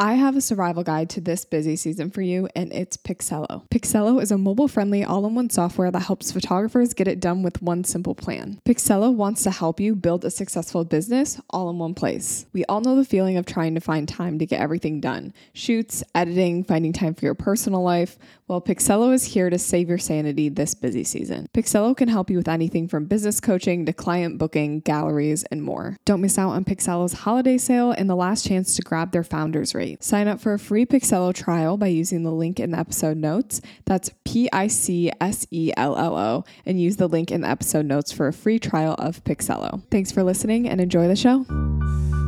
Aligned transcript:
I 0.00 0.14
have 0.14 0.36
a 0.36 0.40
survival 0.40 0.82
guide 0.82 1.08
to 1.10 1.20
this 1.20 1.44
busy 1.44 1.76
season 1.76 2.10
for 2.10 2.20
you, 2.20 2.48
and 2.56 2.72
it's 2.72 2.96
Picsello. 2.96 3.68
Picsello 3.68 4.20
is 4.20 4.32
a 4.32 4.36
mobile 4.36 4.66
friendly, 4.66 5.04
all 5.04 5.24
in 5.24 5.36
one 5.36 5.50
software 5.50 5.92
that 5.92 6.00
helps 6.00 6.32
photographers 6.32 6.94
get 6.94 7.06
it 7.06 7.20
done 7.20 7.44
with 7.44 7.62
one 7.62 7.84
simple 7.84 8.16
plan. 8.16 8.58
Picsello 8.64 9.14
wants 9.14 9.44
to 9.44 9.52
help 9.52 9.78
you 9.78 9.94
build 9.94 10.24
a 10.24 10.32
successful 10.32 10.84
business 10.84 11.40
all 11.50 11.70
in 11.70 11.78
one 11.78 11.94
place. 11.94 12.44
We 12.52 12.64
all 12.64 12.80
know 12.80 12.96
the 12.96 13.04
feeling 13.04 13.36
of 13.36 13.46
trying 13.46 13.76
to 13.76 13.80
find 13.80 14.08
time 14.08 14.40
to 14.40 14.46
get 14.46 14.60
everything 14.60 15.00
done 15.00 15.32
shoots, 15.52 16.02
editing, 16.12 16.64
finding 16.64 16.92
time 16.92 17.14
for 17.14 17.24
your 17.24 17.36
personal 17.36 17.82
life. 17.84 18.18
Well, 18.48 18.60
Picsello 18.60 19.14
is 19.14 19.24
here 19.24 19.48
to 19.48 19.58
save 19.58 19.88
your 19.88 19.98
sanity 19.98 20.48
this 20.48 20.74
busy 20.74 21.04
season. 21.04 21.48
Picsello 21.54 21.96
can 21.96 22.08
help 22.08 22.30
you 22.30 22.38
with 22.38 22.48
anything 22.48 22.88
from 22.88 23.04
business 23.04 23.40
coaching 23.40 23.86
to 23.86 23.92
client 23.92 24.38
booking, 24.38 24.80
galleries, 24.80 25.44
and 25.44 25.62
more. 25.62 25.96
Don't 26.04 26.20
miss 26.20 26.36
out 26.36 26.50
on 26.50 26.64
Picsello's 26.64 27.12
holiday 27.12 27.58
sale 27.58 27.92
and 27.92 28.10
the 28.10 28.16
last 28.16 28.44
chance 28.44 28.74
to 28.74 28.82
grab 28.82 29.12
their 29.12 29.22
founders 29.22 29.72
rate. 29.72 29.83
Sign 30.00 30.28
up 30.28 30.40
for 30.40 30.54
a 30.54 30.58
free 30.58 30.86
Picsello 30.86 31.34
trial 31.34 31.76
by 31.76 31.88
using 31.88 32.22
the 32.22 32.32
link 32.32 32.58
in 32.58 32.70
the 32.72 32.78
episode 32.78 33.16
notes. 33.16 33.60
That's 33.84 34.10
P 34.24 34.48
I 34.52 34.66
C 34.66 35.10
S 35.20 35.46
E 35.50 35.72
L 35.76 35.96
L 35.96 36.16
O, 36.16 36.44
and 36.64 36.80
use 36.80 36.96
the 36.96 37.08
link 37.08 37.30
in 37.30 37.42
the 37.42 37.48
episode 37.48 37.86
notes 37.86 38.12
for 38.12 38.26
a 38.26 38.32
free 38.32 38.58
trial 38.58 38.94
of 38.98 39.22
Picsello. 39.24 39.82
Thanks 39.90 40.10
for 40.10 40.22
listening 40.22 40.68
and 40.68 40.80
enjoy 40.80 41.08
the 41.08 41.16
show. 41.16 41.44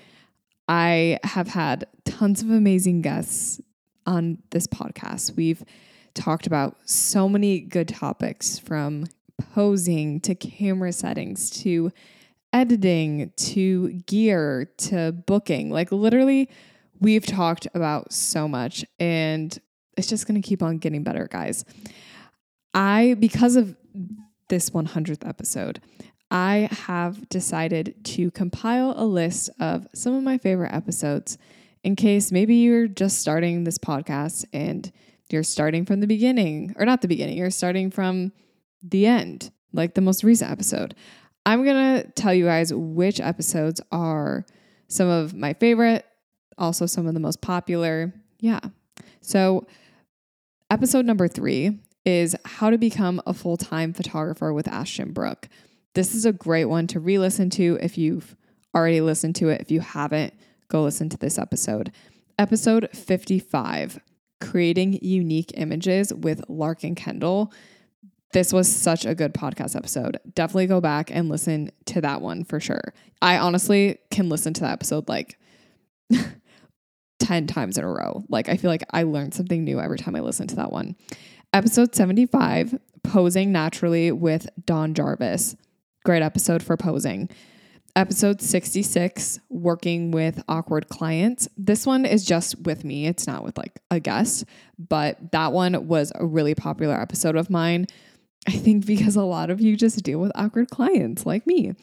I 0.68 1.18
have 1.24 1.48
had 1.48 1.86
tons 2.04 2.42
of 2.42 2.50
amazing 2.50 3.02
guests 3.02 3.60
on 4.06 4.38
this 4.50 4.66
podcast. 4.66 5.36
We've 5.36 5.62
talked 6.14 6.46
about 6.46 6.76
so 6.84 7.28
many 7.28 7.60
good 7.60 7.88
topics 7.88 8.58
from 8.58 9.06
posing 9.52 10.20
to 10.20 10.34
camera 10.34 10.92
settings 10.92 11.50
to 11.50 11.92
editing 12.52 13.32
to 13.36 13.92
gear 14.06 14.70
to 14.78 15.12
booking. 15.26 15.70
Like, 15.70 15.90
literally, 15.90 16.48
we've 17.00 17.26
talked 17.26 17.66
about 17.74 18.12
so 18.12 18.46
much, 18.46 18.84
and 19.00 19.58
it's 19.96 20.08
just 20.08 20.26
going 20.26 20.40
to 20.40 20.46
keep 20.46 20.62
on 20.62 20.78
getting 20.78 21.02
better, 21.02 21.28
guys. 21.30 21.64
I, 22.72 23.16
because 23.18 23.56
of 23.56 23.76
this 24.48 24.70
100th 24.70 25.26
episode, 25.26 25.80
I 26.30 26.68
have 26.86 27.28
decided 27.28 27.94
to 28.04 28.30
compile 28.32 28.94
a 28.96 29.04
list 29.04 29.50
of 29.60 29.86
some 29.94 30.14
of 30.14 30.22
my 30.22 30.38
favorite 30.38 30.72
episodes 30.72 31.38
in 31.84 31.96
case 31.96 32.32
maybe 32.32 32.56
you're 32.56 32.88
just 32.88 33.20
starting 33.20 33.64
this 33.64 33.78
podcast 33.78 34.44
and 34.52 34.90
you're 35.30 35.42
starting 35.42 35.84
from 35.84 36.00
the 36.00 36.06
beginning, 36.06 36.74
or 36.78 36.86
not 36.86 37.02
the 37.02 37.08
beginning, 37.08 37.36
you're 37.36 37.50
starting 37.50 37.90
from 37.90 38.32
the 38.82 39.06
end, 39.06 39.50
like 39.72 39.94
the 39.94 40.00
most 40.00 40.24
recent 40.24 40.50
episode. 40.50 40.94
I'm 41.46 41.62
going 41.64 42.02
to 42.02 42.10
tell 42.12 42.32
you 42.32 42.46
guys 42.46 42.72
which 42.72 43.20
episodes 43.20 43.80
are 43.92 44.46
some 44.88 45.08
of 45.08 45.34
my 45.34 45.52
favorite, 45.54 46.04
also 46.58 46.86
some 46.86 47.06
of 47.06 47.14
the 47.14 47.20
most 47.20 47.40
popular. 47.40 48.14
Yeah. 48.40 48.60
So, 49.20 49.66
episode 50.70 51.04
number 51.04 51.28
three 51.28 51.78
is 52.04 52.36
How 52.44 52.70
to 52.70 52.78
Become 52.78 53.20
a 53.26 53.34
Full 53.34 53.56
Time 53.56 53.92
Photographer 53.92 54.52
with 54.52 54.68
Ashton 54.68 55.12
Brook. 55.12 55.48
This 55.94 56.14
is 56.14 56.24
a 56.24 56.32
great 56.32 56.66
one 56.66 56.86
to 56.88 57.00
re 57.00 57.18
listen 57.18 57.50
to 57.50 57.78
if 57.80 57.96
you've 57.98 58.36
already 58.74 59.00
listened 59.00 59.36
to 59.36 59.48
it. 59.48 59.60
If 59.60 59.70
you 59.70 59.80
haven't, 59.80 60.34
go 60.68 60.82
listen 60.82 61.08
to 61.10 61.16
this 61.16 61.38
episode. 61.38 61.92
Episode 62.38 62.88
55 62.92 64.00
Creating 64.40 64.98
Unique 65.00 65.52
Images 65.54 66.12
with 66.12 66.42
Larkin 66.48 66.94
Kendall. 66.94 67.52
This 68.32 68.52
was 68.52 68.70
such 68.70 69.06
a 69.06 69.14
good 69.14 69.32
podcast 69.32 69.76
episode. 69.76 70.18
Definitely 70.34 70.66
go 70.66 70.80
back 70.80 71.10
and 71.10 71.28
listen 71.28 71.70
to 71.86 72.00
that 72.00 72.20
one 72.20 72.44
for 72.44 72.58
sure. 72.58 72.92
I 73.22 73.38
honestly 73.38 73.98
can 74.10 74.28
listen 74.28 74.52
to 74.54 74.60
that 74.62 74.72
episode 74.72 75.08
like 75.08 75.38
10 77.20 77.46
times 77.46 77.78
in 77.78 77.84
a 77.84 77.88
row. 77.88 78.24
Like, 78.28 78.48
I 78.48 78.56
feel 78.56 78.70
like 78.70 78.84
I 78.90 79.02
learned 79.04 79.34
something 79.34 79.64
new 79.64 79.80
every 79.80 79.98
time 79.98 80.16
I 80.16 80.20
listen 80.20 80.46
to 80.48 80.56
that 80.56 80.72
one. 80.72 80.96
Episode 81.52 81.94
75 81.94 82.78
Posing 83.02 83.52
Naturally 83.52 84.10
with 84.10 84.48
Don 84.64 84.94
Jarvis. 84.94 85.56
Great 86.04 86.22
episode 86.22 86.62
for 86.62 86.76
posing. 86.76 87.30
Episode 87.96 88.42
66 88.42 89.38
Working 89.50 90.10
with 90.10 90.42
Awkward 90.48 90.88
Clients. 90.88 91.48
This 91.56 91.86
one 91.86 92.04
is 92.04 92.24
just 92.24 92.60
with 92.62 92.82
me, 92.82 93.06
it's 93.06 93.26
not 93.26 93.44
with 93.44 93.56
like 93.56 93.78
a 93.90 94.00
guest, 94.00 94.44
but 94.76 95.30
that 95.30 95.52
one 95.52 95.86
was 95.86 96.10
a 96.16 96.26
really 96.26 96.56
popular 96.56 97.00
episode 97.00 97.36
of 97.36 97.50
mine. 97.50 97.86
I 98.48 98.52
think 98.52 98.84
because 98.84 99.16
a 99.16 99.22
lot 99.22 99.48
of 99.48 99.60
you 99.60 99.76
just 99.76 100.02
deal 100.02 100.18
with 100.18 100.32
awkward 100.34 100.70
clients 100.70 101.24
like 101.24 101.46
me. 101.46 101.74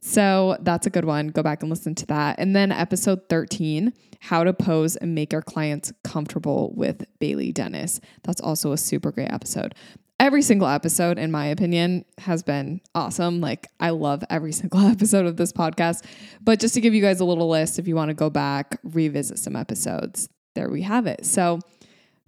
So 0.00 0.56
that's 0.60 0.86
a 0.86 0.90
good 0.90 1.04
one. 1.04 1.28
Go 1.28 1.42
back 1.42 1.62
and 1.62 1.70
listen 1.70 1.94
to 1.96 2.06
that. 2.06 2.38
And 2.38 2.56
then 2.56 2.72
episode 2.72 3.28
13, 3.28 3.92
how 4.20 4.44
to 4.44 4.52
pose 4.52 4.96
and 4.96 5.14
make 5.14 5.32
your 5.32 5.42
clients 5.42 5.92
comfortable 6.04 6.72
with 6.74 7.04
Bailey 7.18 7.52
Dennis. 7.52 8.00
That's 8.22 8.40
also 8.40 8.72
a 8.72 8.78
super 8.78 9.12
great 9.12 9.30
episode. 9.30 9.74
Every 10.18 10.42
single 10.42 10.68
episode, 10.68 11.18
in 11.18 11.30
my 11.30 11.46
opinion, 11.46 12.04
has 12.18 12.42
been 12.42 12.80
awesome. 12.94 13.40
Like, 13.40 13.66
I 13.78 13.90
love 13.90 14.22
every 14.30 14.52
single 14.60 14.80
episode 14.80 15.26
of 15.26 15.36
this 15.36 15.52
podcast. 15.52 16.04
But 16.40 16.60
just 16.60 16.74
to 16.74 16.80
give 16.80 16.94
you 16.94 17.02
guys 17.02 17.20
a 17.20 17.24
little 17.24 17.48
list, 17.48 17.78
if 17.78 17.86
you 17.86 17.94
want 17.94 18.08
to 18.08 18.14
go 18.14 18.30
back, 18.30 18.78
revisit 18.82 19.38
some 19.38 19.56
episodes, 19.56 20.28
there 20.54 20.70
we 20.70 20.82
have 20.82 21.06
it. 21.06 21.24
So, 21.26 21.60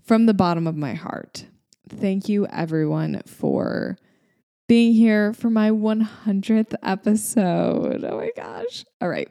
from 0.02 0.26
the 0.26 0.34
bottom 0.34 0.66
of 0.66 0.76
my 0.76 0.94
heart, 0.94 1.46
thank 1.88 2.28
you 2.28 2.46
everyone 2.46 3.22
for 3.26 3.96
being 4.72 4.94
here 4.94 5.34
for 5.34 5.50
my 5.50 5.68
100th 5.68 6.74
episode. 6.82 8.02
Oh 8.02 8.16
my 8.16 8.30
gosh. 8.34 8.86
All 9.02 9.08
right. 9.10 9.30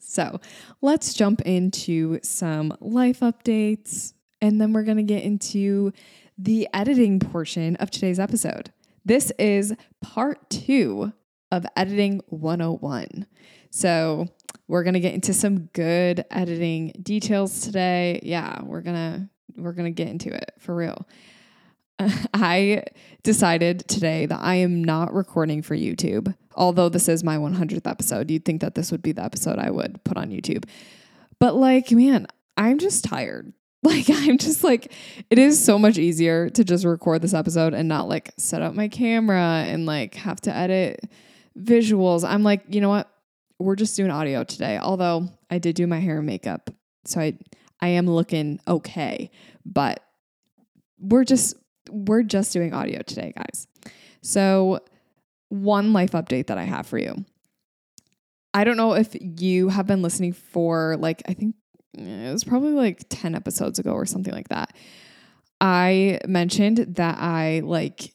So 0.00 0.40
let's 0.82 1.14
jump 1.14 1.42
into 1.42 2.18
some 2.24 2.76
life 2.80 3.20
updates 3.20 4.12
and 4.40 4.60
then 4.60 4.72
we're 4.72 4.82
going 4.82 4.96
to 4.96 5.04
get 5.04 5.22
into 5.22 5.92
the 6.36 6.66
editing 6.74 7.20
portion 7.20 7.76
of 7.76 7.92
today's 7.92 8.18
episode. 8.18 8.72
This 9.04 9.30
is 9.38 9.72
part 10.00 10.50
two 10.50 11.12
of 11.52 11.64
Editing 11.76 12.20
101. 12.26 13.26
So 13.70 14.26
we're 14.66 14.82
going 14.82 14.94
to 14.94 15.00
get 15.00 15.14
into 15.14 15.32
some 15.32 15.66
good 15.66 16.24
editing 16.28 17.00
details 17.00 17.60
today. 17.60 18.18
Yeah, 18.24 18.60
we're 18.64 18.82
going 18.82 18.96
to 18.96 19.28
we're 19.62 19.74
going 19.74 19.94
to 19.94 19.96
get 19.96 20.08
into 20.08 20.34
it 20.34 20.54
for 20.58 20.74
real. 20.74 21.06
I 22.34 22.84
decided 23.22 23.86
today 23.88 24.26
that 24.26 24.40
I 24.40 24.56
am 24.56 24.82
not 24.82 25.12
recording 25.12 25.62
for 25.62 25.76
YouTube. 25.76 26.34
Although 26.54 26.88
this 26.88 27.08
is 27.08 27.22
my 27.22 27.36
100th 27.36 27.88
episode, 27.88 28.30
you'd 28.30 28.44
think 28.44 28.60
that 28.60 28.74
this 28.74 28.90
would 28.90 29.02
be 29.02 29.12
the 29.12 29.22
episode 29.22 29.58
I 29.58 29.70
would 29.70 30.02
put 30.04 30.16
on 30.16 30.30
YouTube. 30.30 30.64
But 31.38 31.56
like, 31.56 31.90
man, 31.90 32.26
I'm 32.56 32.78
just 32.78 33.04
tired. 33.04 33.52
Like, 33.82 34.10
I'm 34.10 34.36
just 34.36 34.62
like, 34.62 34.92
it 35.30 35.38
is 35.38 35.64
so 35.64 35.78
much 35.78 35.96
easier 35.96 36.50
to 36.50 36.64
just 36.64 36.84
record 36.84 37.22
this 37.22 37.32
episode 37.32 37.72
and 37.72 37.88
not 37.88 38.10
like 38.10 38.30
set 38.36 38.60
up 38.60 38.74
my 38.74 38.88
camera 38.88 39.64
and 39.66 39.86
like 39.86 40.16
have 40.16 40.38
to 40.42 40.54
edit 40.54 41.08
visuals. 41.58 42.22
I'm 42.22 42.42
like, 42.42 42.62
you 42.68 42.82
know 42.82 42.90
what? 42.90 43.10
We're 43.58 43.76
just 43.76 43.96
doing 43.96 44.10
audio 44.10 44.44
today. 44.44 44.76
Although 44.76 45.30
I 45.50 45.56
did 45.56 45.76
do 45.76 45.86
my 45.86 45.98
hair 45.98 46.18
and 46.18 46.26
makeup. 46.26 46.68
So 47.06 47.22
I 47.22 47.38
I 47.80 47.88
am 47.88 48.06
looking 48.06 48.60
okay, 48.68 49.30
but 49.64 50.04
we're 50.98 51.24
just 51.24 51.56
we're 51.88 52.22
just 52.22 52.52
doing 52.52 52.72
audio 52.72 53.02
today, 53.02 53.32
guys. 53.36 53.66
So 54.22 54.80
one 55.48 55.92
life 55.92 56.12
update 56.12 56.46
that 56.46 56.58
I 56.58 56.64
have 56.64 56.86
for 56.86 56.98
you. 56.98 57.24
I 58.52 58.64
don't 58.64 58.76
know 58.76 58.94
if 58.94 59.16
you 59.20 59.68
have 59.68 59.86
been 59.86 60.02
listening 60.02 60.32
for 60.32 60.96
like 60.98 61.22
I 61.28 61.34
think 61.34 61.54
eh, 61.96 62.28
it 62.28 62.32
was 62.32 62.44
probably 62.44 62.72
like 62.72 63.04
10 63.08 63.34
episodes 63.34 63.78
ago 63.78 63.92
or 63.92 64.06
something 64.06 64.34
like 64.34 64.48
that. 64.48 64.74
I 65.60 66.20
mentioned 66.26 66.78
that 66.96 67.18
I 67.18 67.60
like 67.60 68.14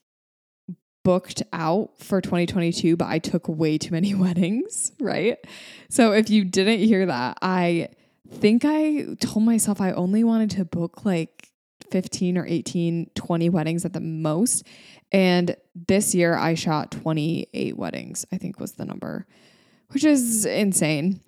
booked 1.04 1.44
out 1.54 1.92
for 2.00 2.20
2022, 2.20 2.98
but 2.98 3.08
I 3.08 3.20
took 3.20 3.48
way 3.48 3.78
too 3.78 3.92
many 3.92 4.14
weddings, 4.16 4.92
right? 5.00 5.38
So 5.90 6.12
if 6.12 6.30
you 6.30 6.44
didn't 6.44 6.80
hear 6.80 7.06
that, 7.06 7.38
I 7.42 7.90
think 8.30 8.66
I 8.66 9.16
told 9.20 9.46
myself 9.46 9.80
I 9.80 9.92
only 9.92 10.24
wanted 10.24 10.50
to 10.52 10.66
book 10.66 11.06
like 11.06 11.52
15 11.92 12.38
or 12.38 12.46
18, 12.46 13.12
20 13.16 13.50
weddings 13.50 13.86
at 13.86 13.94
the 13.94 14.00
most. 14.00 14.66
And 15.12 15.56
this 15.88 16.16
year 16.16 16.36
I 16.36 16.56
shot 16.56 16.92
28 16.92 17.78
weddings, 17.78 18.26
I 18.32 18.38
think 18.38 18.60
was 18.60 18.74
the 18.74 18.86
number, 18.86 19.26
which 19.90 20.04
is 20.04 20.46
insane. 20.46 21.22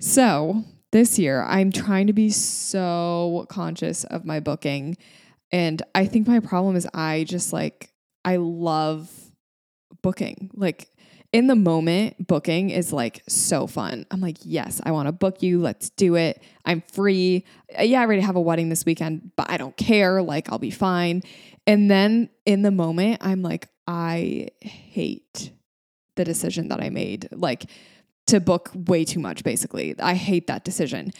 So 0.00 0.64
this 0.92 1.18
year 1.18 1.42
I'm 1.44 1.72
trying 1.72 2.06
to 2.08 2.12
be 2.12 2.30
so 2.30 3.46
conscious 3.48 4.04
of 4.04 4.24
my 4.24 4.40
booking. 4.40 4.96
And 5.52 5.82
I 5.94 6.06
think 6.06 6.26
my 6.26 6.40
problem 6.40 6.76
is 6.76 6.86
I 6.92 7.24
just 7.24 7.52
like, 7.52 7.92
I 8.24 8.36
love 8.36 9.10
booking. 10.02 10.50
Like, 10.54 10.90
in 11.32 11.46
the 11.46 11.56
moment, 11.56 12.26
booking 12.26 12.70
is 12.70 12.92
like 12.92 13.22
so 13.28 13.66
fun. 13.66 14.06
I'm 14.10 14.20
like, 14.20 14.38
yes, 14.42 14.80
I 14.84 14.90
want 14.92 15.06
to 15.06 15.12
book 15.12 15.42
you. 15.42 15.60
Let's 15.60 15.90
do 15.90 16.14
it. 16.14 16.42
I'm 16.64 16.80
free. 16.80 17.44
Uh, 17.78 17.82
yeah, 17.82 18.00
I 18.00 18.04
already 18.04 18.22
have 18.22 18.36
a 18.36 18.40
wedding 18.40 18.68
this 18.68 18.84
weekend, 18.84 19.32
but 19.36 19.50
I 19.50 19.56
don't 19.56 19.76
care. 19.76 20.22
Like, 20.22 20.50
I'll 20.50 20.58
be 20.58 20.70
fine. 20.70 21.22
And 21.66 21.90
then 21.90 22.30
in 22.44 22.62
the 22.62 22.70
moment, 22.70 23.18
I'm 23.20 23.42
like, 23.42 23.68
I 23.86 24.48
hate 24.60 25.52
the 26.14 26.24
decision 26.24 26.68
that 26.68 26.80
I 26.80 26.90
made. 26.90 27.28
Like, 27.32 27.66
to 28.28 28.40
book 28.40 28.70
way 28.74 29.04
too 29.04 29.20
much, 29.20 29.44
basically. 29.44 29.94
I 30.00 30.14
hate 30.14 30.46
that 30.48 30.64
decision. 30.64 31.12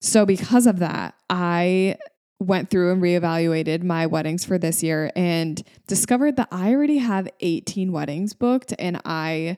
So, 0.00 0.26
because 0.26 0.66
of 0.66 0.80
that, 0.80 1.14
I 1.30 1.96
went 2.40 2.70
through 2.70 2.92
and 2.92 3.02
reevaluated 3.02 3.82
my 3.82 4.06
weddings 4.06 4.44
for 4.44 4.58
this 4.58 4.82
year 4.82 5.10
and 5.14 5.62
discovered 5.86 6.36
that 6.36 6.48
I 6.50 6.72
already 6.72 6.98
have 6.98 7.28
18 7.40 7.92
weddings 7.92 8.34
booked 8.34 8.74
and 8.78 9.00
I 9.04 9.56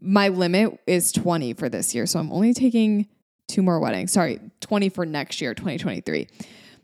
my 0.00 0.28
limit 0.28 0.78
is 0.86 1.10
20 1.10 1.54
for 1.54 1.68
this 1.68 1.92
year. 1.92 2.06
So 2.06 2.20
I'm 2.20 2.30
only 2.32 2.54
taking 2.54 3.08
two 3.48 3.62
more 3.62 3.80
weddings. 3.80 4.12
Sorry, 4.12 4.38
20 4.60 4.90
for 4.90 5.04
next 5.04 5.40
year, 5.40 5.54
2023. 5.54 6.28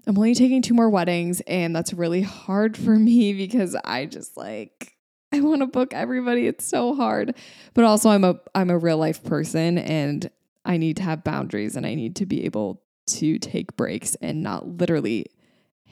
I'm 0.06 0.18
only 0.18 0.34
taking 0.34 0.62
two 0.62 0.74
more 0.74 0.90
weddings 0.90 1.40
and 1.42 1.74
that's 1.74 1.92
really 1.92 2.22
hard 2.22 2.76
for 2.84 2.96
me 2.96 3.32
because 3.34 3.76
I 3.84 4.06
just 4.06 4.36
like 4.36 4.92
I 5.32 5.40
want 5.40 5.62
to 5.62 5.66
book 5.66 5.92
everybody. 5.92 6.46
It's 6.46 6.64
so 6.64 6.94
hard. 6.94 7.34
But 7.74 7.84
also 7.84 8.10
I'm 8.10 8.24
a 8.24 8.40
I'm 8.54 8.70
a 8.70 8.78
real 8.78 8.98
life 8.98 9.22
person 9.22 9.78
and 9.78 10.30
I 10.64 10.76
need 10.76 10.96
to 10.96 11.02
have 11.02 11.24
boundaries 11.24 11.76
and 11.76 11.84
I 11.84 11.94
need 11.94 12.16
to 12.16 12.26
be 12.26 12.44
able 12.44 12.82
to 13.06 13.38
take 13.38 13.76
breaks 13.76 14.14
and 14.16 14.42
not 14.42 14.66
literally 14.66 15.26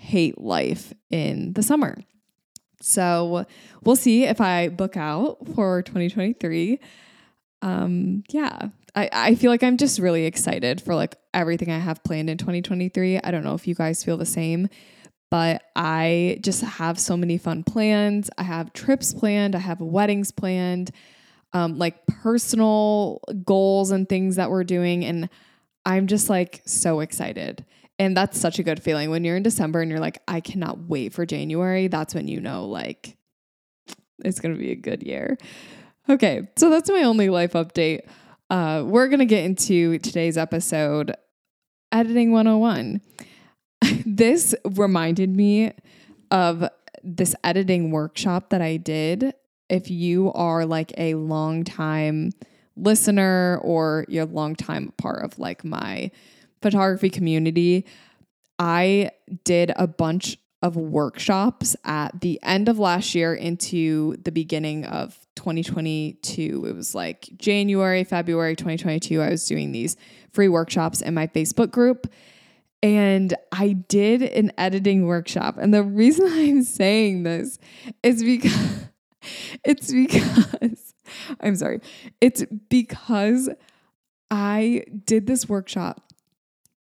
hate 0.03 0.41
life 0.41 0.93
in 1.11 1.53
the 1.53 1.63
summer. 1.63 1.97
So 2.81 3.47
we'll 3.83 3.97
see 3.97 4.25
if 4.25 4.41
I 4.41 4.69
book 4.69 4.97
out 4.97 5.39
for 5.55 5.83
2023. 5.83 6.81
Um, 7.63 8.25
yeah, 8.29 8.69
I, 8.97 9.09
I 9.13 9.35
feel 9.37 9.53
like 9.53 9.63
I'm 9.63 9.77
just 9.77 10.01
really 10.01 10.27
excited 10.27 10.81
for 10.81 10.97
like 10.97 11.15
everything 11.33 11.71
I 11.71 11.79
have 11.79 12.03
planned 12.03 12.29
in 12.29 12.37
2023. 12.37 13.21
I 13.21 13.31
don't 13.31 13.45
know 13.45 13.55
if 13.55 13.69
you 13.69 13.77
guys 13.77 14.03
feel 14.03 14.17
the 14.17 14.27
same, 14.27 14.69
but 15.31 15.63
I 15.77 16.39
just 16.43 16.63
have 16.63 16.99
so 16.99 17.17
many 17.17 17.39
fun 17.39 17.63
plans. 17.63 18.29
I 18.37 18.43
have 18.43 18.73
trips 18.73 19.15
planned, 19.15 19.55
I 19.55 19.61
have 19.61 19.81
weddings 19.81 20.33
planned, 20.33 20.91
um, 21.53 21.79
like 21.79 22.05
personal 22.07 23.21
goals 23.45 23.93
and 23.93 24.09
things 24.09 24.37
that 24.37 24.51
we're 24.51 24.65
doing. 24.65 25.05
And 25.05 25.29
I'm 25.87 26.09
just 26.09 26.29
like 26.29 26.63
so 26.67 26.99
excited. 26.99 27.65
And 28.03 28.17
that's 28.17 28.37
such 28.37 28.59
a 28.59 28.65
good 28.65 28.83
feeling 28.83 29.11
when 29.11 29.23
you're 29.23 29.37
in 29.37 29.45
December 29.45 29.81
and 29.81 29.89
you're 29.89 30.01
like, 30.01 30.21
I 30.27 30.41
cannot 30.41 30.89
wait 30.89 31.13
for 31.13 31.25
January. 31.25 31.87
That's 31.87 32.17
when 32.17 32.27
you 32.27 32.41
know, 32.41 32.67
like, 32.67 33.17
it's 34.25 34.41
going 34.41 34.53
to 34.53 34.59
be 34.59 34.73
a 34.73 34.77
good 34.77 35.05
year. 35.05 35.39
Okay, 36.09 36.49
so 36.57 36.69
that's 36.69 36.91
my 36.91 37.05
only 37.05 37.31
life 37.31 37.53
update. 37.53 38.01
Uh, 38.51 38.83
we're 38.85 39.07
going 39.07 39.21
to 39.21 39.25
get 39.25 39.45
into 39.45 40.01
today's 40.01 40.37
episode, 40.37 41.15
Editing 41.93 42.33
101. 42.33 43.03
this 44.05 44.53
reminded 44.65 45.31
me 45.31 45.73
of 46.33 46.69
this 47.05 47.37
editing 47.45 47.93
workshop 47.93 48.51
that 48.51 48.61
I 48.61 48.79
did. 48.79 49.33
If 49.69 49.93
you 49.93 50.33
are 50.33 50.67
like 50.67 50.93
a 50.99 51.15
long 51.15 51.63
time 51.63 52.33
listener 52.75 53.61
or 53.63 54.07
you're 54.09 54.25
a 54.25 54.27
long 54.27 54.57
time 54.57 54.93
part 54.99 55.25
of 55.25 55.39
like 55.39 55.65
my 55.65 56.11
photography 56.62 57.11
community, 57.11 57.85
I 58.59 59.11
did 59.44 59.73
a 59.76 59.87
bunch 59.87 60.38
of 60.62 60.76
workshops 60.76 61.75
at 61.85 62.20
the 62.20 62.38
end 62.43 62.69
of 62.69 62.79
last 62.79 63.14
year 63.14 63.35
into 63.35 64.17
the 64.23 64.31
beginning 64.31 64.85
of 64.85 65.19
2022. 65.35 66.64
It 66.67 66.75
was 66.75 66.94
like 66.94 67.29
January, 67.37 68.05
February 68.05 68.55
2022. 68.55 69.20
I 69.20 69.31
was 69.31 69.47
doing 69.47 69.73
these 69.73 69.97
free 70.32 70.49
workshops 70.49 71.00
in 71.00 71.14
my 71.14 71.26
Facebook 71.26 71.73
group. 71.73 72.11
And 72.85 73.35
I 73.53 73.73
did 73.73 74.23
an 74.23 74.53
editing 74.58 75.06
workshop. 75.06 75.56
And 75.58 75.75
the 75.75 75.82
reason 75.82 76.26
I'm 76.31 76.62
saying 76.62 77.25
this 77.25 77.58
is 78.03 78.23
because 78.23 78.87
it's 79.65 79.93
because 79.93 80.94
I'm 81.41 81.56
sorry. 81.56 81.81
It's 82.20 82.44
because 82.69 83.49
I 84.31 84.85
did 85.05 85.26
this 85.26 85.49
workshop 85.49 86.12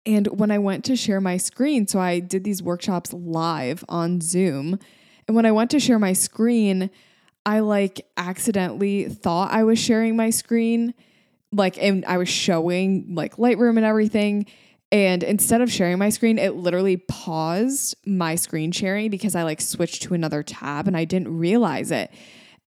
and 0.07 0.27
when 0.29 0.51
I 0.51 0.59
went 0.59 0.85
to 0.87 0.97
share 0.97 1.21
my 1.21 1.37
screen, 1.37 1.87
so 1.87 1.99
I 2.01 2.21
did 2.21 2.45
these 2.45 2.63
workshops 2.63 3.13
live 3.13 3.85
on 3.89 4.21
Zoom. 4.21 4.79
And 5.27 5.37
when 5.37 5.47
I 5.47 5.53
went 5.53 5.71
to 5.73 5.81
share 5.81 5.99
my 5.99 6.15
screen, 6.15 6.91
I 7.45 7.61
like 7.61 8.07
accidentally 8.17 9.09
thought 9.09 9.53
I 9.53 9.65
was 9.65 9.79
sharing 9.79 10.17
my 10.17 10.31
screen, 10.31 10.95
like, 11.53 11.83
and 11.83 12.05
I 12.07 12.19
was 12.19 12.29
showing 12.29 13.15
like 13.15 13.37
Lightroom 13.37 13.77
and 13.77 13.85
everything. 13.85 14.47
And 14.93 15.23
instead 15.23 15.61
of 15.61 15.71
sharing 15.71 15.99
my 15.99 16.09
screen, 16.09 16.39
it 16.39 16.57
literally 16.57 16.97
paused 16.97 17.95
my 18.05 18.35
screen 18.35 18.73
sharing 18.73 19.11
because 19.11 19.37
I 19.37 19.45
like 19.45 19.61
switched 19.61 20.03
to 20.03 20.15
another 20.15 20.43
tab 20.43 20.89
and 20.89 20.97
I 20.97 21.05
didn't 21.05 21.37
realize 21.37 21.91
it. 21.91 22.11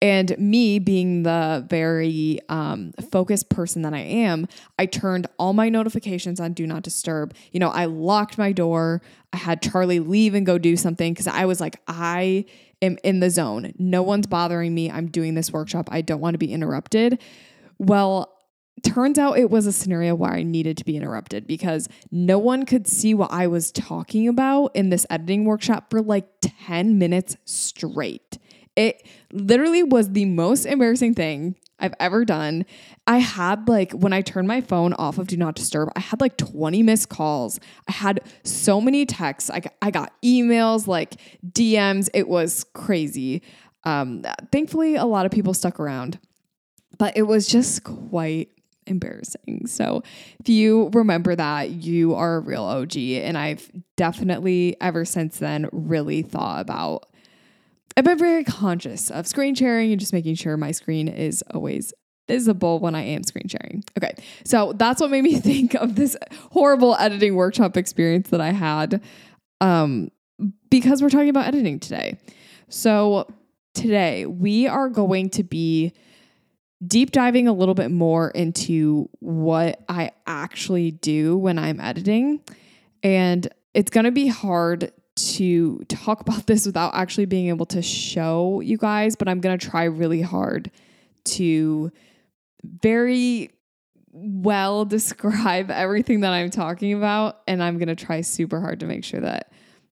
And 0.03 0.37
me 0.37 0.79
being 0.79 1.23
the 1.23 1.65
very 1.69 2.37
um, 2.49 2.91
focused 3.09 3.47
person 3.47 3.83
that 3.83 3.93
I 3.93 4.01
am, 4.01 4.49
I 4.77 4.85
turned 4.85 5.27
all 5.39 5.53
my 5.53 5.69
notifications 5.69 6.41
on 6.41 6.51
Do 6.51 6.67
Not 6.67 6.83
Disturb. 6.83 7.33
You 7.53 7.61
know, 7.61 7.69
I 7.69 7.85
locked 7.85 8.37
my 8.37 8.51
door. 8.51 9.01
I 9.31 9.37
had 9.37 9.61
Charlie 9.61 10.01
leave 10.01 10.33
and 10.33 10.45
go 10.45 10.57
do 10.57 10.75
something 10.75 11.13
because 11.13 11.27
I 11.27 11.45
was 11.45 11.61
like, 11.61 11.79
I 11.87 12.43
am 12.81 12.97
in 13.05 13.21
the 13.21 13.29
zone. 13.29 13.71
No 13.79 14.03
one's 14.03 14.27
bothering 14.27 14.75
me. 14.75 14.91
I'm 14.91 15.07
doing 15.07 15.35
this 15.35 15.53
workshop. 15.53 15.87
I 15.89 16.01
don't 16.01 16.19
want 16.19 16.33
to 16.33 16.37
be 16.37 16.51
interrupted. 16.51 17.21
Well, 17.79 18.29
turns 18.83 19.17
out 19.17 19.39
it 19.39 19.49
was 19.49 19.67
a 19.67 19.71
scenario 19.71 20.15
where 20.15 20.33
I 20.33 20.43
needed 20.43 20.75
to 20.79 20.83
be 20.83 20.97
interrupted 20.97 21.47
because 21.47 21.87
no 22.11 22.37
one 22.37 22.65
could 22.65 22.87
see 22.87 23.13
what 23.13 23.31
I 23.31 23.47
was 23.47 23.71
talking 23.71 24.27
about 24.27 24.75
in 24.75 24.89
this 24.89 25.05
editing 25.09 25.45
workshop 25.45 25.89
for 25.89 26.01
like 26.01 26.27
10 26.41 26.97
minutes 26.97 27.37
straight. 27.45 28.37
It 28.75 29.05
literally 29.31 29.83
was 29.83 30.11
the 30.11 30.25
most 30.25 30.65
embarrassing 30.65 31.13
thing 31.13 31.55
I've 31.79 31.93
ever 31.99 32.23
done. 32.23 32.65
I 33.07 33.17
had 33.17 33.67
like 33.67 33.91
when 33.91 34.13
I 34.13 34.21
turned 34.21 34.47
my 34.47 34.61
phone 34.61 34.93
off 34.93 35.17
of 35.17 35.27
do 35.27 35.37
not 35.37 35.55
disturb, 35.55 35.89
I 35.95 35.99
had 35.99 36.21
like 36.21 36.37
20 36.37 36.81
missed 36.81 37.09
calls. 37.09 37.59
I 37.87 37.91
had 37.91 38.21
so 38.43 38.79
many 38.79 39.05
texts. 39.05 39.49
I 39.49 39.59
got, 39.59 39.73
I 39.81 39.91
got 39.91 40.13
emails, 40.23 40.87
like 40.87 41.15
DMs. 41.45 42.09
It 42.13 42.27
was 42.27 42.63
crazy. 42.73 43.43
Um, 43.83 44.23
thankfully, 44.51 44.95
a 44.95 45.05
lot 45.05 45.25
of 45.25 45.31
people 45.31 45.53
stuck 45.53 45.79
around, 45.79 46.19
but 46.97 47.17
it 47.17 47.23
was 47.23 47.47
just 47.47 47.83
quite 47.83 48.49
embarrassing. 48.87 49.67
So 49.67 50.03
if 50.39 50.49
you 50.49 50.89
remember 50.93 51.35
that, 51.35 51.69
you 51.69 52.15
are 52.15 52.37
a 52.37 52.39
real 52.39 52.63
OG. 52.63 52.97
And 52.97 53.37
I've 53.37 53.69
definitely 53.97 54.77
ever 54.79 55.05
since 55.05 55.37
then 55.39 55.69
really 55.71 56.21
thought 56.21 56.61
about 56.61 57.07
I've 57.95 58.03
been 58.05 58.17
very 58.17 58.43
conscious 58.43 59.11
of 59.11 59.27
screen 59.27 59.55
sharing 59.55 59.91
and 59.91 59.99
just 59.99 60.13
making 60.13 60.35
sure 60.35 60.57
my 60.57 60.71
screen 60.71 61.07
is 61.07 61.43
always 61.53 61.93
visible 62.27 62.79
when 62.79 62.95
I 62.95 63.01
am 63.03 63.23
screen 63.23 63.47
sharing. 63.47 63.83
Okay, 63.97 64.15
so 64.45 64.73
that's 64.73 65.01
what 65.01 65.11
made 65.11 65.23
me 65.23 65.35
think 65.39 65.75
of 65.75 65.95
this 65.95 66.15
horrible 66.51 66.95
editing 66.95 67.35
workshop 67.35 67.77
experience 67.77 68.29
that 68.29 68.41
I 68.41 68.51
had. 68.51 69.01
um, 69.61 70.09
because 70.69 71.01
we're 71.01 71.09
talking 71.11 71.29
about 71.29 71.45
editing 71.47 71.79
today. 71.79 72.17
So, 72.67 73.27
today 73.75 74.25
we 74.25 74.67
are 74.67 74.89
going 74.89 75.29
to 75.31 75.43
be 75.43 75.93
deep 76.85 77.11
diving 77.11 77.47
a 77.47 77.53
little 77.53 77.75
bit 77.75 77.91
more 77.91 78.29
into 78.31 79.09
what 79.19 79.83
I 79.87 80.11
actually 80.25 80.91
do 80.91 81.37
when 81.37 81.57
I'm 81.59 81.79
editing. 81.79 82.41
And 83.03 83.47
it's 83.73 83.89
going 83.91 84.03
to 84.05 84.11
be 84.11 84.27
hard 84.27 84.91
to 85.15 85.79
talk 85.87 86.21
about 86.21 86.45
this 86.47 86.65
without 86.65 86.95
actually 86.95 87.25
being 87.25 87.49
able 87.49 87.65
to 87.67 87.81
show 87.81 88.61
you 88.61 88.77
guys, 88.77 89.15
but 89.15 89.27
I'm 89.27 89.39
going 89.39 89.57
to 89.57 89.69
try 89.69 89.85
really 89.85 90.21
hard 90.21 90.71
to 91.25 91.91
very 92.63 93.51
well 94.11 94.85
describe 94.85 95.71
everything 95.71 96.21
that 96.21 96.31
I'm 96.31 96.49
talking 96.49 96.93
about. 96.93 97.41
And 97.47 97.63
I'm 97.63 97.77
going 97.77 97.95
to 97.95 97.95
try 97.95 98.21
super 98.21 98.59
hard 98.59 98.79
to 98.81 98.85
make 98.85 99.03
sure 99.03 99.21
that 99.21 99.51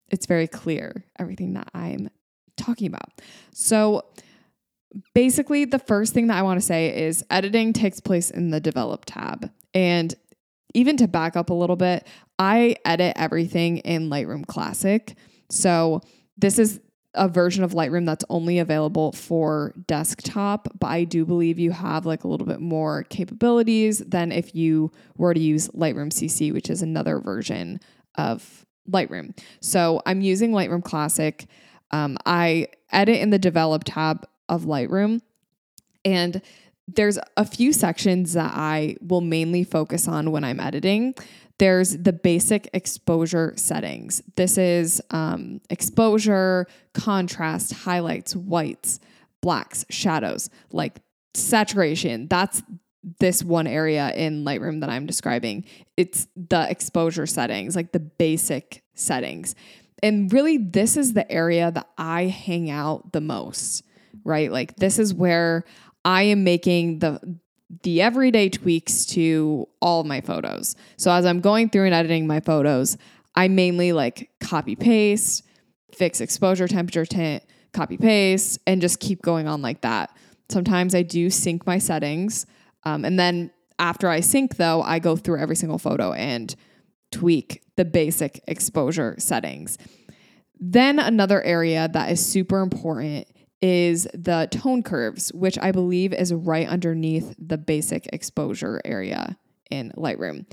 it's 0.08 0.26
very 0.26 0.46
clear 0.46 1.04
everything 1.18 1.54
that 1.54 1.68
I'm 1.74 2.10
talking 2.56 2.86
about. 2.86 3.20
So, 3.52 4.04
basically, 5.14 5.64
the 5.64 5.78
first 5.78 6.14
thing 6.14 6.28
that 6.28 6.38
I 6.38 6.42
want 6.42 6.60
to 6.60 6.66
say 6.66 7.06
is 7.06 7.24
editing 7.28 7.72
takes 7.72 8.00
place 8.00 8.30
in 8.30 8.50
the 8.50 8.60
develop 8.60 9.04
tab. 9.04 9.50
And 9.74 10.14
even 10.74 10.96
to 10.98 11.08
back 11.08 11.36
up 11.36 11.50
a 11.50 11.54
little 11.54 11.76
bit, 11.76 12.06
I 12.38 12.76
edit 12.84 13.14
everything 13.16 13.78
in 13.78 14.10
Lightroom 14.10 14.46
Classic. 14.46 15.16
So, 15.50 16.02
this 16.36 16.58
is 16.58 16.80
a 17.16 17.28
version 17.28 17.64
of 17.64 17.72
Lightroom 17.72 18.06
that's 18.06 18.24
only 18.28 18.58
available 18.58 19.12
for 19.12 19.74
desktop, 19.86 20.68
but 20.78 20.88
I 20.88 21.04
do 21.04 21.24
believe 21.24 21.58
you 21.58 21.70
have 21.70 22.06
like 22.06 22.24
a 22.24 22.28
little 22.28 22.46
bit 22.46 22.60
more 22.60 23.04
capabilities 23.04 23.98
than 24.00 24.30
if 24.30 24.54
you 24.54 24.92
were 25.16 25.34
to 25.34 25.40
use 25.40 25.68
Lightroom 25.68 26.12
CC, 26.12 26.52
which 26.52 26.70
is 26.70 26.82
another 26.82 27.18
version 27.18 27.80
of 28.16 28.66
Lightroom. 28.90 29.36
So 29.60 30.02
I'm 30.06 30.20
using 30.20 30.52
Lightroom 30.52 30.84
Classic. 30.84 31.46
Um, 31.90 32.18
I 32.26 32.68
edit 32.92 33.20
in 33.20 33.30
the 33.30 33.38
develop 33.38 33.84
tab 33.84 34.26
of 34.48 34.64
Lightroom, 34.64 35.22
and 36.04 36.40
there's 36.88 37.18
a 37.36 37.44
few 37.44 37.72
sections 37.72 38.34
that 38.34 38.52
I 38.54 38.96
will 39.00 39.20
mainly 39.20 39.64
focus 39.64 40.06
on 40.08 40.30
when 40.30 40.44
I'm 40.44 40.60
editing. 40.60 41.14
There's 41.58 41.96
the 41.96 42.12
basic 42.12 42.68
exposure 42.74 43.54
settings. 43.56 44.22
This 44.36 44.58
is 44.58 45.00
um, 45.10 45.60
exposure, 45.70 46.66
contrast, 46.92 47.72
highlights, 47.72 48.36
whites, 48.36 49.00
blacks, 49.40 49.84
shadows, 49.90 50.50
like 50.70 51.00
saturation. 51.34 52.28
That's 52.28 52.62
this 53.20 53.42
one 53.42 53.66
area 53.66 54.12
in 54.14 54.44
Lightroom 54.44 54.80
that 54.80 54.90
I'm 54.90 55.06
describing. 55.06 55.64
It's 55.96 56.26
the 56.36 56.68
exposure 56.68 57.26
settings, 57.26 57.76
like 57.76 57.92
the 57.92 58.00
basic 58.00 58.82
settings. 58.94 59.54
And 60.02 60.30
really, 60.32 60.58
this 60.58 60.96
is 60.96 61.14
the 61.14 61.30
area 61.30 61.70
that 61.70 61.88
I 61.96 62.24
hang 62.24 62.68
out 62.68 63.12
the 63.12 63.20
most, 63.20 63.82
right? 64.24 64.52
Like, 64.52 64.76
this 64.76 64.98
is 64.98 65.14
where 65.14 65.64
I 66.06 66.22
am 66.22 66.44
making 66.44 67.00
the 67.00 67.20
the 67.82 68.00
everyday 68.00 68.48
tweaks 68.48 69.04
to 69.06 69.68
all 69.82 70.04
my 70.04 70.20
photos. 70.20 70.76
So 70.96 71.10
as 71.10 71.26
I'm 71.26 71.40
going 71.40 71.68
through 71.68 71.86
and 71.86 71.94
editing 71.94 72.28
my 72.28 72.38
photos, 72.38 72.96
I 73.34 73.48
mainly 73.48 73.92
like 73.92 74.30
copy 74.40 74.76
paste, 74.76 75.42
fix 75.92 76.20
exposure, 76.20 76.68
temperature, 76.68 77.04
tint, 77.04 77.42
copy 77.72 77.96
paste, 77.96 78.60
and 78.68 78.80
just 78.80 79.00
keep 79.00 79.20
going 79.20 79.48
on 79.48 79.62
like 79.62 79.80
that. 79.80 80.16
Sometimes 80.48 80.94
I 80.94 81.02
do 81.02 81.28
sync 81.28 81.66
my 81.66 81.78
settings. 81.78 82.46
Um, 82.84 83.04
and 83.04 83.18
then 83.18 83.50
after 83.80 84.08
I 84.08 84.20
sync, 84.20 84.58
though, 84.58 84.82
I 84.82 85.00
go 85.00 85.16
through 85.16 85.40
every 85.40 85.56
single 85.56 85.78
photo 85.78 86.12
and 86.12 86.54
tweak 87.10 87.62
the 87.74 87.84
basic 87.84 88.44
exposure 88.46 89.16
settings. 89.18 89.76
Then 90.60 91.00
another 91.00 91.42
area 91.42 91.88
that 91.92 92.12
is 92.12 92.24
super 92.24 92.60
important 92.60 93.26
is 93.62 94.06
the 94.14 94.48
tone 94.50 94.82
curves, 94.82 95.32
which 95.32 95.58
I 95.58 95.72
believe 95.72 96.12
is 96.12 96.32
right 96.32 96.68
underneath 96.68 97.34
the 97.38 97.58
basic 97.58 98.06
exposure 98.12 98.80
area 98.84 99.36
in 99.70 99.92
Lightroom. 99.96 100.46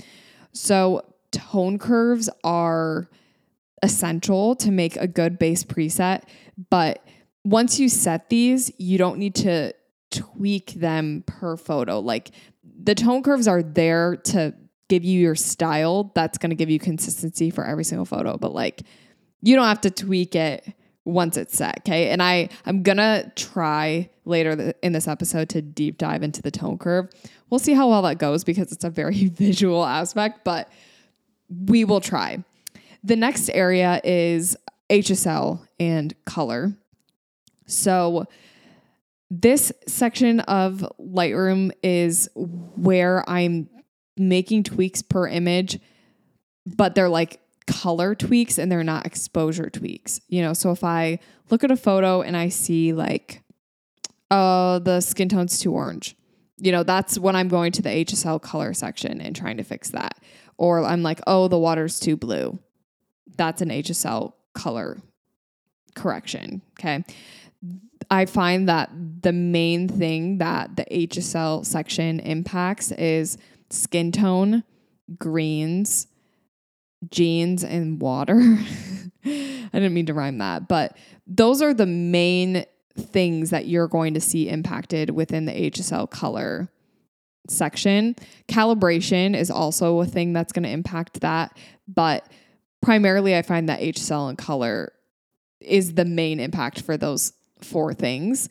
So, 0.52 1.02
tone 1.32 1.78
curves 1.78 2.30
are 2.44 3.08
essential 3.82 4.56
to 4.56 4.70
make 4.70 4.96
a 4.96 5.06
good 5.06 5.38
base 5.38 5.64
preset, 5.64 6.22
but 6.70 7.04
once 7.44 7.78
you 7.78 7.88
set 7.88 8.30
these, 8.30 8.72
you 8.78 8.96
don't 8.96 9.18
need 9.18 9.34
to 9.34 9.74
tweak 10.10 10.72
them 10.74 11.24
per 11.26 11.56
photo. 11.56 12.00
Like 12.00 12.30
the 12.62 12.94
tone 12.94 13.22
curves 13.22 13.46
are 13.46 13.62
there 13.62 14.16
to 14.16 14.54
give 14.88 15.04
you 15.04 15.20
your 15.20 15.34
style 15.34 16.12
that's 16.14 16.38
going 16.38 16.50
to 16.50 16.56
give 16.56 16.70
you 16.70 16.78
consistency 16.78 17.50
for 17.50 17.64
every 17.64 17.84
single 17.84 18.04
photo, 18.06 18.36
but 18.36 18.54
like 18.54 18.82
you 19.42 19.56
don't 19.56 19.66
have 19.66 19.82
to 19.82 19.90
tweak 19.90 20.34
it 20.34 20.74
once 21.04 21.36
it's 21.36 21.56
set. 21.56 21.80
Okay. 21.80 22.10
And 22.10 22.22
I, 22.22 22.48
I'm 22.66 22.82
going 22.82 22.96
to 22.96 23.30
try 23.36 24.10
later 24.24 24.72
in 24.82 24.92
this 24.92 25.06
episode 25.06 25.48
to 25.50 25.62
deep 25.62 25.98
dive 25.98 26.22
into 26.22 26.40
the 26.40 26.50
tone 26.50 26.78
curve. 26.78 27.08
We'll 27.50 27.58
see 27.58 27.74
how 27.74 27.88
well 27.88 28.02
that 28.02 28.18
goes 28.18 28.44
because 28.44 28.72
it's 28.72 28.84
a 28.84 28.90
very 28.90 29.28
visual 29.28 29.84
aspect, 29.84 30.44
but 30.44 30.70
we 31.48 31.84
will 31.84 32.00
try. 32.00 32.42
The 33.02 33.16
next 33.16 33.50
area 33.50 34.00
is 34.02 34.56
HSL 34.90 35.66
and 35.78 36.14
color. 36.24 36.72
So, 37.66 38.26
this 39.30 39.72
section 39.86 40.40
of 40.40 40.86
Lightroom 41.00 41.72
is 41.82 42.28
where 42.34 43.28
I'm 43.28 43.68
making 44.16 44.64
tweaks 44.64 45.02
per 45.02 45.26
image, 45.26 45.80
but 46.66 46.94
they're 46.94 47.08
like 47.08 47.40
color 47.66 48.14
tweaks 48.14 48.58
and 48.58 48.70
they're 48.70 48.84
not 48.84 49.06
exposure 49.06 49.70
tweaks. 49.70 50.20
You 50.28 50.42
know, 50.42 50.52
so 50.52 50.70
if 50.70 50.84
I 50.84 51.18
look 51.50 51.64
at 51.64 51.70
a 51.70 51.76
photo 51.76 52.22
and 52.22 52.36
I 52.36 52.48
see 52.48 52.92
like, 52.92 53.42
oh, 54.30 54.78
the 54.78 55.00
skin 55.00 55.28
tone's 55.28 55.58
too 55.58 55.72
orange, 55.72 56.16
you 56.58 56.72
know, 56.72 56.82
that's 56.82 57.18
when 57.18 57.36
I'm 57.36 57.48
going 57.48 57.72
to 57.72 57.82
the 57.82 57.88
HSL 57.88 58.40
color 58.40 58.74
section 58.74 59.20
and 59.20 59.34
trying 59.34 59.56
to 59.56 59.64
fix 59.64 59.90
that. 59.90 60.18
Or 60.56 60.84
I'm 60.84 61.02
like, 61.02 61.20
oh, 61.26 61.48
the 61.48 61.58
water's 61.58 61.98
too 61.98 62.16
blue. 62.16 62.58
That's 63.36 63.60
an 63.60 63.70
HSL 63.70 64.34
color 64.54 64.98
correction. 65.94 66.62
Okay. 66.78 67.04
I 68.10 68.26
find 68.26 68.68
that 68.68 68.90
the 69.22 69.32
main 69.32 69.88
thing 69.88 70.38
that 70.38 70.76
the 70.76 70.84
HSL 70.90 71.64
section 71.64 72.20
impacts 72.20 72.92
is 72.92 73.38
skin 73.70 74.12
tone, 74.12 74.62
greens, 75.18 76.06
jeans 77.10 77.64
and 77.64 78.00
water. 78.00 78.38
I 79.24 79.68
didn't 79.72 79.94
mean 79.94 80.06
to 80.06 80.14
rhyme 80.14 80.38
that, 80.38 80.68
but 80.68 80.96
those 81.26 81.62
are 81.62 81.74
the 81.74 81.86
main 81.86 82.64
things 82.96 83.50
that 83.50 83.66
you're 83.66 83.88
going 83.88 84.14
to 84.14 84.20
see 84.20 84.48
impacted 84.48 85.10
within 85.10 85.46
the 85.46 85.52
HSL 85.70 86.08
color 86.10 86.68
section. 87.48 88.14
Calibration 88.48 89.36
is 89.36 89.50
also 89.50 90.00
a 90.00 90.06
thing 90.06 90.32
that's 90.32 90.52
going 90.52 90.62
to 90.62 90.68
impact 90.68 91.20
that, 91.20 91.56
but 91.88 92.26
primarily 92.80 93.36
I 93.36 93.42
find 93.42 93.68
that 93.68 93.80
HSL 93.80 94.28
and 94.28 94.38
color 94.38 94.92
is 95.60 95.94
the 95.94 96.04
main 96.04 96.40
impact 96.40 96.82
for 96.82 96.96
those 96.96 97.32
four 97.60 97.94
things. 97.94 98.48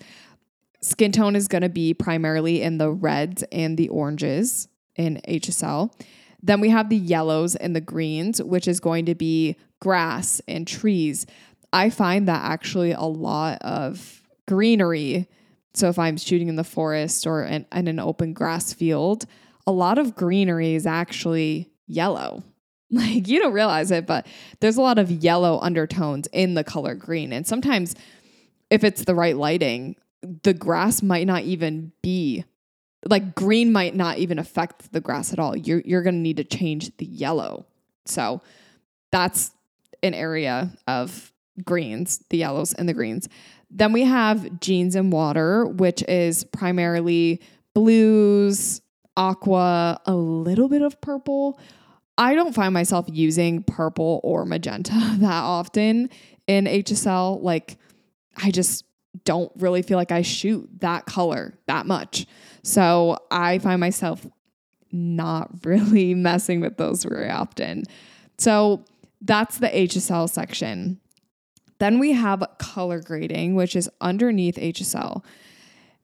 Skin 0.82 1.12
tone 1.12 1.36
is 1.36 1.48
going 1.48 1.62
to 1.62 1.70
be 1.70 1.94
primarily 1.94 2.62
in 2.62 2.78
the 2.78 2.92
reds 2.92 3.44
and 3.52 3.78
the 3.78 3.90
oranges 3.90 4.68
in 4.96 5.22
HSL. 5.28 5.94
Then 6.44 6.60
we 6.60 6.70
have 6.70 6.90
the 6.90 6.98
yellows 6.98 7.56
and 7.56 7.74
the 7.74 7.82
greens, 7.82 8.44
which 8.44 8.68
is 8.68 8.82
going 8.82 9.06
to 9.06 9.16
be 9.16 9.56
grass 9.80 10.42
and 10.48 10.68
trees. 10.68 11.26
I 11.72 11.90
find 11.90 12.28
that 12.28 12.44
actually 12.44 12.92
a 12.92 13.02
lot 13.02 13.60
of 13.62 14.22
greenery. 14.46 15.30
So 15.74 15.88
if 15.88 15.98
I'm 15.98 16.18
shooting 16.18 16.50
in 16.50 16.58
the 16.58 16.66
forest 16.66 17.26
or 17.26 17.44
in, 17.44 17.66
in 17.72 17.88
an 17.88 18.00
open 18.00 18.34
grass 18.34 18.74
field, 18.74 19.26
a 19.66 19.72
lot 19.72 19.98
of 19.98 20.16
greenery 20.16 20.76
is 20.76 20.86
actually 20.86 21.72
yellow. 21.88 22.44
Like 22.92 23.28
you 23.28 23.40
don't 23.40 23.54
realize 23.54 23.90
it, 23.90 24.06
but 24.06 24.28
there's 24.60 24.78
a 24.78 24.82
lot 24.82 25.00
of 25.00 25.10
yellow 25.10 25.58
undertones 25.62 26.28
in 26.32 26.54
the 26.54 26.64
color 26.64 26.94
green. 26.94 27.34
And 27.34 27.48
sometimes 27.48 27.96
if 28.70 28.84
it's 28.84 29.06
the 29.06 29.16
right 29.16 29.36
lighting, 29.36 29.96
the 30.44 30.54
grass 30.54 31.02
might 31.02 31.26
not 31.26 31.42
even 31.42 31.92
be 32.04 32.46
like 33.10 33.36
green 33.36 33.72
might 33.72 33.96
not 33.96 34.18
even 34.18 34.40
affect 34.40 34.92
the 34.92 35.02
grass 35.02 35.34
at 35.34 35.40
all. 35.40 35.56
You're 35.56 35.82
you're 35.86 36.04
going 36.04 36.16
to 36.16 36.22
need 36.22 36.38
to 36.38 36.44
change 36.44 36.96
the 36.98 37.06
yellow. 37.06 37.66
So 38.06 38.42
that's 39.12 39.52
an 40.02 40.14
area 40.14 40.72
of 40.88 41.32
greens, 41.64 42.24
the 42.30 42.38
yellows 42.38 42.74
and 42.74 42.88
the 42.88 42.94
greens. 42.94 43.30
Then 43.70 43.94
we 43.94 44.04
have 44.04 44.60
jeans 44.60 44.96
and 44.96 45.12
water, 45.12 45.66
which 45.66 46.04
is 46.04 46.44
primarily 46.44 47.42
blues, 47.74 48.82
aqua, 49.18 50.00
a 50.06 50.16
little 50.16 50.70
bit 50.70 50.82
of 50.82 51.00
purple. 51.02 51.60
I 52.18 52.36
don't 52.36 52.54
find 52.54 52.74
myself 52.74 53.08
using 53.10 53.64
purple 53.64 54.22
or 54.24 54.46
magenta 54.46 54.94
that 55.20 55.44
often 55.44 56.10
in 56.48 56.66
HSL. 56.66 57.42
Like, 57.42 57.78
I 58.38 58.52
just 58.52 58.86
don't 59.25 59.51
really 59.58 59.82
feel 59.82 59.98
like 59.98 60.12
I 60.12 60.22
shoot 60.22 60.67
that 60.79 61.05
color 61.05 61.53
that 61.67 61.86
much. 61.86 62.25
So 62.63 63.17
I 63.32 63.60
find 63.60 63.79
myself 63.79 64.25
not 64.91 65.50
really 65.65 66.13
messing 66.13 66.62
with 66.62 66.77
those 66.77 67.03
very 67.03 67.29
often. 67.29 67.84
So 68.38 68.86
that's 69.22 69.58
the 69.58 69.70
HSL 69.70 70.29
section. 70.29 71.00
Then 71.79 72.00
we 72.00 72.13
have 72.13 72.43
color 72.60 73.01
grading, 73.01 73.55
which 73.55 73.75
is 73.75 73.89
underneath 74.00 74.55
HSL. 74.55 75.24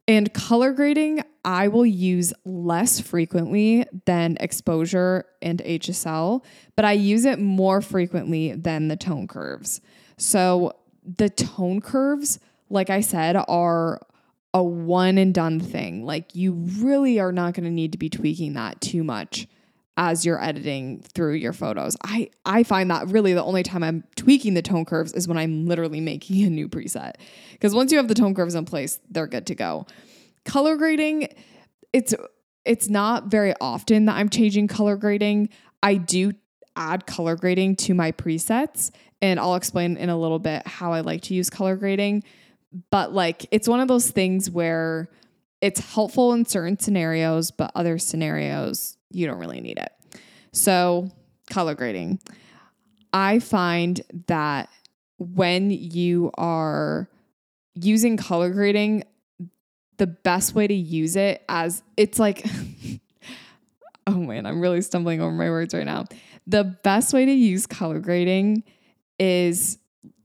And 0.07 0.33
color 0.33 0.73
grading, 0.73 1.21
I 1.45 1.67
will 1.67 1.85
use 1.85 2.33
less 2.43 2.99
frequently 2.99 3.85
than 4.05 4.37
exposure 4.39 5.25
and 5.41 5.61
HSL, 5.63 6.43
but 6.75 6.83
I 6.83 6.93
use 6.93 7.25
it 7.25 7.39
more 7.39 7.79
frequently 7.79 8.53
than 8.53 8.87
the 8.87 8.97
tone 8.97 9.27
curves. 9.27 9.81
So 10.17 10.73
the 11.05 11.29
tone 11.29 11.79
curves, 11.79 12.39
like 12.69 12.89
I 12.89 13.01
said, 13.01 13.35
are 13.47 13.99
a 14.53 14.63
one 14.63 15.17
and 15.17 15.33
done 15.33 15.59
thing. 15.59 16.05
Like 16.05 16.35
you 16.35 16.53
really 16.53 17.19
are 17.19 17.31
not 17.31 17.53
going 17.53 17.65
to 17.65 17.69
need 17.69 17.91
to 17.91 17.97
be 17.97 18.09
tweaking 18.09 18.53
that 18.53 18.81
too 18.81 19.03
much 19.03 19.47
as 19.97 20.25
you're 20.25 20.41
editing 20.41 21.01
through 21.01 21.33
your 21.33 21.53
photos. 21.53 21.97
I 22.03 22.29
I 22.45 22.63
find 22.63 22.89
that 22.89 23.09
really 23.09 23.33
the 23.33 23.43
only 23.43 23.63
time 23.63 23.83
I'm 23.83 24.05
tweaking 24.15 24.53
the 24.53 24.61
tone 24.61 24.85
curves 24.85 25.13
is 25.13 25.27
when 25.27 25.37
I'm 25.37 25.65
literally 25.65 25.99
making 25.99 26.43
a 26.43 26.49
new 26.49 26.69
preset. 26.69 27.15
Because 27.51 27.75
once 27.75 27.91
you 27.91 27.97
have 27.97 28.07
the 28.07 28.15
tone 28.15 28.33
curves 28.33 28.55
in 28.55 28.65
place, 28.65 28.99
they're 29.09 29.27
good 29.27 29.45
to 29.47 29.55
go. 29.55 29.85
Color 30.45 30.77
grading, 30.77 31.27
it's 31.93 32.15
it's 32.65 32.89
not 32.89 33.25
very 33.25 33.53
often 33.59 34.05
that 34.05 34.15
I'm 34.15 34.29
changing 34.29 34.67
color 34.67 34.95
grading. 34.95 35.49
I 35.83 35.95
do 35.95 36.31
add 36.75 37.05
color 37.05 37.35
grading 37.35 37.75
to 37.75 37.93
my 37.93 38.11
presets 38.11 38.91
and 39.21 39.39
I'll 39.39 39.55
explain 39.55 39.97
in 39.97 40.09
a 40.09 40.17
little 40.17 40.39
bit 40.39 40.65
how 40.65 40.93
I 40.93 41.01
like 41.01 41.23
to 41.23 41.33
use 41.33 41.49
color 41.49 41.75
grading. 41.75 42.23
But 42.91 43.13
like 43.13 43.45
it's 43.51 43.67
one 43.67 43.79
of 43.79 43.87
those 43.87 44.11
things 44.11 44.49
where 44.49 45.09
it's 45.61 45.93
helpful 45.93 46.33
in 46.33 46.45
certain 46.45 46.79
scenarios, 46.79 47.51
but 47.51 47.71
other 47.75 47.97
scenarios 47.97 48.97
you 49.11 49.27
don't 49.27 49.39
really 49.39 49.61
need 49.61 49.77
it. 49.77 49.91
So, 50.51 51.09
color 51.49 51.75
grading. 51.75 52.19
I 53.11 53.39
find 53.39 54.01
that 54.27 54.69
when 55.17 55.71
you 55.71 56.31
are 56.35 57.09
using 57.75 58.17
color 58.17 58.51
grading, 58.51 59.03
the 59.97 60.07
best 60.07 60.55
way 60.55 60.67
to 60.67 60.73
use 60.73 61.15
it 61.15 61.43
as 61.49 61.83
it's 61.97 62.19
like, 62.19 62.45
oh 64.07 64.15
man, 64.15 64.45
I'm 64.45 64.61
really 64.61 64.81
stumbling 64.81 65.21
over 65.21 65.31
my 65.31 65.49
words 65.49 65.73
right 65.73 65.85
now. 65.85 66.05
The 66.47 66.63
best 66.63 67.13
way 67.13 67.25
to 67.25 67.31
use 67.31 67.67
color 67.67 67.99
grading 67.99 68.63
is 69.19 69.77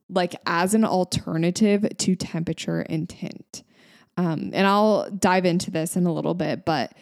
like 0.08 0.34
as 0.46 0.74
an 0.74 0.84
alternative 0.84 1.86
to 1.98 2.14
temperature 2.16 2.80
and 2.80 3.08
tint. 3.08 3.62
Um, 4.16 4.50
and 4.52 4.66
I'll 4.66 5.10
dive 5.10 5.44
into 5.44 5.70
this 5.70 5.96
in 5.96 6.06
a 6.06 6.12
little 6.12 6.34
bit, 6.34 6.64
but 6.64 6.92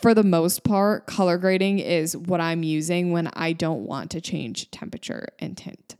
for 0.00 0.14
the 0.14 0.22
most 0.22 0.64
part, 0.64 1.06
color 1.06 1.36
grading 1.36 1.78
is 1.80 2.16
what 2.16 2.40
I'm 2.40 2.62
using 2.62 3.12
when 3.12 3.28
I 3.34 3.52
don't 3.52 3.84
want 3.84 4.10
to 4.12 4.20
change 4.20 4.70
temperature 4.70 5.28
and 5.38 5.56
tint. 5.56 5.96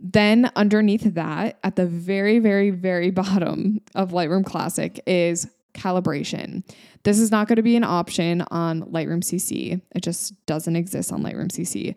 Then, 0.00 0.50
underneath 0.54 1.14
that, 1.14 1.58
at 1.64 1.76
the 1.76 1.86
very, 1.86 2.38
very, 2.38 2.70
very 2.70 3.10
bottom 3.12 3.80
of 3.94 4.12
Lightroom 4.12 4.46
Classic 4.46 5.00
is 5.06 5.48
calibration. 5.74 6.62
This 7.02 7.18
is 7.18 7.30
not 7.30 7.48
going 7.48 7.56
to 7.56 7.62
be 7.62 7.76
an 7.76 7.84
option 7.84 8.44
on 8.50 8.82
Lightroom 8.82 9.22
CC, 9.22 9.80
it 9.94 10.02
just 10.02 10.34
doesn't 10.46 10.76
exist 10.76 11.12
on 11.12 11.22
Lightroom 11.22 11.48
CC. 11.48 11.94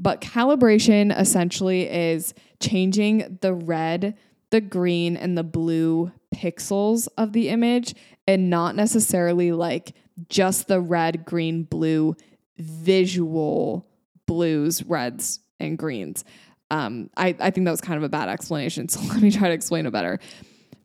But 0.00 0.22
calibration 0.22 1.16
essentially 1.16 1.82
is 1.82 2.32
changing 2.58 3.38
the 3.42 3.52
red, 3.52 4.16
the 4.48 4.62
green, 4.62 5.16
and 5.16 5.36
the 5.36 5.44
blue 5.44 6.10
pixels 6.34 7.06
of 7.18 7.34
the 7.34 7.50
image 7.50 7.94
and 8.26 8.48
not 8.48 8.74
necessarily 8.74 9.52
like 9.52 9.92
just 10.28 10.68
the 10.68 10.80
red, 10.80 11.26
green, 11.26 11.64
blue 11.64 12.16
visual 12.56 13.86
blues, 14.26 14.82
reds, 14.84 15.40
and 15.58 15.76
greens. 15.76 16.24
Um, 16.70 17.10
I, 17.16 17.34
I 17.38 17.50
think 17.50 17.66
that 17.66 17.70
was 17.70 17.80
kind 17.80 17.98
of 17.98 18.02
a 18.02 18.08
bad 18.08 18.28
explanation. 18.28 18.88
So 18.88 19.00
let 19.02 19.20
me 19.20 19.30
try 19.30 19.48
to 19.48 19.54
explain 19.54 19.86
it 19.86 19.92
better. 19.92 20.18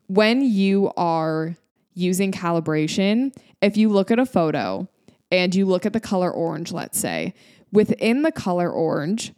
When 0.08 0.42
you 0.42 0.92
are 0.96 1.56
using 1.94 2.32
calibration, 2.32 3.34
if 3.62 3.76
you 3.76 3.88
look 3.88 4.10
at 4.10 4.18
a 4.18 4.26
photo 4.26 4.88
and 5.30 5.54
you 5.54 5.66
look 5.66 5.86
at 5.86 5.92
the 5.92 6.00
color 6.00 6.30
orange, 6.30 6.72
let's 6.72 6.98
say, 6.98 7.34
within 7.72 8.22
the 8.22 8.32
color 8.32 8.70
orange, 8.70 9.32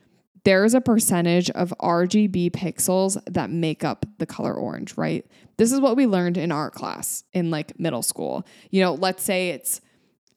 there 0.44 0.64
is 0.64 0.74
a 0.74 0.80
percentage 0.80 1.50
of 1.50 1.74
RGB 1.80 2.50
pixels 2.52 3.18
that 3.26 3.50
make 3.50 3.84
up 3.84 4.06
the 4.18 4.26
color 4.26 4.54
orange, 4.54 4.96
right? 4.96 5.26
This 5.56 5.72
is 5.72 5.80
what 5.80 5.96
we 5.96 6.06
learned 6.06 6.36
in 6.36 6.52
art 6.52 6.74
class 6.74 7.24
in 7.32 7.50
like 7.50 7.78
middle 7.78 8.02
school. 8.02 8.46
You 8.70 8.82
know, 8.82 8.94
let's 8.94 9.22
say 9.22 9.50
it's 9.50 9.80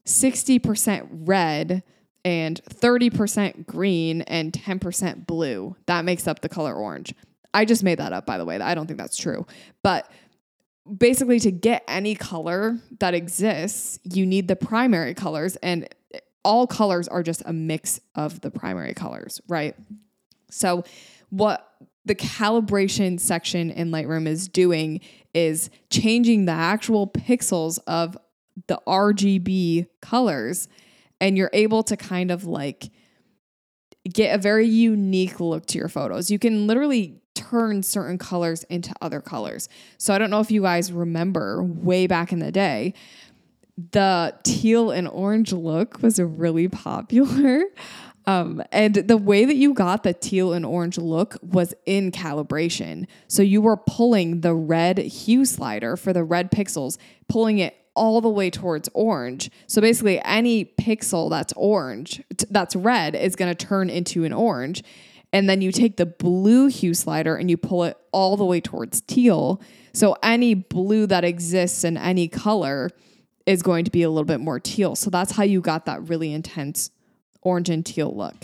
60% 0.06 1.08
red 1.12 1.84
and 2.26 2.62
30% 2.66 3.66
green 3.66 4.22
and 4.24 4.52
10% 4.52 5.26
blue. 5.26 5.76
That 5.86 6.06
makes 6.06 6.28
up 6.28 6.42
the 6.42 6.50
color 6.50 6.74
orange. 6.74 7.14
I 7.54 7.66
just 7.66 7.84
made 7.84 8.00
that 8.00 8.14
up, 8.14 8.26
by 8.26 8.38
the 8.38 8.46
way. 8.46 8.60
I 8.60 8.76
don't 8.76 8.88
think 8.88 9.00
that's 9.00 9.18
true. 9.18 9.46
But 9.84 10.10
basically, 10.98 11.40
to 11.42 11.52
get 11.52 11.84
any 11.88 12.16
color 12.16 12.78
that 13.00 13.14
exists, 13.14 14.00
you 14.04 14.26
need 14.26 14.48
the 14.48 14.56
primary 14.56 15.14
colors, 15.14 15.56
and 15.58 15.88
all 16.44 16.68
colors 16.68 17.08
are 17.08 17.24
just 17.24 17.44
a 17.46 17.54
mix 17.54 18.00
of 18.16 18.42
the 18.42 18.52
primary 18.52 18.94
colors, 18.94 19.42
right? 19.48 19.76
So, 20.50 20.84
what 21.30 21.68
the 22.06 22.16
calibration 22.16 23.20
section 23.20 23.70
in 23.70 23.92
Lightroom 23.92 24.28
is 24.28 24.48
doing 24.48 25.02
is 25.34 25.70
changing 25.90 26.46
the 26.46 26.52
actual 26.52 27.08
pixels 27.08 27.80
of 27.88 28.18
the 28.68 28.80
RGB 28.88 29.88
colors 30.02 30.68
and 31.20 31.38
you're 31.38 31.52
able 31.54 31.84
to 31.84 31.96
kind 31.96 32.32
of 32.32 32.46
like 32.46 32.90
get 34.12 34.36
a 34.36 34.42
very 34.42 34.68
unique 34.68 35.40
look 35.40 35.66
to 35.68 35.78
your 35.78 35.88
photos. 35.88 36.32
You 36.32 36.40
can 36.40 36.68
literally 36.68 37.21
turn 37.34 37.84
certain 37.84 38.18
colors 38.18 38.64
into 38.64 38.94
other 39.02 39.22
colors. 39.22 39.70
So 39.98 40.14
I 40.14 40.18
don't 40.18 40.30
know 40.30 40.40
if 40.40 40.52
you 40.52 40.62
guys 40.62 40.92
remember 40.92 41.64
way 41.64 42.08
back 42.08 42.32
in 42.32 42.40
the 42.40 42.52
day, 42.52 42.94
the 43.92 44.36
teal 44.44 44.92
and 44.92 45.08
orange 45.08 45.54
look 45.54 46.02
was 46.02 46.20
really 46.20 46.68
popular. 46.68 47.64
Um, 48.28 48.62
and 48.72 48.94
the 48.94 49.18
way 49.18 49.46
that 49.46 49.56
you 49.56 49.74
got 49.74 50.04
the 50.04 50.14
teal 50.14 50.54
and 50.54 50.66
orange 50.66 50.98
look 51.00 51.38
was 51.42 51.74
in 51.88 52.12
calibration. 52.12 53.08
So 53.28 53.42
you 53.42 53.62
were 53.62 53.78
pulling 53.78 54.42
the 54.42 54.54
red 54.54 55.00
hue 55.00 55.44
slider 55.44 55.98
for 55.98 56.14
the 56.14 56.24
red 56.24 56.52
pixels, 56.52 56.98
pulling 57.28 57.58
it 57.58 57.76
all 57.96 58.22
the 58.22 58.30
way 58.30 58.50
towards 58.50 58.90
orange. 58.94 59.50
So 59.68 59.82
basically, 59.82 60.22
any 60.24 60.66
pixel 60.66 61.30
that's 61.30 61.54
orange, 61.56 62.22
that's 62.50 62.76
red, 62.76 63.16
is 63.16 63.36
going 63.36 63.54
to 63.54 63.66
turn 63.66 63.90
into 63.90 64.24
an 64.24 64.34
orange. 64.34 64.84
And 65.34 65.50
then 65.50 65.62
you 65.62 65.72
take 65.72 65.98
the 65.98 66.06
blue 66.06 66.68
hue 66.68 66.94
slider 66.94 67.36
and 67.36 67.50
you 67.50 67.58
pull 67.58 67.84
it 67.86 67.98
all 68.12 68.36
the 68.38 68.46
way 68.46 68.60
towards 68.60 69.02
teal. 69.02 69.62
So 69.94 70.16
any 70.22 70.54
blue 70.54 71.08
that 71.08 71.24
exists 71.24 71.84
in 71.84 71.98
any 71.98 72.28
color 72.28 72.90
is 73.46 73.62
going 73.62 73.86
to 73.86 73.92
be 73.92 74.04
a 74.04 74.10
little 74.10 74.26
bit 74.26 74.40
more 74.40 74.60
teal. 74.60 74.96
So 74.96 75.10
that's 75.10 75.32
how 75.32 75.44
you 75.44 75.62
got 75.62 75.86
that 75.86 76.08
really 76.08 76.34
intense 76.34 76.92
orange 77.42 77.70
and 77.70 77.86
teal 77.86 78.16
look. 78.16 78.36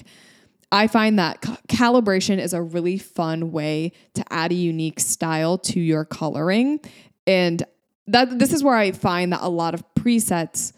I 0.71 0.87
find 0.87 1.17
that 1.19 1.41
calibration 1.69 2.39
is 2.39 2.53
a 2.53 2.61
really 2.61 2.97
fun 2.97 3.51
way 3.51 3.93
to 4.15 4.23
add 4.33 4.51
a 4.51 4.55
unique 4.55 4.99
style 4.99 5.57
to 5.59 5.79
your 5.79 6.03
coloring. 6.03 6.79
And 7.25 7.63
that 8.07 8.39
this 8.39 8.51
is 8.51 8.63
where 8.63 8.75
I 8.75 8.91
find 8.91 9.31
that 9.33 9.41
a 9.41 9.49
lot 9.49 9.73
of 9.73 9.83
presets 9.95 10.73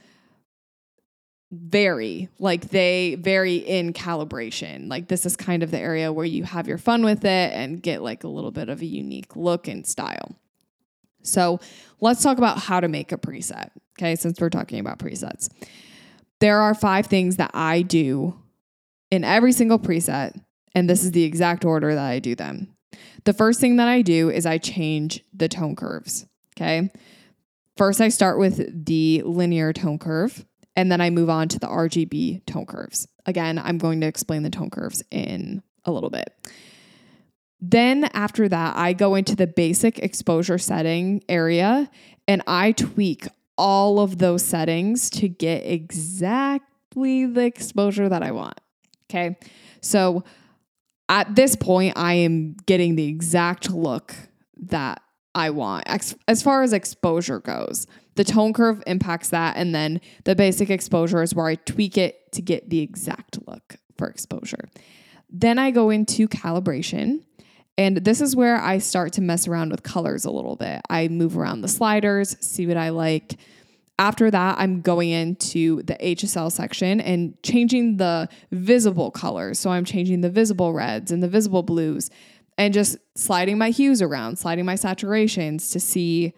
vary 1.52 2.30
like 2.38 2.70
they 2.70 3.16
vary 3.16 3.56
in 3.56 3.94
calibration. 3.94 4.90
Like 4.90 5.08
this 5.08 5.26
is 5.26 5.36
kind 5.36 5.64
of 5.64 5.72
the 5.72 5.80
area 5.80 6.14
where 6.14 6.26
you 6.26 6.44
have 6.44 6.68
your 6.68 6.78
fun 6.78 7.04
with 7.04 7.26
it 7.26 7.54
and 7.54 7.82
get 7.82 8.02
like 8.02 8.24
a 8.24 8.28
little 8.28 8.52
bit 8.52 8.70
of 8.70 8.82
a 8.82 8.86
unique 8.86 9.36
look 9.36 9.68
and 9.68 9.86
style. 9.86 10.36
So 11.24 11.60
let's 12.00 12.22
talk 12.24 12.38
about 12.38 12.60
how 12.60 12.80
to 12.80 12.88
make 12.88 13.12
a 13.12 13.18
preset 13.18 13.72
okay 13.98 14.16
since 14.16 14.40
we're 14.40 14.50
talking 14.50 14.80
about 14.80 15.00
presets. 15.00 15.50
There 16.40 16.62
are 16.62 16.74
five 16.74 17.08
things 17.08 17.36
that 17.38 17.52
i 17.54 17.82
do 17.82 18.40
in 19.12 19.24
every 19.24 19.52
single 19.52 19.80
preset 19.80 20.40
and 20.76 20.90
this 20.90 21.04
is 21.04 21.12
the 21.12 21.24
exact 21.24 21.66
order 21.66 21.94
that 21.96 22.10
i 22.10 22.20
do 22.20 22.36
them. 22.36 22.76
The 23.26 23.34
first 23.34 23.60
thing 23.60 23.78
that 23.78 23.88
i 23.88 24.02
do 24.02 24.30
is 24.30 24.46
i 24.46 24.58
change 24.58 25.24
the 25.34 25.50
tone 25.50 25.76
curves 25.76 26.26
okay? 26.60 26.90
First, 27.78 28.02
I 28.02 28.10
start 28.10 28.40
with 28.40 28.86
the 28.86 29.22
linear 29.26 29.72
tone 29.72 30.00
curve, 30.00 30.46
and 30.80 30.90
then 30.90 31.02
I 31.02 31.10
move 31.10 31.30
on 31.30 31.50
to 31.50 31.60
the 31.60 31.68
RGB 31.68 32.46
tone 32.46 32.66
curves. 32.66 33.06
Again, 33.26 33.60
I'm 33.60 33.78
going 33.78 34.00
to 34.00 34.08
explain 34.08 34.44
the 34.44 34.50
tone 34.50 34.70
curves 34.70 35.04
in 35.12 35.62
a 35.84 35.92
little 35.92 36.10
bit. 36.10 36.34
Then, 37.60 38.06
after 38.14 38.48
that, 38.48 38.78
I 38.78 38.94
go 38.94 39.16
into 39.16 39.36
the 39.36 39.46
basic 39.46 40.00
exposure 40.00 40.58
setting 40.58 41.22
area 41.28 41.92
and 42.30 42.42
I 42.48 42.72
tweak 42.72 43.28
all 43.58 44.00
of 44.00 44.20
those 44.20 44.42
settings 44.42 45.10
to 45.10 45.28
get 45.28 45.66
exactly 45.66 47.26
the 47.26 47.44
exposure 47.44 48.08
that 48.08 48.24
I 48.24 48.32
want. 48.32 48.62
Okay. 49.10 49.38
So, 49.82 50.24
at 51.10 51.36
this 51.36 51.58
point, 51.58 51.98
I 51.98 52.14
am 52.14 52.56
getting 52.66 52.96
the 52.96 53.08
exact 53.08 53.70
look 53.70 54.16
that 54.62 55.02
I 55.36 55.50
want. 55.50 55.84
As 56.30 56.42
far 56.42 56.64
as 56.64 56.72
exposure 56.72 57.40
goes, 57.42 57.86
the 58.20 58.26
tone 58.26 58.52
curve 58.52 58.84
impacts 58.86 59.30
that. 59.30 59.56
And 59.56 59.74
then 59.74 60.02
the 60.26 60.36
basic 60.36 60.70
exposure 60.70 61.24
is 61.24 61.34
where 61.34 61.46
I 61.46 61.56
tweak 61.56 61.98
it 61.98 62.34
to 62.34 62.42
get 62.42 62.70
the 62.70 62.82
exact 62.82 63.40
look 63.48 63.78
for 63.98 64.10
exposure. 64.10 64.68
Then 65.30 65.58
I 65.58 65.72
go 65.72 65.90
into 65.90 66.28
calibration. 66.28 67.24
And 67.78 67.96
this 67.96 68.20
is 68.20 68.36
where 68.36 68.58
I 68.58 68.80
start 68.80 69.14
to 69.14 69.22
mess 69.22 69.48
around 69.48 69.72
with 69.72 69.84
colors 69.84 70.26
a 70.26 70.32
little 70.32 70.58
bit. 70.58 70.82
I 70.90 71.08
move 71.08 71.38
around 71.38 71.62
the 71.62 71.70
sliders, 71.70 72.36
see 72.42 72.68
what 72.68 72.76
I 72.76 72.90
like. 72.90 73.38
After 73.98 74.30
that, 74.30 74.58
I'm 74.60 74.82
going 74.82 75.12
into 75.12 75.82
the 75.84 75.96
HSL 75.96 76.52
section 76.52 77.00
and 77.00 77.42
changing 77.42 77.96
the 77.96 78.28
visible 78.52 79.12
colors. 79.12 79.60
So 79.60 79.70
I'm 79.70 79.86
changing 79.86 80.20
the 80.20 80.30
visible 80.30 80.74
reds 80.74 81.10
and 81.14 81.24
the 81.24 81.30
visible 81.30 81.64
blues 81.64 82.10
and 82.58 82.74
just 82.74 82.98
sliding 83.16 83.58
my 83.58 83.70
hues 83.70 84.02
around, 84.02 84.40
sliding 84.40 84.66
my 84.66 84.76
saturations 84.76 85.72
to 85.72 85.80
see 85.80 86.34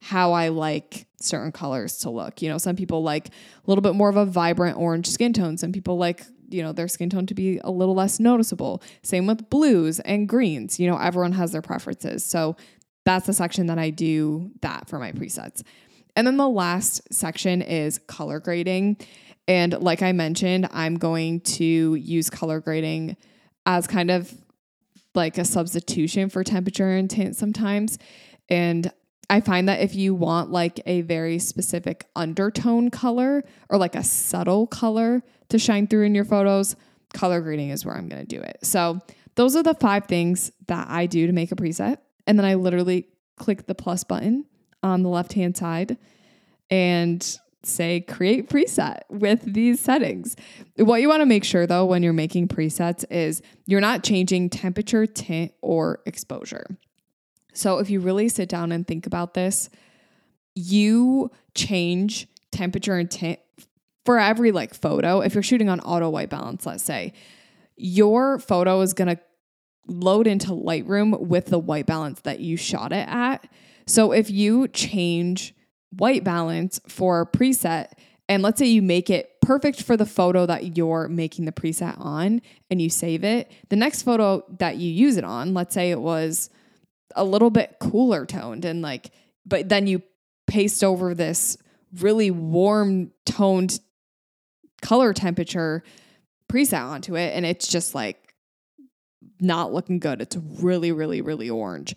how 0.00 0.32
I 0.32 0.48
like 0.48 1.06
certain 1.20 1.52
colors 1.52 1.98
to 1.98 2.10
look. 2.10 2.40
You 2.40 2.48
know, 2.48 2.58
some 2.58 2.76
people 2.76 3.02
like 3.02 3.28
a 3.28 3.32
little 3.66 3.82
bit 3.82 3.94
more 3.94 4.08
of 4.08 4.16
a 4.16 4.24
vibrant 4.24 4.78
orange 4.78 5.08
skin 5.08 5.32
tone. 5.32 5.56
Some 5.56 5.72
people 5.72 5.98
like, 5.98 6.24
you 6.48 6.62
know, 6.62 6.72
their 6.72 6.88
skin 6.88 7.10
tone 7.10 7.26
to 7.26 7.34
be 7.34 7.58
a 7.58 7.70
little 7.70 7.94
less 7.94 8.20
noticeable. 8.20 8.82
Same 9.02 9.26
with 9.26 9.50
blues 9.50 10.00
and 10.00 10.28
greens. 10.28 10.78
You 10.78 10.88
know, 10.88 10.96
everyone 10.96 11.32
has 11.32 11.52
their 11.52 11.62
preferences. 11.62 12.24
So 12.24 12.56
that's 13.04 13.26
the 13.26 13.32
section 13.32 13.66
that 13.66 13.78
I 13.78 13.90
do 13.90 14.50
that 14.60 14.88
for 14.88 14.98
my 14.98 15.12
presets. 15.12 15.62
And 16.14 16.26
then 16.26 16.36
the 16.36 16.48
last 16.48 17.12
section 17.12 17.62
is 17.62 17.98
color 18.06 18.40
grading. 18.40 18.98
And 19.46 19.72
like 19.80 20.02
I 20.02 20.12
mentioned, 20.12 20.68
I'm 20.72 20.96
going 20.96 21.40
to 21.40 21.94
use 21.94 22.28
color 22.28 22.60
grading 22.60 23.16
as 23.66 23.86
kind 23.86 24.10
of 24.10 24.32
like 25.14 25.38
a 25.38 25.44
substitution 25.44 26.28
for 26.28 26.44
temperature 26.44 26.90
and 26.90 27.08
tint 27.08 27.36
sometimes. 27.36 27.98
And 28.48 28.92
I 29.30 29.40
find 29.40 29.68
that 29.68 29.80
if 29.80 29.94
you 29.94 30.14
want 30.14 30.50
like 30.50 30.80
a 30.86 31.02
very 31.02 31.38
specific 31.38 32.06
undertone 32.16 32.90
color 32.90 33.44
or 33.68 33.78
like 33.78 33.94
a 33.94 34.02
subtle 34.02 34.66
color 34.66 35.22
to 35.50 35.58
shine 35.58 35.86
through 35.86 36.04
in 36.04 36.14
your 36.14 36.24
photos, 36.24 36.76
color 37.12 37.40
grading 37.40 37.70
is 37.70 37.84
where 37.84 37.96
I'm 37.96 38.08
going 38.08 38.26
to 38.26 38.36
do 38.36 38.40
it. 38.40 38.58
So, 38.62 39.00
those 39.34 39.54
are 39.54 39.62
the 39.62 39.74
five 39.74 40.06
things 40.06 40.50
that 40.66 40.88
I 40.90 41.06
do 41.06 41.28
to 41.28 41.32
make 41.32 41.52
a 41.52 41.54
preset. 41.54 41.98
And 42.26 42.36
then 42.36 42.44
I 42.44 42.54
literally 42.54 43.06
click 43.36 43.66
the 43.66 43.74
plus 43.74 44.02
button 44.02 44.44
on 44.82 45.04
the 45.04 45.08
left 45.08 45.32
hand 45.32 45.56
side 45.56 45.96
and 46.70 47.38
say 47.62 48.00
create 48.00 48.48
preset 48.48 49.00
with 49.08 49.42
these 49.42 49.80
settings. 49.80 50.34
What 50.76 51.00
you 51.00 51.08
want 51.08 51.20
to 51.20 51.26
make 51.26 51.44
sure 51.44 51.66
though 51.66 51.86
when 51.86 52.02
you're 52.02 52.12
making 52.12 52.48
presets 52.48 53.04
is 53.10 53.42
you're 53.66 53.80
not 53.80 54.02
changing 54.02 54.50
temperature, 54.50 55.06
tint, 55.06 55.52
or 55.62 56.00
exposure. 56.04 56.66
So 57.58 57.78
if 57.78 57.90
you 57.90 57.98
really 57.98 58.28
sit 58.28 58.48
down 58.48 58.70
and 58.70 58.86
think 58.86 59.04
about 59.04 59.34
this, 59.34 59.68
you 60.54 61.32
change 61.56 62.28
temperature 62.52 62.94
and 62.94 63.10
tint 63.10 63.40
for 64.04 64.16
every 64.16 64.52
like 64.52 64.74
photo. 64.74 65.20
If 65.22 65.34
you're 65.34 65.42
shooting 65.42 65.68
on 65.68 65.80
auto 65.80 66.08
white 66.08 66.30
balance, 66.30 66.66
let's 66.66 66.84
say, 66.84 67.14
your 67.76 68.38
photo 68.38 68.80
is 68.80 68.94
going 68.94 69.16
to 69.16 69.20
load 69.88 70.28
into 70.28 70.50
Lightroom 70.50 71.18
with 71.20 71.46
the 71.46 71.58
white 71.58 71.86
balance 71.86 72.20
that 72.20 72.38
you 72.38 72.56
shot 72.56 72.92
it 72.92 73.08
at. 73.08 73.50
So 73.88 74.12
if 74.12 74.30
you 74.30 74.68
change 74.68 75.52
white 75.90 76.22
balance 76.22 76.80
for 76.86 77.26
preset, 77.26 77.88
and 78.28 78.40
let's 78.40 78.60
say 78.60 78.66
you 78.66 78.82
make 78.82 79.10
it 79.10 79.40
perfect 79.40 79.82
for 79.82 79.96
the 79.96 80.06
photo 80.06 80.46
that 80.46 80.76
you're 80.76 81.08
making 81.08 81.44
the 81.44 81.52
preset 81.52 81.98
on 81.98 82.40
and 82.70 82.80
you 82.80 82.88
save 82.88 83.24
it, 83.24 83.50
the 83.68 83.76
next 83.76 84.02
photo 84.02 84.44
that 84.58 84.76
you 84.76 84.92
use 84.92 85.16
it 85.16 85.24
on, 85.24 85.54
let's 85.54 85.74
say 85.74 85.90
it 85.90 86.00
was 86.00 86.50
a 87.18 87.24
little 87.24 87.50
bit 87.50 87.76
cooler 87.80 88.26
toned 88.26 88.64
and 88.64 88.82
like, 88.82 89.10
but 89.44 89.68
then 89.68 89.86
you 89.86 90.02
paste 90.46 90.82
over 90.82 91.14
this 91.14 91.56
really 92.00 92.30
warm 92.30 93.10
toned 93.24 93.80
color 94.82 95.12
temperature 95.12 95.82
preset 96.48 96.82
onto 96.82 97.16
it 97.16 97.34
and 97.34 97.44
it's 97.44 97.66
just 97.66 97.94
like 97.94 98.34
not 99.40 99.72
looking 99.72 99.98
good. 99.98 100.20
It's 100.20 100.36
really, 100.36 100.92
really, 100.92 101.20
really 101.20 101.50
orange. 101.50 101.94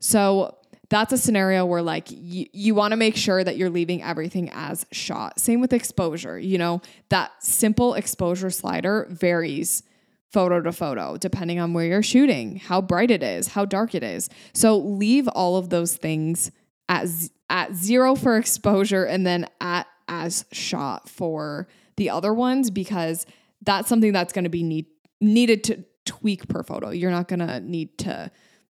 So 0.00 0.56
that's 0.90 1.12
a 1.12 1.18
scenario 1.18 1.66
where 1.66 1.82
like 1.82 2.08
y- 2.10 2.48
you 2.52 2.74
want 2.74 2.92
to 2.92 2.96
make 2.96 3.16
sure 3.16 3.42
that 3.42 3.56
you're 3.56 3.70
leaving 3.70 4.02
everything 4.02 4.50
as 4.52 4.86
shot. 4.92 5.38
Same 5.38 5.60
with 5.60 5.72
exposure. 5.72 6.38
You 6.38 6.58
know, 6.58 6.80
that 7.10 7.32
simple 7.40 7.94
exposure 7.94 8.50
slider 8.50 9.06
varies 9.10 9.82
photo 10.30 10.60
to 10.60 10.72
photo 10.72 11.16
depending 11.16 11.58
on 11.58 11.72
where 11.72 11.86
you're 11.86 12.02
shooting, 12.02 12.56
how 12.56 12.80
bright 12.80 13.10
it 13.10 13.22
is, 13.22 13.48
how 13.48 13.64
dark 13.64 13.94
it 13.94 14.02
is. 14.02 14.28
So 14.52 14.78
leave 14.78 15.28
all 15.28 15.56
of 15.56 15.70
those 15.70 15.96
things 15.96 16.50
at 16.88 17.08
z- 17.08 17.30
at 17.50 17.74
0 17.74 18.14
for 18.14 18.36
exposure 18.36 19.04
and 19.04 19.26
then 19.26 19.46
at 19.60 19.86
as 20.08 20.44
shot 20.52 21.08
for 21.08 21.68
the 21.96 22.10
other 22.10 22.32
ones 22.32 22.70
because 22.70 23.26
that's 23.62 23.88
something 23.88 24.12
that's 24.12 24.32
going 24.32 24.44
to 24.44 24.50
be 24.50 24.62
need, 24.62 24.86
needed 25.20 25.64
to 25.64 25.84
tweak 26.04 26.48
per 26.48 26.62
photo. 26.62 26.90
You're 26.90 27.10
not 27.10 27.28
going 27.28 27.40
to 27.40 27.60
need 27.60 27.98
to 27.98 28.30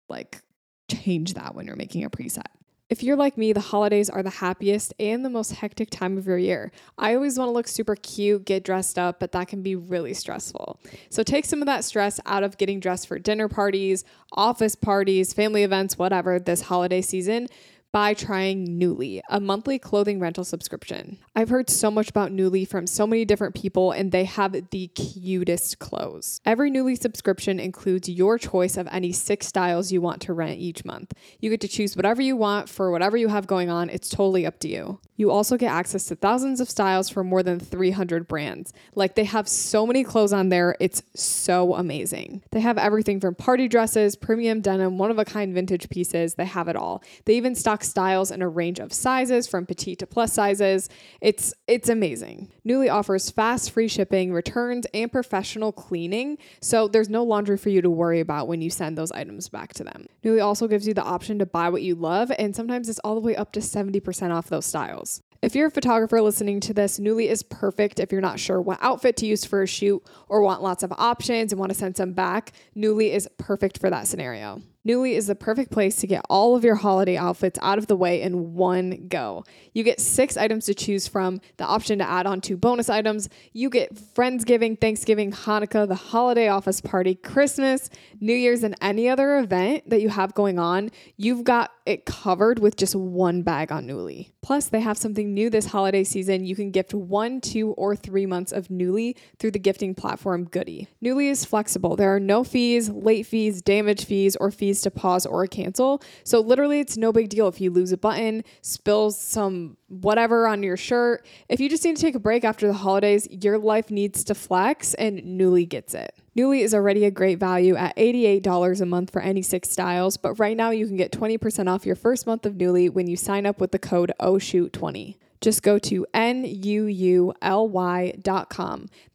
like 0.10 0.42
change 0.90 1.34
that 1.36 1.56
when 1.56 1.66
you're 1.66 1.76
making 1.76 2.04
a 2.04 2.10
preset. 2.10 2.48
If 2.90 3.04
you're 3.04 3.18
like 3.18 3.38
me, 3.38 3.52
the 3.52 3.60
holidays 3.60 4.10
are 4.10 4.24
the 4.24 4.30
happiest 4.30 4.94
and 4.98 5.26
the 5.26 5.30
most 5.30 5.52
hectic 5.52 5.90
time 5.90 6.18
of 6.18 6.26
your 6.26 6.38
year. 6.38 6.72
I 6.98 7.16
always 7.16 7.38
want 7.38 7.50
to 7.50 7.52
look 7.52 7.68
super 7.68 7.98
cute, 7.98 8.46
get 8.46 8.64
dressed 8.64 8.98
up, 8.98 9.20
but 9.20 9.34
that 9.34 9.50
can 9.50 9.62
be 9.62 9.76
really 9.76 10.14
stressful. 10.14 10.80
So 11.10 11.22
take 11.22 11.44
some 11.44 11.62
of 11.62 11.66
that 11.66 11.84
stress 11.84 12.22
out 12.26 12.44
of 12.44 12.58
getting 12.58 12.80
dressed 12.80 13.08
for 13.10 13.20
dinner 13.20 13.50
parties, 13.50 14.06
office 14.32 14.76
parties, 14.76 15.34
family 15.34 15.64
events, 15.64 15.98
whatever 15.98 16.40
this 16.40 16.62
holiday 16.62 17.02
season 17.02 17.50
by 17.92 18.14
trying 18.14 18.80
Nuuly, 18.80 19.22
a 19.30 19.40
monthly 19.40 19.80
clothing 19.80 20.20
rental 20.20 20.44
subscription. 20.44 21.18
I've 21.36 21.50
heard 21.50 21.70
so 21.70 21.90
much 21.90 22.10
about 22.10 22.32
Nuuly 22.32 22.68
from 22.68 22.86
so 22.86 23.08
many 23.08 23.26
different 23.26 23.56
people, 23.56 23.92
and 23.92 24.12
they 24.12 24.26
have 24.26 24.70
the 24.72 24.88
cutest 24.88 25.80
clothes. 25.80 26.42
Every 26.46 26.70
Nuuly 26.70 27.00
subscription 27.00 27.60
includes 27.60 28.10
your 28.10 28.38
choice 28.38 28.78
of 28.78 28.88
any 28.92 29.12
six 29.12 29.48
styles 29.48 29.92
you 29.92 30.02
want 30.02 30.22
to 30.24 30.34
rent 30.34 30.60
each 30.60 30.86
month. 30.86 31.14
You 31.40 31.50
get 31.50 31.62
to 31.62 31.68
choose 31.68 31.96
whatever 31.96 32.22
you 32.22 32.36
want 32.36 32.70
for 32.70 32.92
whatever 32.92 33.18
you 33.18 33.30
have 33.30 33.48
going 33.48 33.70
on, 33.70 33.90
it's 33.90 34.10
totally 34.10 34.46
up 34.46 34.60
to 34.60 34.68
you. 34.68 35.00
You 35.16 35.32
also 35.32 35.58
get 35.58 35.72
access 35.72 36.06
to 36.06 36.16
thousands 36.16 36.62
of 36.62 36.70
styles 36.70 37.10
from 37.10 37.28
more 37.28 37.42
than 37.42 37.60
300 37.60 38.28
brands. 38.28 38.72
Like 38.94 39.16
they 39.16 39.24
have 39.24 39.48
so 39.48 39.88
many 39.88 40.04
clothes 40.04 40.32
on 40.32 40.50
there, 40.50 40.76
it's 40.80 41.02
so 41.16 41.74
amazing. 41.74 42.44
They 42.52 42.60
have 42.60 42.78
everything 42.78 43.20
from 43.20 43.34
party 43.34 43.68
dresses, 43.68 44.16
premium 44.16 44.62
denim, 44.62 45.00
one 45.00 45.10
of 45.10 45.18
a 45.18 45.26
kind 45.26 45.54
vintage 45.54 45.90
pieces, 45.90 46.36
they 46.36 46.46
have 46.46 46.68
it 46.68 46.76
all. 46.76 47.04
They 47.26 47.36
even 47.36 47.56
stock 47.56 47.77
styles 47.84 48.32
in 48.32 48.42
a 48.42 48.48
range 48.50 48.80
of 48.80 48.94
sizes 48.94 49.48
from 49.48 49.66
petite 49.66 50.00
to 50.00 50.08
plus 50.08 50.34
sizes. 50.34 50.90
It's 51.22 51.54
it's 51.68 51.90
amazing. 51.90 52.52
Nuuly 52.66 52.92
offers 52.92 53.30
fast 53.30 53.72
free 53.72 53.88
shipping, 53.88 54.34
returns, 54.34 54.86
and 54.94 55.12
professional 55.12 55.72
cleaning, 55.72 56.38
so 56.62 56.88
there's 56.88 57.10
no 57.10 57.24
laundry 57.24 57.58
for 57.58 57.70
you 57.70 57.82
to 57.82 57.90
worry 57.90 58.20
about 58.20 58.48
when 58.48 58.62
you 58.62 58.70
send 58.70 58.98
those 58.98 59.12
items 59.12 59.50
back 59.50 59.74
to 59.76 59.84
them. 59.84 60.06
Nuuly 60.24 60.44
also 60.44 60.68
gives 60.68 60.88
you 60.88 60.94
the 60.94 61.04
option 61.04 61.40
to 61.40 61.46
buy 61.46 61.70
what 61.70 61.82
you 61.82 61.96
love, 61.96 62.32
and 62.38 62.56
sometimes 62.56 62.90
it's 62.90 63.00
all 63.00 63.16
the 63.16 63.22
way 63.22 63.36
up 63.36 63.52
to 63.54 63.60
70% 63.60 64.34
off 64.34 64.48
those 64.48 64.66
styles. 64.66 65.22
If 65.42 65.56
you're 65.56 65.68
a 65.68 65.72
photographer 65.72 66.22
listening 66.22 66.60
to 66.62 66.74
this, 66.74 67.00
Nuuly 67.00 67.30
is 67.30 67.44
perfect 67.44 68.00
if 68.00 68.12
you're 68.12 68.22
not 68.22 68.40
sure 68.40 68.60
what 68.60 68.80
outfit 68.82 69.18
to 69.18 69.28
use 69.28 69.46
for 69.46 69.62
a 69.62 69.68
shoot 69.68 70.04
or 70.28 70.42
want 70.42 70.64
lots 70.64 70.84
of 70.84 70.92
options 70.98 71.52
and 71.52 71.60
want 71.60 71.72
to 71.72 71.78
send 71.78 71.96
some 71.96 72.14
back. 72.14 72.54
Nuuly 72.76 73.12
is 73.14 73.30
perfect 73.38 73.78
for 73.78 73.90
that 73.90 74.08
scenario. 74.08 74.62
Nuuly 74.88 75.16
is 75.16 75.28
the 75.28 75.36
perfect 75.36 75.70
place 75.70 75.98
to 75.98 76.08
get 76.08 76.24
all 76.30 76.56
of 76.56 76.64
your 76.64 76.76
holiday 76.76 77.18
outfits 77.18 77.60
out 77.62 77.78
of 77.78 77.88
the 77.88 77.96
way 77.96 78.22
in 78.22 78.54
one 78.54 79.08
go. 79.10 79.44
You 79.74 79.84
get 79.84 80.00
six 80.00 80.38
items 80.38 80.66
to 80.68 80.74
choose 80.74 81.10
from, 81.10 81.42
the 81.58 81.66
option 81.66 82.00
to 82.00 82.08
add 82.08 82.26
on 82.26 82.40
two 82.40 82.56
bonus 82.56 82.90
items. 82.90 83.28
You 83.52 83.70
get 83.70 83.94
Friendsgiving, 83.96 84.80
Thanksgiving, 84.80 85.34
Hanukkah, 85.34 85.90
the 85.90 85.96
holiday 85.96 86.48
office 86.48 86.80
party, 86.80 87.16
Christmas, 87.16 87.90
New 88.22 88.34
Year's, 88.34 88.64
and 88.64 88.76
any 88.80 89.10
other 89.10 89.40
event 89.40 89.90
that 89.90 90.02
you 90.02 90.08
have 90.08 90.34
going 90.34 90.58
on. 90.58 90.90
You've 91.18 91.44
got 91.44 91.72
it 91.86 92.06
covered 92.06 92.60
with 92.60 92.78
just 92.78 92.96
one 92.96 93.42
bag 93.42 93.74
on 93.74 93.88
Nuuly. 93.88 94.32
Plus, 94.42 94.70
they 94.70 94.80
have 94.80 94.98
something 94.98 95.34
new 95.34 95.50
this 95.50 95.66
holiday 95.66 96.06
season. 96.06 96.46
You 96.46 96.56
can 96.56 96.72
gift 96.72 96.94
one, 96.94 97.42
two, 97.42 97.72
or 97.72 97.96
three 97.96 98.26
months 98.26 98.54
of 98.54 98.70
Nuuly 98.70 99.18
through 99.38 99.52
the 99.52 99.60
gifting 99.60 99.94
platform 99.94 100.46
Goody. 100.46 100.88
Nuuly 101.04 101.30
is 101.30 101.44
flexible. 101.44 101.98
There 101.98 102.16
are 102.16 102.20
no 102.20 102.46
fees, 102.46 102.90
late 102.90 103.26
fees, 103.26 103.62
damage 103.62 104.06
fees, 104.06 104.38
or 104.38 104.52
fees 104.52 104.77
to 104.82 104.92
pause 104.92 105.26
or 105.26 105.46
cancel. 105.48 106.02
So 106.24 106.40
literally 106.40 106.80
it's 106.80 106.98
no 106.98 107.12
big 107.12 107.30
deal 107.30 107.48
if 107.48 107.62
you 107.62 107.72
lose 107.72 107.92
a 107.92 107.98
button, 107.98 108.44
spill 108.62 109.12
some 109.12 109.78
whatever 109.88 110.48
on 110.48 110.64
your 110.64 110.78
shirt. 110.78 111.26
If 111.50 111.60
you 111.60 111.70
just 111.70 111.84
need 111.84 111.96
to 111.96 112.02
take 112.02 112.16
a 112.16 112.20
break 112.20 112.44
after 112.44 112.68
the 112.68 112.74
holidays, 112.74 113.28
your 113.30 113.58
life 113.58 113.90
needs 113.92 114.24
to 114.26 114.36
flex 114.36 114.94
and 114.96 115.20
Nuuly 115.20 115.68
gets 115.68 115.94
it. 115.94 116.14
Nuuly 116.38 116.62
is 116.62 116.74
already 116.74 117.06
a 117.06 117.12
great 117.12 117.40
value 117.40 117.76
at 117.76 117.96
$88 117.96 118.82
a 118.82 118.86
month 118.86 119.12
for 119.12 119.22
any 119.22 119.42
six 119.42 119.70
styles, 119.70 120.18
but 120.18 120.36
right 120.36 120.56
now 120.56 120.70
you 120.70 120.86
can 120.86 120.96
get 120.96 121.12
20% 121.12 121.68
off 121.68 121.86
your 121.86 121.96
first 121.96 122.28
month 122.28 122.46
of 122.46 122.54
Nuuly 122.54 122.92
when 122.92 123.08
you 123.08 123.18
sign 123.18 123.46
up 123.46 123.60
with 123.60 123.72
the 123.72 123.80
code 123.80 124.12
OSHOOT20. 124.20 125.16
Just 125.42 125.64
go 125.64 125.78
to 125.80 126.06
N-U-U-L-Y.com. 126.14 127.36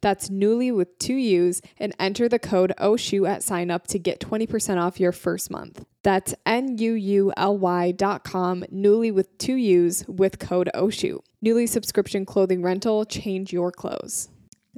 That's 0.01 0.29
newly 0.29 0.71
with 0.71 0.99
two 0.99 1.15
U's 1.15 1.61
and 1.77 1.95
enter 1.99 2.29
the 2.29 2.39
code 2.39 2.73
OSHOOT 2.77 3.27
at 3.27 3.43
sign 3.43 3.69
up 3.71 3.87
to 3.87 3.99
get 3.99 4.19
20% 4.19 4.81
off 4.81 4.99
your 4.99 5.11
first 5.11 5.51
month. 5.51 5.85
That's 6.03 6.35
N-U-U-L-Y.com, 6.45 6.95
Nuuly 8.73 9.13
with 9.13 9.37
two 9.37 9.55
U's 9.55 10.05
with 10.07 10.39
code 10.39 10.69
OSHOOT. 10.73 11.19
Nuuly 11.43 11.67
subscription 11.67 12.25
clothing 12.25 12.61
rental, 12.61 13.05
change 13.05 13.51
your 13.53 13.71
clothes. 13.71 14.29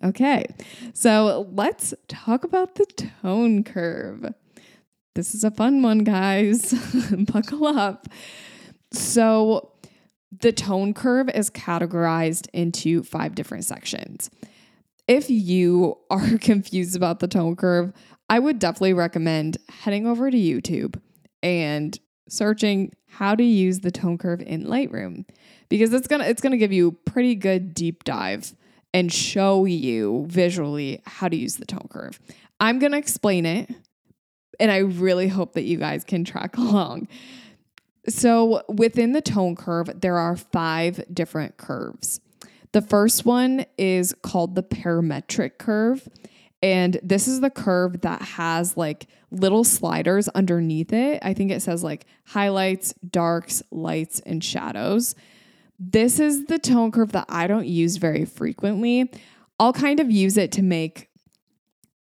Okay, 0.03 0.45
so 0.93 1.47
let's 1.53 1.93
talk 2.07 2.43
about 2.43 2.75
the 2.75 2.85
tone 2.85 3.63
curve. 3.63 4.33
This 5.15 5.33
is 5.33 5.45
a 5.45 5.51
fun 5.51 5.81
one, 5.81 5.99
guys. 5.99 6.73
Buckle 7.17 7.65
up. 7.67 8.07
So, 8.91 9.71
the 10.41 10.51
tone 10.51 10.93
curve 10.93 11.29
is 11.29 11.49
categorized 11.49 12.47
into 12.53 13.03
five 13.03 13.35
different 13.35 13.65
sections. 13.65 14.29
If 15.07 15.29
you 15.29 15.97
are 16.09 16.37
confused 16.37 16.95
about 16.95 17.19
the 17.19 17.27
tone 17.27 17.55
curve, 17.55 17.93
I 18.29 18.39
would 18.39 18.59
definitely 18.59 18.93
recommend 18.93 19.57
heading 19.69 20.07
over 20.07 20.31
to 20.31 20.37
YouTube 20.37 20.99
and 21.43 21.97
searching 22.27 22.91
how 23.07 23.35
to 23.35 23.43
use 23.43 23.81
the 23.81 23.91
tone 23.91 24.17
curve 24.17 24.41
in 24.41 24.65
Lightroom 24.65 25.25
because 25.69 25.93
it's 25.93 26.07
going 26.07 26.21
to 26.21 26.27
it's 26.27 26.41
going 26.41 26.51
to 26.51 26.57
give 26.57 26.73
you 26.73 26.87
a 26.87 27.09
pretty 27.09 27.35
good 27.35 27.73
deep 27.73 28.03
dive 28.03 28.55
and 28.93 29.13
show 29.13 29.65
you 29.65 30.25
visually 30.27 31.01
how 31.05 31.27
to 31.27 31.35
use 31.35 31.57
the 31.57 31.65
tone 31.65 31.87
curve. 31.89 32.19
I'm 32.59 32.79
going 32.79 32.93
to 32.93 32.97
explain 32.97 33.45
it 33.45 33.69
and 34.59 34.71
I 34.71 34.77
really 34.77 35.27
hope 35.27 35.53
that 35.53 35.63
you 35.63 35.77
guys 35.77 36.03
can 36.03 36.23
track 36.23 36.57
along. 36.57 37.07
So, 38.07 38.61
within 38.67 39.13
the 39.13 39.21
tone 39.21 39.55
curve, 39.55 39.89
there 40.01 40.17
are 40.17 40.35
five 40.35 41.03
different 41.11 41.57
curves. 41.57 42.21
The 42.71 42.81
first 42.81 43.25
one 43.25 43.65
is 43.77 44.13
called 44.21 44.55
the 44.55 44.63
parametric 44.63 45.57
curve. 45.57 46.07
And 46.61 46.99
this 47.03 47.27
is 47.27 47.41
the 47.41 47.49
curve 47.49 48.01
that 48.01 48.21
has 48.21 48.75
like 48.75 49.07
little 49.31 49.63
sliders 49.63 50.27
underneath 50.29 50.91
it. 50.93 51.19
I 51.21 51.33
think 51.33 51.51
it 51.51 51.61
says 51.61 51.83
like 51.83 52.05
highlights, 52.25 52.93
darks, 53.07 53.61
lights, 53.71 54.19
and 54.21 54.43
shadows. 54.43 55.15
This 55.77 56.19
is 56.19 56.45
the 56.45 56.57
tone 56.57 56.91
curve 56.91 57.11
that 57.11 57.27
I 57.29 57.47
don't 57.47 57.67
use 57.67 57.97
very 57.97 58.25
frequently. 58.25 59.11
I'll 59.59 59.73
kind 59.73 59.99
of 59.99 60.09
use 60.09 60.37
it 60.37 60.51
to 60.53 60.61
make 60.61 61.09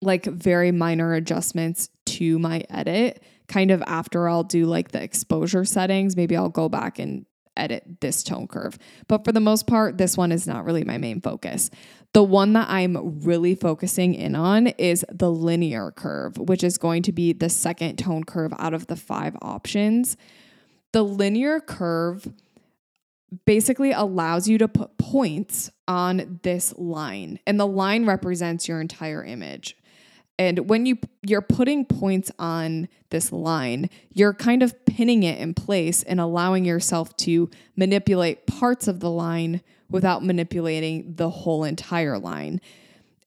like 0.01 0.25
very 0.25 0.71
minor 0.71 1.13
adjustments 1.13 1.89
to 2.05 2.39
my 2.39 2.63
edit. 2.69 3.21
Kind 3.53 3.69
of 3.69 3.83
after 3.85 4.27
I'll 4.27 4.43
do 4.43 4.65
like 4.65 4.89
the 4.89 5.03
exposure 5.03 5.63
settings, 5.63 6.17
maybe 6.17 6.35
I'll 6.35 6.49
go 6.49 6.69
back 6.69 6.97
and 6.97 7.27
edit 7.55 8.01
this 8.01 8.23
tone 8.23 8.47
curve. 8.47 8.79
But 9.07 9.23
for 9.23 9.31
the 9.31 9.39
most 9.39 9.67
part, 9.67 9.99
this 9.99 10.17
one 10.17 10.31
is 10.31 10.47
not 10.47 10.65
really 10.65 10.83
my 10.83 10.97
main 10.97 11.21
focus. 11.21 11.69
The 12.13 12.23
one 12.23 12.53
that 12.53 12.67
I'm 12.67 13.19
really 13.21 13.53
focusing 13.53 14.15
in 14.15 14.35
on 14.35 14.67
is 14.67 15.05
the 15.11 15.29
linear 15.29 15.91
curve, 15.91 16.39
which 16.39 16.63
is 16.63 16.79
going 16.79 17.03
to 17.03 17.11
be 17.11 17.31
the 17.31 17.47
second 17.47 17.97
tone 17.97 18.23
curve 18.23 18.55
out 18.57 18.73
of 18.73 18.87
the 18.87 18.95
five 18.95 19.37
options. 19.39 20.17
The 20.91 21.03
linear 21.03 21.59
curve 21.59 22.33
basically 23.45 23.91
allows 23.91 24.47
you 24.47 24.57
to 24.57 24.67
put 24.67 24.97
points 24.97 25.69
on 25.87 26.39
this 26.41 26.73
line, 26.75 27.37
and 27.45 27.59
the 27.59 27.67
line 27.67 28.07
represents 28.07 28.67
your 28.67 28.81
entire 28.81 29.23
image. 29.23 29.77
And 30.39 30.67
when 30.69 30.85
you 30.85 30.97
you're 31.21 31.41
putting 31.41 31.85
points 31.85 32.31
on 32.39 32.87
this 33.09 33.31
line, 33.31 33.89
you're 34.11 34.33
kind 34.33 34.63
of 34.63 34.85
pinning 34.85 35.23
it 35.23 35.39
in 35.39 35.53
place 35.53 36.03
and 36.03 36.19
allowing 36.19 36.65
yourself 36.65 37.15
to 37.17 37.49
manipulate 37.75 38.47
parts 38.47 38.87
of 38.87 38.99
the 38.99 39.11
line 39.11 39.61
without 39.89 40.23
manipulating 40.23 41.13
the 41.15 41.29
whole 41.29 41.63
entire 41.63 42.17
line. 42.17 42.59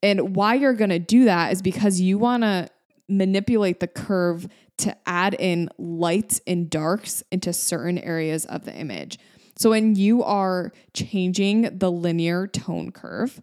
And 0.02 0.34
why 0.34 0.54
you're 0.54 0.74
going 0.74 0.90
to 0.90 0.98
do 0.98 1.24
that 1.24 1.52
is 1.52 1.62
because 1.62 2.00
you 2.00 2.18
want 2.18 2.42
to 2.42 2.68
manipulate 3.08 3.80
the 3.80 3.86
curve 3.86 4.48
to 4.78 4.96
add 5.06 5.34
in 5.38 5.70
lights 5.78 6.40
and 6.46 6.68
darks 6.68 7.22
into 7.30 7.52
certain 7.52 7.98
areas 7.98 8.44
of 8.46 8.64
the 8.64 8.74
image. 8.74 9.18
So 9.56 9.70
when 9.70 9.94
you 9.94 10.22
are 10.22 10.72
changing 10.92 11.78
the 11.78 11.90
linear 11.90 12.46
tone 12.46 12.92
curve, 12.92 13.40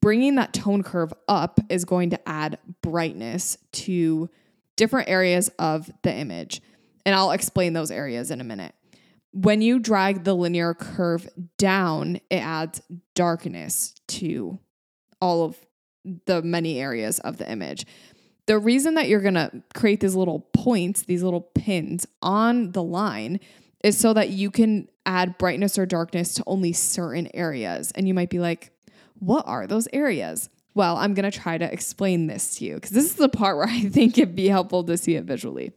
bringing 0.00 0.36
that 0.36 0.52
tone 0.52 0.82
curve 0.82 1.12
up 1.26 1.60
is 1.68 1.84
going 1.84 2.10
to 2.10 2.28
add 2.28 2.58
brightness 2.82 3.58
to 3.72 4.30
different 4.76 5.08
areas 5.08 5.50
of 5.58 5.90
the 6.02 6.14
image. 6.14 6.62
And 7.04 7.14
I'll 7.14 7.32
explain 7.32 7.72
those 7.72 7.90
areas 7.90 8.30
in 8.30 8.40
a 8.40 8.44
minute. 8.44 8.74
When 9.32 9.62
you 9.62 9.78
drag 9.78 10.24
the 10.24 10.34
linear 10.34 10.74
curve 10.74 11.28
down, 11.58 12.16
it 12.30 12.36
adds 12.36 12.82
darkness 13.14 13.94
to 14.08 14.58
all 15.20 15.44
of 15.44 15.56
the 16.26 16.42
many 16.42 16.80
areas 16.80 17.18
of 17.20 17.36
the 17.36 17.50
image. 17.50 17.86
The 18.46 18.58
reason 18.58 18.94
that 18.94 19.08
you're 19.08 19.20
going 19.20 19.34
to 19.34 19.62
create 19.74 20.00
these 20.00 20.14
little 20.14 20.40
points, 20.40 21.02
these 21.02 21.22
little 21.22 21.42
pins 21.42 22.06
on 22.22 22.72
the 22.72 22.82
line 22.82 23.38
is 23.84 23.96
so 23.96 24.12
that 24.12 24.30
you 24.30 24.50
can 24.50 24.88
add 25.06 25.38
brightness 25.38 25.78
or 25.78 25.86
darkness 25.86 26.34
to 26.34 26.44
only 26.46 26.72
certain 26.72 27.28
areas. 27.34 27.92
And 27.92 28.08
you 28.08 28.14
might 28.14 28.30
be 28.30 28.40
like, 28.40 28.72
what 29.20 29.46
are 29.46 29.66
those 29.66 29.88
areas? 29.92 30.48
Well, 30.74 30.96
I'm 30.96 31.14
going 31.14 31.30
to 31.30 31.36
try 31.36 31.58
to 31.58 31.72
explain 31.72 32.26
this 32.26 32.56
to 32.56 32.64
you 32.64 32.74
because 32.74 32.90
this 32.90 33.04
is 33.04 33.14
the 33.14 33.28
part 33.28 33.56
where 33.56 33.66
I 33.68 33.82
think 33.82 34.18
it'd 34.18 34.36
be 34.36 34.48
helpful 34.48 34.84
to 34.84 34.96
see 34.96 35.14
it 35.14 35.24
visually. 35.24 35.72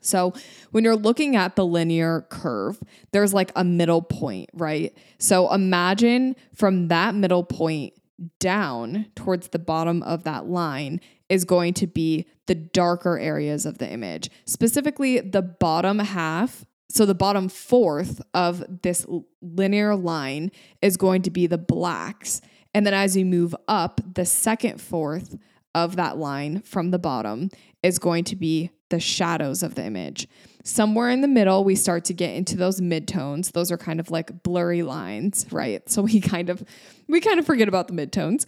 So, 0.00 0.34
when 0.70 0.84
you're 0.84 0.94
looking 0.96 1.34
at 1.34 1.56
the 1.56 1.66
linear 1.66 2.26
curve, 2.30 2.80
there's 3.12 3.34
like 3.34 3.50
a 3.56 3.64
middle 3.64 4.02
point, 4.02 4.50
right? 4.52 4.96
So, 5.18 5.52
imagine 5.52 6.36
from 6.54 6.88
that 6.88 7.14
middle 7.14 7.42
point 7.42 7.94
down 8.38 9.06
towards 9.14 9.48
the 9.48 9.58
bottom 9.58 10.02
of 10.04 10.24
that 10.24 10.46
line 10.46 11.00
is 11.28 11.44
going 11.44 11.74
to 11.74 11.86
be 11.86 12.26
the 12.46 12.54
darker 12.54 13.18
areas 13.18 13.66
of 13.66 13.78
the 13.78 13.90
image, 13.90 14.30
specifically 14.44 15.20
the 15.20 15.42
bottom 15.42 15.98
half. 15.98 16.64
So, 16.88 17.04
the 17.04 17.14
bottom 17.14 17.48
fourth 17.48 18.22
of 18.32 18.64
this 18.82 19.04
linear 19.42 19.96
line 19.96 20.52
is 20.80 20.96
going 20.96 21.22
to 21.22 21.30
be 21.30 21.48
the 21.48 21.58
blacks. 21.58 22.40
And 22.76 22.84
then 22.84 22.92
as 22.92 23.16
you 23.16 23.24
move 23.24 23.56
up, 23.68 24.02
the 24.16 24.26
second 24.26 24.82
fourth 24.82 25.38
of 25.74 25.96
that 25.96 26.18
line 26.18 26.60
from 26.60 26.90
the 26.90 26.98
bottom 26.98 27.48
is 27.82 27.98
going 27.98 28.24
to 28.24 28.36
be 28.36 28.70
the 28.90 29.00
shadows 29.00 29.62
of 29.62 29.76
the 29.76 29.84
image. 29.86 30.28
Somewhere 30.62 31.08
in 31.08 31.22
the 31.22 31.26
middle, 31.26 31.64
we 31.64 31.74
start 31.74 32.04
to 32.04 32.12
get 32.12 32.34
into 32.34 32.54
those 32.54 32.82
midtones. 32.82 33.52
Those 33.52 33.72
are 33.72 33.78
kind 33.78 33.98
of 33.98 34.10
like 34.10 34.42
blurry 34.42 34.82
lines, 34.82 35.46
right? 35.50 35.88
So 35.88 36.02
we 36.02 36.20
kind 36.20 36.50
of 36.50 36.62
we 37.08 37.22
kind 37.22 37.38
of 37.38 37.46
forget 37.46 37.66
about 37.66 37.88
the 37.88 37.94
midtones. 37.94 38.44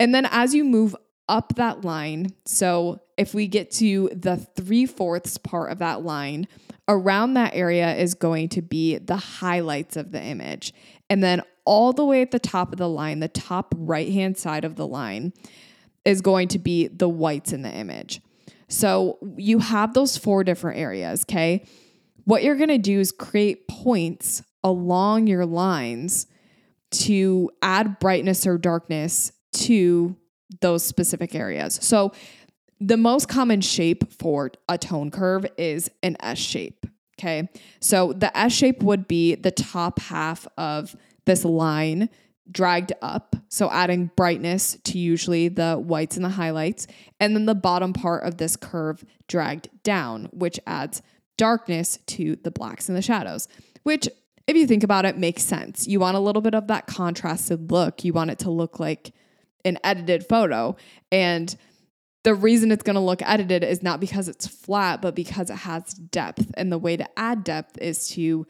And 0.00 0.14
then 0.14 0.26
as 0.30 0.54
you 0.54 0.64
move 0.64 0.96
up 1.28 1.56
that 1.56 1.84
line, 1.84 2.32
so 2.46 3.02
if 3.18 3.34
we 3.34 3.48
get 3.48 3.70
to 3.72 4.08
the 4.14 4.38
three 4.38 4.86
fourths 4.86 5.36
part 5.36 5.72
of 5.72 5.80
that 5.80 6.02
line, 6.02 6.48
around 6.88 7.34
that 7.34 7.54
area 7.54 7.94
is 7.96 8.14
going 8.14 8.48
to 8.48 8.62
be 8.62 8.96
the 8.96 9.18
highlights 9.18 9.98
of 9.98 10.10
the 10.10 10.22
image. 10.22 10.72
And 11.10 11.22
then 11.22 11.42
all 11.68 11.92
the 11.92 12.04
way 12.04 12.22
at 12.22 12.30
the 12.30 12.38
top 12.38 12.72
of 12.72 12.78
the 12.78 12.88
line, 12.88 13.20
the 13.20 13.28
top 13.28 13.74
right 13.76 14.10
hand 14.10 14.38
side 14.38 14.64
of 14.64 14.76
the 14.76 14.86
line, 14.86 15.34
is 16.06 16.22
going 16.22 16.48
to 16.48 16.58
be 16.58 16.88
the 16.88 17.08
whites 17.08 17.52
in 17.52 17.60
the 17.60 17.70
image. 17.70 18.22
So 18.68 19.18
you 19.36 19.58
have 19.58 19.92
those 19.92 20.16
four 20.16 20.44
different 20.44 20.78
areas, 20.78 21.24
okay? 21.28 21.66
What 22.24 22.42
you're 22.42 22.56
gonna 22.56 22.78
do 22.78 22.98
is 22.98 23.12
create 23.12 23.68
points 23.68 24.42
along 24.64 25.26
your 25.26 25.44
lines 25.44 26.26
to 26.90 27.50
add 27.60 27.98
brightness 27.98 28.46
or 28.46 28.56
darkness 28.56 29.32
to 29.52 30.16
those 30.62 30.82
specific 30.82 31.34
areas. 31.34 31.78
So 31.82 32.12
the 32.80 32.96
most 32.96 33.28
common 33.28 33.60
shape 33.60 34.10
for 34.10 34.52
a 34.70 34.78
tone 34.78 35.10
curve 35.10 35.44
is 35.58 35.90
an 36.02 36.16
S 36.20 36.38
shape. 36.38 36.86
Okay. 37.18 37.48
So 37.80 38.14
the 38.14 38.34
S 38.36 38.52
shape 38.52 38.82
would 38.82 39.06
be 39.06 39.34
the 39.34 39.50
top 39.50 39.98
half 39.98 40.46
of 40.56 40.96
this 41.28 41.44
line 41.44 42.08
dragged 42.50 42.92
up. 43.02 43.36
So 43.48 43.70
adding 43.70 44.10
brightness 44.16 44.78
to 44.84 44.98
usually 44.98 45.48
the 45.48 45.76
whites 45.76 46.16
and 46.16 46.24
the 46.24 46.30
highlights. 46.30 46.86
And 47.20 47.36
then 47.36 47.46
the 47.46 47.54
bottom 47.54 47.92
part 47.92 48.24
of 48.24 48.38
this 48.38 48.56
curve 48.56 49.04
dragged 49.28 49.68
down, 49.82 50.30
which 50.32 50.58
adds 50.66 51.02
darkness 51.36 51.98
to 52.06 52.36
the 52.42 52.50
blacks 52.50 52.88
and 52.88 52.96
the 52.96 53.02
shadows, 53.02 53.46
which 53.84 54.08
if 54.46 54.56
you 54.56 54.66
think 54.66 54.82
about 54.82 55.04
it 55.04 55.18
makes 55.18 55.42
sense. 55.42 55.86
You 55.86 56.00
want 56.00 56.16
a 56.16 56.20
little 56.20 56.40
bit 56.40 56.54
of 56.54 56.68
that 56.68 56.86
contrasted 56.86 57.70
look. 57.70 58.02
You 58.02 58.14
want 58.14 58.30
it 58.30 58.38
to 58.40 58.50
look 58.50 58.80
like 58.80 59.12
an 59.64 59.78
edited 59.84 60.26
photo. 60.26 60.76
And 61.12 61.54
the 62.24 62.34
reason 62.34 62.72
it's 62.72 62.82
going 62.82 62.94
to 62.94 63.00
look 63.00 63.20
edited 63.22 63.62
is 63.62 63.82
not 63.82 64.00
because 64.00 64.26
it's 64.26 64.46
flat, 64.46 65.02
but 65.02 65.14
because 65.14 65.50
it 65.50 65.56
has 65.56 65.92
depth. 65.92 66.50
And 66.54 66.72
the 66.72 66.78
way 66.78 66.96
to 66.96 67.06
add 67.18 67.44
depth 67.44 67.76
is 67.78 68.08
to 68.10 68.46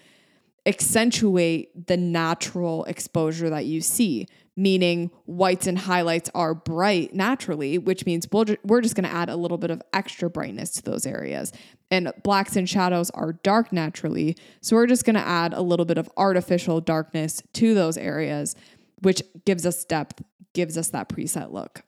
accentuate 0.68 1.87
the 1.87 1.96
natural 1.96 2.85
exposure 2.85 3.48
that 3.48 3.64
you 3.64 3.81
see, 3.81 4.26
meaning 4.54 5.11
whites 5.24 5.66
and 5.66 5.78
highlights 5.78 6.31
are 6.35 6.54
bright 6.54 7.14
naturally, 7.14 7.78
which 7.78 8.04
means 8.04 8.28
we 8.31 8.44
we 8.44 8.57
we're 8.64 8.83
just 8.83 8.94
going 8.94 9.09
to 9.09 9.14
add 9.14 9.31
a 9.31 9.37
little 9.37 9.57
bit 9.57 9.70
of 9.70 9.81
extra 9.94 10.28
brightness 10.28 10.70
to 10.72 10.83
those 10.83 11.07
areas. 11.07 11.52
And 11.90 12.12
blacks 12.22 12.54
and 12.54 12.68
shadows 12.68 13.09
are 13.11 13.33
dark 13.33 13.72
naturally, 13.72 14.37
so 14.61 14.76
we're 14.76 14.87
just 14.87 15.07
going 15.07 15.16
to 15.16 15.26
add 15.26 15.54
a 15.54 15.62
little 15.62 15.87
bit 15.87 15.96
of 15.96 16.11
artificial 16.18 16.83
darkness 16.83 17.42
to 17.54 17.74
those 17.74 17.96
areas, 17.96 18.54
which 19.00 19.22
gives 19.46 19.64
us 19.64 19.85
depth, 19.85 20.22
gives 20.52 20.76
us 20.76 20.88
that 20.90 21.09
preset 21.09 21.50
look. 21.50 21.83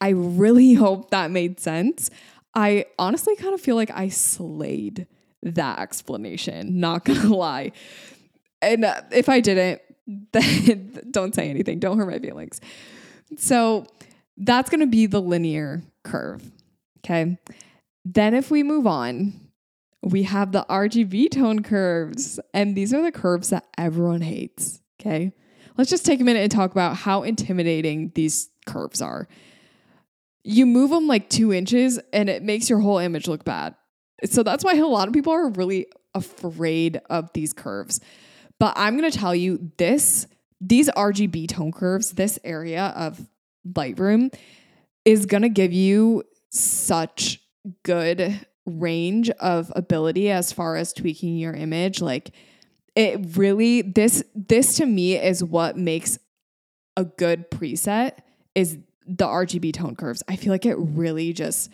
I 0.00 0.10
really 0.10 0.74
hope 0.84 1.10
that 1.10 1.32
made 1.32 1.58
sense. 1.58 2.08
I 2.54 2.86
honestly 2.98 3.34
kind 3.36 3.52
of 3.52 3.60
feel 3.60 3.76
like 3.76 3.90
I 3.90 4.08
slayed 4.08 5.08
that 5.42 5.78
explanation, 5.78 6.80
not 6.80 7.04
gonna 7.04 7.34
lie. 7.34 7.72
And 8.62 8.84
uh, 8.84 9.02
if 9.12 9.28
I 9.28 9.40
didn't, 9.40 9.80
then 10.32 11.00
don't 11.10 11.34
say 11.34 11.48
anything. 11.48 11.78
Don't 11.78 11.98
hurt 11.98 12.10
my 12.10 12.18
feelings. 12.18 12.60
So 13.36 13.86
that's 14.36 14.70
to 14.70 14.86
be 14.86 15.06
the 15.06 15.20
linear 15.20 15.82
curve. 16.02 16.50
Okay. 16.98 17.38
Then 18.04 18.34
if 18.34 18.50
we 18.50 18.62
move 18.62 18.86
on, 18.86 19.34
we 20.02 20.24
have 20.24 20.52
the 20.52 20.64
RGB 20.68 21.30
tone 21.30 21.62
curves. 21.62 22.40
And 22.54 22.76
these 22.76 22.92
are 22.94 23.02
the 23.02 23.12
curves 23.12 23.50
that 23.50 23.66
everyone 23.76 24.22
hates. 24.22 24.80
Okay. 25.00 25.32
Let's 25.76 25.90
just 25.90 26.04
take 26.04 26.20
a 26.20 26.24
minute 26.24 26.42
and 26.42 26.50
talk 26.50 26.72
about 26.72 26.96
how 26.96 27.22
intimidating 27.22 28.12
these 28.14 28.50
curves 28.66 29.00
are. 29.00 29.28
You 30.42 30.66
move 30.66 30.90
them 30.90 31.06
like 31.06 31.28
two 31.28 31.52
inches 31.52 31.98
and 32.12 32.28
it 32.28 32.42
makes 32.42 32.68
your 32.68 32.80
whole 32.80 32.98
image 32.98 33.28
look 33.28 33.44
bad. 33.44 33.74
So 34.24 34.42
that's 34.42 34.64
why 34.64 34.74
a 34.74 34.86
lot 34.86 35.08
of 35.08 35.14
people 35.14 35.32
are 35.32 35.48
really 35.50 35.86
afraid 36.14 37.00
of 37.08 37.32
these 37.32 37.52
curves. 37.52 38.00
But 38.58 38.74
I'm 38.76 38.98
going 38.98 39.10
to 39.10 39.18
tell 39.18 39.34
you 39.34 39.70
this 39.78 40.26
these 40.60 40.90
RGB 40.90 41.48
tone 41.48 41.72
curves, 41.72 42.12
this 42.12 42.38
area 42.44 42.92
of 42.94 43.26
Lightroom 43.66 44.34
is 45.06 45.24
going 45.24 45.42
to 45.42 45.48
give 45.48 45.72
you 45.72 46.22
such 46.50 47.40
good 47.82 48.46
range 48.66 49.30
of 49.30 49.72
ability 49.74 50.30
as 50.30 50.52
far 50.52 50.76
as 50.76 50.92
tweaking 50.92 51.36
your 51.36 51.54
image 51.54 52.00
like 52.00 52.30
it 52.94 53.36
really 53.36 53.82
this 53.82 54.22
this 54.34 54.76
to 54.76 54.86
me 54.86 55.16
is 55.16 55.42
what 55.42 55.76
makes 55.76 56.18
a 56.96 57.04
good 57.04 57.50
preset 57.50 58.18
is 58.54 58.78
the 59.06 59.26
RGB 59.26 59.72
tone 59.72 59.96
curves. 59.96 60.22
I 60.28 60.36
feel 60.36 60.52
like 60.52 60.66
it 60.66 60.76
really 60.76 61.32
just 61.32 61.70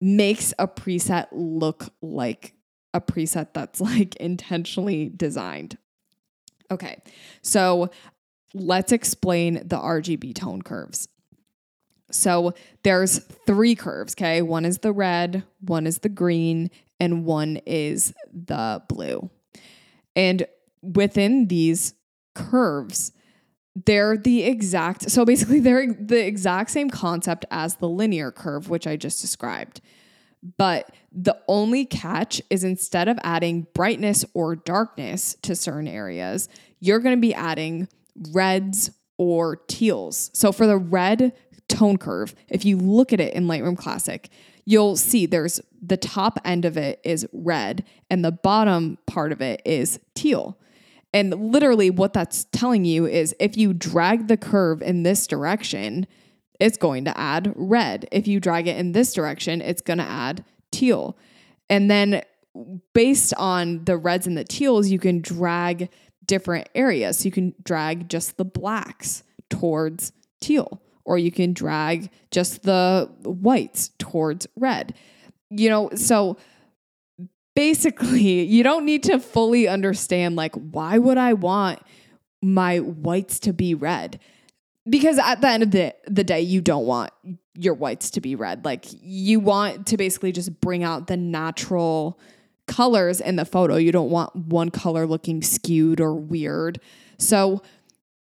makes 0.00 0.52
a 0.58 0.68
preset 0.68 1.26
look 1.32 1.92
like 2.02 2.54
a 2.92 3.00
preset 3.00 3.48
that's 3.52 3.80
like 3.80 4.16
intentionally 4.16 5.10
designed. 5.14 5.78
Okay. 6.70 7.00
So 7.42 7.90
let's 8.54 8.92
explain 8.92 9.54
the 9.54 9.78
RGB 9.78 10.34
tone 10.34 10.62
curves. 10.62 11.08
So 12.10 12.54
there's 12.82 13.18
three 13.46 13.74
curves, 13.74 14.14
okay? 14.14 14.40
One 14.40 14.64
is 14.64 14.78
the 14.78 14.92
red, 14.92 15.42
one 15.60 15.86
is 15.86 15.98
the 15.98 16.08
green, 16.08 16.70
and 17.00 17.24
one 17.24 17.58
is 17.66 18.14
the 18.32 18.82
blue. 18.88 19.28
And 20.14 20.46
within 20.82 21.48
these 21.48 21.94
curves, 22.34 23.12
they're 23.84 24.16
the 24.16 24.44
exact 24.44 25.10
so 25.10 25.24
basically 25.24 25.60
they're 25.66 25.92
the 25.92 26.24
exact 26.24 26.70
same 26.70 26.88
concept 26.90 27.44
as 27.50 27.76
the 27.76 27.88
linear 27.88 28.32
curve 28.32 28.68
which 28.68 28.86
I 28.86 28.96
just 28.96 29.20
described. 29.20 29.80
But 30.58 30.94
the 31.10 31.36
only 31.48 31.84
catch 31.84 32.40
is 32.50 32.62
instead 32.62 33.08
of 33.08 33.18
adding 33.24 33.66
brightness 33.74 34.24
or 34.32 34.54
darkness 34.54 35.36
to 35.42 35.56
certain 35.56 35.88
areas, 35.88 36.48
you're 36.78 37.00
going 37.00 37.16
to 37.16 37.20
be 37.20 37.34
adding 37.34 37.88
reds 38.30 38.90
or 39.16 39.56
teals. 39.66 40.30
So 40.34 40.52
for 40.52 40.66
the 40.66 40.76
red 40.76 41.32
tone 41.68 41.96
curve, 41.96 42.34
if 42.48 42.64
you 42.64 42.76
look 42.76 43.12
at 43.12 43.20
it 43.20 43.34
in 43.34 43.46
Lightroom 43.46 43.76
Classic, 43.76 44.28
you'll 44.64 44.96
see 44.96 45.26
there's 45.26 45.60
the 45.82 45.96
top 45.96 46.38
end 46.44 46.64
of 46.64 46.76
it 46.76 47.00
is 47.02 47.26
red 47.32 47.84
and 48.10 48.24
the 48.24 48.32
bottom 48.32 48.98
part 49.06 49.32
of 49.32 49.40
it 49.40 49.62
is 49.64 49.98
teal. 50.14 50.58
And 51.16 51.50
literally, 51.50 51.88
what 51.88 52.12
that's 52.12 52.44
telling 52.52 52.84
you 52.84 53.06
is 53.06 53.34
if 53.40 53.56
you 53.56 53.72
drag 53.72 54.28
the 54.28 54.36
curve 54.36 54.82
in 54.82 55.02
this 55.02 55.26
direction, 55.26 56.06
it's 56.60 56.76
going 56.76 57.06
to 57.06 57.18
add 57.18 57.54
red. 57.56 58.06
If 58.12 58.28
you 58.28 58.38
drag 58.38 58.68
it 58.68 58.76
in 58.76 58.92
this 58.92 59.14
direction, 59.14 59.62
it's 59.62 59.80
going 59.80 59.96
to 59.96 60.04
add 60.04 60.44
teal. 60.72 61.16
And 61.70 61.90
then, 61.90 62.22
based 62.92 63.32
on 63.38 63.86
the 63.86 63.96
reds 63.96 64.26
and 64.26 64.36
the 64.36 64.44
teals, 64.44 64.90
you 64.90 64.98
can 64.98 65.22
drag 65.22 65.88
different 66.26 66.68
areas. 66.74 67.20
So 67.20 67.24
you 67.24 67.30
can 67.30 67.54
drag 67.64 68.10
just 68.10 68.36
the 68.36 68.44
blacks 68.44 69.22
towards 69.48 70.12
teal, 70.42 70.82
or 71.06 71.16
you 71.16 71.32
can 71.32 71.54
drag 71.54 72.10
just 72.30 72.62
the 72.62 73.10
whites 73.22 73.88
towards 73.98 74.46
red. 74.54 74.92
You 75.48 75.70
know, 75.70 75.88
so 75.94 76.36
basically, 77.56 78.42
you 78.44 78.62
don't 78.62 78.84
need 78.84 79.02
to 79.04 79.18
fully 79.18 79.66
understand, 79.66 80.36
like, 80.36 80.54
why 80.54 80.98
would 80.98 81.18
I 81.18 81.32
want 81.32 81.80
my 82.40 82.78
whites 82.78 83.40
to 83.40 83.52
be 83.52 83.74
red? 83.74 84.20
Because 84.88 85.18
at 85.18 85.40
the 85.40 85.48
end 85.48 85.64
of 85.64 85.72
the, 85.72 85.92
the 86.06 86.22
day, 86.22 86.42
you 86.42 86.60
don't 86.60 86.86
want 86.86 87.10
your 87.54 87.74
whites 87.74 88.10
to 88.12 88.20
be 88.20 88.36
red. 88.36 88.64
Like, 88.64 88.84
you 88.90 89.40
want 89.40 89.88
to 89.88 89.96
basically 89.96 90.30
just 90.30 90.60
bring 90.60 90.84
out 90.84 91.08
the 91.08 91.16
natural 91.16 92.20
colors 92.68 93.20
in 93.20 93.34
the 93.34 93.44
photo. 93.44 93.76
You 93.76 93.90
don't 93.90 94.10
want 94.10 94.36
one 94.36 94.70
color 94.70 95.06
looking 95.06 95.42
skewed 95.42 96.00
or 96.00 96.14
weird. 96.14 96.80
So, 97.18 97.62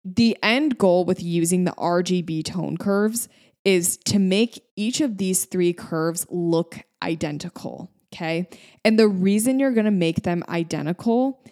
the 0.05 0.37
end 0.43 0.79
goal 0.79 1.05
with 1.05 1.23
using 1.23 1.65
the 1.65 1.71
RGB 1.73 2.45
tone 2.45 2.77
curves 2.77 3.29
is 3.65 3.97
to 3.99 4.19
make 4.19 4.65
each 4.75 5.01
of 5.01 5.17
these 5.19 5.45
three 5.45 5.73
curves 5.73 6.27
look 6.29 6.81
identical. 7.01 7.89
Okay. 8.13 8.49
And 8.85 8.99
the 8.99 9.09
reason 9.09 9.59
you're 9.59 9.73
going 9.73 9.87
to 9.87 9.91
make 9.91 10.23
them 10.23 10.45
identical 10.49 11.43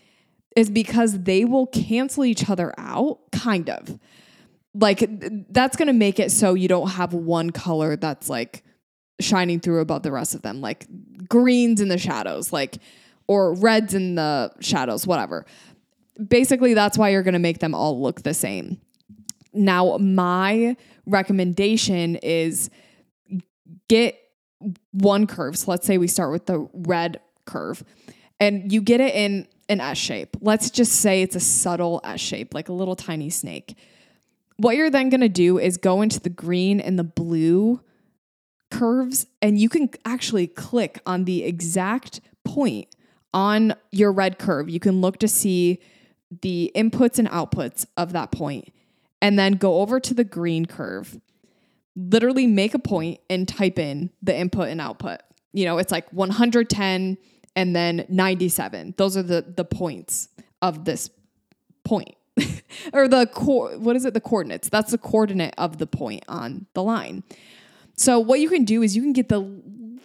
is 0.56 0.68
because 0.68 1.22
they 1.22 1.44
will 1.44 1.66
cancel 1.68 2.24
each 2.24 2.50
other 2.50 2.74
out, 2.76 3.20
kind 3.32 3.70
of. 3.70 3.98
Like, 4.74 5.08
that's 5.50 5.76
going 5.76 5.86
to 5.86 5.94
make 5.94 6.20
it 6.20 6.30
so 6.30 6.54
you 6.54 6.68
don't 6.68 6.90
have 6.90 7.14
one 7.14 7.50
color 7.50 7.96
that's 7.96 8.28
like 8.28 8.62
shining 9.20 9.60
through 9.60 9.80
above 9.80 10.02
the 10.02 10.12
rest 10.12 10.34
of 10.34 10.42
them, 10.42 10.60
like 10.60 10.86
greens 11.28 11.80
in 11.80 11.88
the 11.88 11.98
shadows, 11.98 12.52
like, 12.52 12.78
or 13.26 13.54
reds 13.54 13.94
in 13.94 14.16
the 14.16 14.52
shadows, 14.60 15.06
whatever. 15.06 15.46
Basically, 16.28 16.74
that's 16.74 16.98
why 16.98 17.10
you're 17.10 17.22
going 17.22 17.34
to 17.34 17.38
make 17.38 17.60
them 17.60 17.74
all 17.74 18.00
look 18.00 18.22
the 18.22 18.34
same. 18.34 18.80
Now, 19.52 19.96
my 19.98 20.76
recommendation 21.06 22.16
is 22.16 22.70
get 23.88 24.16
one 24.92 25.26
curve. 25.26 25.56
So 25.56 25.70
let's 25.70 25.86
say 25.86 25.98
we 25.98 26.08
start 26.08 26.32
with 26.32 26.46
the 26.46 26.68
red 26.72 27.20
curve 27.44 27.82
and 28.38 28.72
you 28.72 28.80
get 28.80 29.00
it 29.00 29.14
in 29.14 29.46
an 29.68 29.80
S 29.80 29.98
shape. 29.98 30.36
Let's 30.40 30.70
just 30.70 30.92
say 30.92 31.22
it's 31.22 31.36
a 31.36 31.40
subtle 31.40 32.00
S 32.04 32.20
shape, 32.20 32.54
like 32.54 32.68
a 32.68 32.72
little 32.72 32.96
tiny 32.96 33.30
snake. 33.30 33.76
What 34.56 34.76
you're 34.76 34.90
then 34.90 35.08
going 35.08 35.20
to 35.20 35.28
do 35.28 35.58
is 35.58 35.76
go 35.76 36.02
into 36.02 36.20
the 36.20 36.28
green 36.28 36.80
and 36.80 36.98
the 36.98 37.04
blue 37.04 37.80
curves, 38.70 39.26
and 39.40 39.58
you 39.58 39.68
can 39.68 39.90
actually 40.04 40.46
click 40.46 41.00
on 41.06 41.24
the 41.24 41.44
exact 41.44 42.20
point 42.44 42.94
on 43.32 43.74
your 43.90 44.12
red 44.12 44.38
curve. 44.38 44.68
You 44.68 44.80
can 44.80 45.00
look 45.00 45.18
to 45.18 45.28
see 45.28 45.80
the 46.42 46.70
inputs 46.74 47.18
and 47.18 47.28
outputs 47.28 47.86
of 47.96 48.12
that 48.12 48.30
point, 48.30 48.72
and 49.22 49.38
then 49.38 49.54
go 49.54 49.80
over 49.80 49.98
to 49.98 50.14
the 50.14 50.24
green 50.24 50.66
curve. 50.66 51.18
Literally 52.08 52.46
make 52.46 52.74
a 52.74 52.78
point 52.78 53.20
and 53.28 53.46
type 53.46 53.78
in 53.78 54.10
the 54.22 54.36
input 54.36 54.68
and 54.68 54.80
output. 54.80 55.20
You 55.52 55.64
know, 55.64 55.78
it's 55.78 55.92
like 55.92 56.10
110 56.12 57.18
and 57.56 57.76
then 57.76 58.06
97. 58.08 58.94
Those 58.96 59.16
are 59.16 59.22
the 59.22 59.44
the 59.56 59.64
points 59.64 60.28
of 60.62 60.84
this 60.84 61.10
point. 61.84 62.14
or 62.94 63.08
the 63.08 63.26
core 63.26 63.70
what 63.76 63.96
is 63.96 64.04
it 64.04 64.14
the 64.14 64.20
coordinates 64.20 64.68
that's 64.68 64.92
the 64.92 64.98
coordinate 64.98 65.52
of 65.58 65.78
the 65.78 65.86
point 65.86 66.24
on 66.28 66.64
the 66.74 66.82
line 66.82 67.24
so 67.96 68.20
what 68.20 68.38
you 68.38 68.48
can 68.48 68.64
do 68.64 68.82
is 68.82 68.96
you 68.96 69.02
can 69.02 69.12
get 69.12 69.28
the 69.28 69.40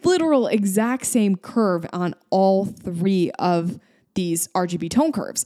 literal 0.03 0.47
exact 0.47 1.05
same 1.05 1.35
curve 1.35 1.85
on 1.93 2.15
all 2.29 2.65
three 2.65 3.31
of 3.39 3.79
these 4.13 4.47
RGB 4.49 4.89
tone 4.89 5.11
curves. 5.11 5.45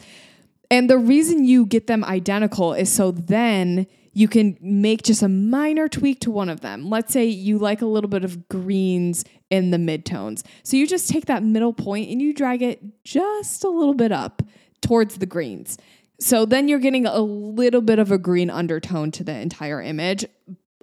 And 0.72 0.90
the 0.90 0.98
reason 0.98 1.46
you 1.46 1.66
get 1.66 1.88
them 1.88 2.04
identical 2.04 2.74
is 2.74 2.92
so 2.92 3.12
then 3.12 3.88
you 4.14 4.28
can 4.28 4.58
make 4.62 5.04
just 5.04 5.22
a 5.22 5.30
minor 5.30 5.88
tweak 5.88 6.20
to 6.22 6.32
one 6.32 6.50
of 6.50 6.62
them. 6.62 6.90
Let's 6.90 7.14
say 7.14 7.26
you 7.26 7.58
like 7.58 7.82
a 7.82 7.86
little 7.86 8.10
bit 8.10 8.24
of 8.24 8.50
greens 8.50 9.26
in 9.50 9.72
the 9.72 9.78
midtones. 9.78 10.44
So 10.64 10.78
you 10.78 10.88
just 10.88 11.10
take 11.10 11.26
that 11.26 11.44
middle 11.44 11.74
point 11.74 12.10
and 12.10 12.22
you 12.22 12.34
drag 12.34 12.62
it 12.62 13.04
just 13.04 13.64
a 13.64 13.70
little 13.70 13.94
bit 13.94 14.12
up 14.12 14.42
towards 14.82 15.18
the 15.18 15.26
greens. 15.26 15.78
So 16.20 16.46
then 16.46 16.68
you're 16.68 16.80
getting 16.80 17.06
a 17.06 17.20
little 17.20 17.82
bit 17.82 18.00
of 18.00 18.12
a 18.12 18.18
green 18.18 18.50
undertone 18.50 19.12
to 19.12 19.24
the 19.24 19.34
entire 19.34 19.82
image, 19.82 20.26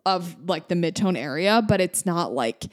of 0.06 0.36
like 0.48 0.68
the 0.68 0.74
midtone 0.76 1.18
area, 1.18 1.62
but 1.66 1.80
it's 1.80 2.06
not 2.06 2.32
like 2.32 2.66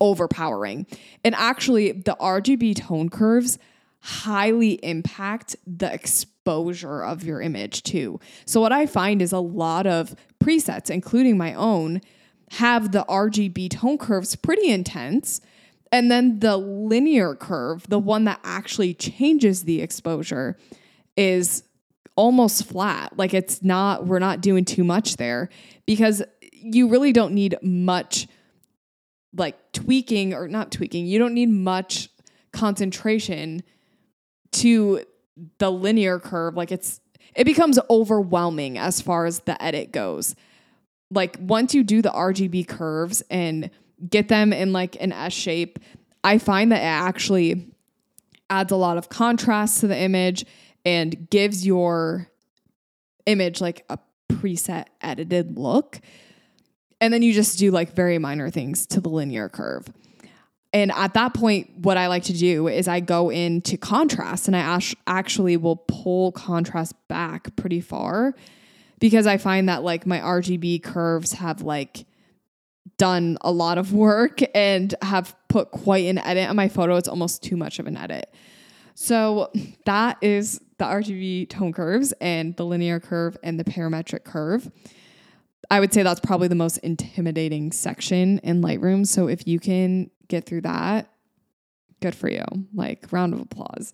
overpowering. 0.00 0.86
And 1.22 1.34
actually, 1.34 1.92
the 1.92 2.16
RGB 2.18 2.74
tone 2.74 3.10
curves 3.10 3.58
highly 4.00 4.72
impact 4.84 5.56
the 5.66 5.92
exposure 5.92 7.02
of 7.04 7.22
your 7.22 7.40
image 7.40 7.82
too. 7.82 8.18
So, 8.46 8.60
what 8.60 8.72
I 8.72 8.86
find 8.86 9.20
is 9.20 9.32
a 9.32 9.38
lot 9.38 9.86
of 9.86 10.14
presets, 10.42 10.90
including 10.90 11.36
my 11.36 11.54
own, 11.54 12.00
have 12.52 12.92
the 12.92 13.04
RGB 13.08 13.70
tone 13.70 13.98
curves 13.98 14.34
pretty 14.36 14.68
intense. 14.68 15.40
And 15.92 16.10
then 16.10 16.38
the 16.38 16.56
linear 16.56 17.34
curve, 17.34 17.88
the 17.88 17.98
one 17.98 18.24
that 18.24 18.40
actually 18.44 18.94
changes 18.94 19.64
the 19.64 19.82
exposure, 19.82 20.56
is 21.16 21.64
almost 22.16 22.64
flat. 22.66 23.16
Like 23.16 23.34
it's 23.34 23.62
not, 23.62 24.06
we're 24.06 24.20
not 24.20 24.40
doing 24.40 24.64
too 24.64 24.84
much 24.84 25.16
there 25.16 25.48
because 25.86 26.22
you 26.52 26.88
really 26.88 27.12
don't 27.12 27.34
need 27.34 27.56
much 27.62 28.28
like 29.34 29.72
tweaking 29.72 30.34
or 30.34 30.46
not 30.48 30.70
tweaking. 30.70 31.06
You 31.06 31.18
don't 31.18 31.34
need 31.34 31.50
much 31.50 32.08
concentration 32.52 33.62
to 34.52 35.04
the 35.58 35.70
linear 35.70 36.18
curve. 36.18 36.56
Like 36.56 36.72
it's 36.72 37.00
it 37.34 37.44
becomes 37.44 37.78
overwhelming 37.88 38.76
as 38.78 39.00
far 39.00 39.26
as 39.26 39.40
the 39.40 39.60
edit 39.62 39.92
goes. 39.92 40.34
like 41.12 41.36
once 41.40 41.74
you 41.74 41.82
do 41.82 42.02
the 42.02 42.10
RGB 42.10 42.68
curves 42.68 43.22
and 43.30 43.70
get 44.08 44.28
them 44.28 44.52
in 44.52 44.72
like 44.72 45.00
an 45.00 45.12
S 45.12 45.32
shape, 45.32 45.78
I 46.22 46.38
find 46.38 46.72
that 46.72 46.80
it 46.80 46.84
actually 46.84 47.72
adds 48.48 48.72
a 48.72 48.76
lot 48.76 48.96
of 48.96 49.08
contrast 49.08 49.80
to 49.80 49.86
the 49.86 49.98
image 49.98 50.44
and 50.84 51.28
gives 51.30 51.66
your 51.66 52.28
image 53.26 53.60
like 53.60 53.84
a 53.88 53.98
preset 54.28 54.86
edited 55.00 55.58
look. 55.58 56.00
And 57.00 57.12
then 57.12 57.22
you 57.22 57.32
just 57.32 57.58
do 57.58 57.70
like 57.70 57.94
very 57.94 58.18
minor 58.18 58.50
things 58.50 58.86
to 58.88 59.00
the 59.00 59.08
linear 59.08 59.48
curve. 59.48 59.86
And 60.72 60.92
at 60.92 61.14
that 61.14 61.34
point, 61.34 61.70
what 61.78 61.96
I 61.96 62.06
like 62.06 62.24
to 62.24 62.32
do 62.32 62.68
is 62.68 62.86
I 62.86 63.00
go 63.00 63.30
into 63.30 63.76
contrast 63.76 64.46
and 64.46 64.56
I 64.56 64.80
actually 65.06 65.56
will 65.56 65.76
pull 65.76 66.30
contrast 66.32 66.94
back 67.08 67.56
pretty 67.56 67.80
far 67.80 68.34
because 69.00 69.26
I 69.26 69.36
find 69.36 69.68
that 69.68 69.82
like 69.82 70.06
my 70.06 70.20
RGB 70.20 70.82
curves 70.82 71.32
have 71.32 71.62
like 71.62 72.06
done 72.98 73.36
a 73.40 73.50
lot 73.50 73.78
of 73.78 73.92
work 73.92 74.40
and 74.54 74.94
have 75.02 75.34
put 75.48 75.72
quite 75.72 76.06
an 76.06 76.18
edit 76.18 76.48
on 76.48 76.54
my 76.54 76.68
photo. 76.68 76.96
It's 76.96 77.08
almost 77.08 77.42
too 77.42 77.56
much 77.56 77.78
of 77.78 77.86
an 77.86 77.96
edit. 77.96 78.32
So 78.94 79.50
that 79.86 80.18
is 80.20 80.60
the 80.78 80.84
RGB 80.84 81.48
tone 81.48 81.72
curves 81.72 82.12
and 82.20 82.56
the 82.56 82.64
linear 82.64 83.00
curve 83.00 83.36
and 83.42 83.58
the 83.58 83.64
parametric 83.64 84.24
curve. 84.24 84.70
I 85.70 85.80
would 85.80 85.92
say 85.92 86.02
that's 86.02 86.20
probably 86.20 86.48
the 86.48 86.54
most 86.54 86.78
intimidating 86.78 87.72
section 87.72 88.38
in 88.40 88.62
Lightroom. 88.62 89.06
So 89.06 89.28
if 89.28 89.46
you 89.46 89.58
can 89.58 90.10
get 90.30 90.46
through 90.46 90.62
that, 90.62 91.10
good 92.00 92.14
for 92.14 92.30
you. 92.30 92.44
Like, 92.74 93.06
round 93.10 93.34
of 93.34 93.40
applause. 93.40 93.92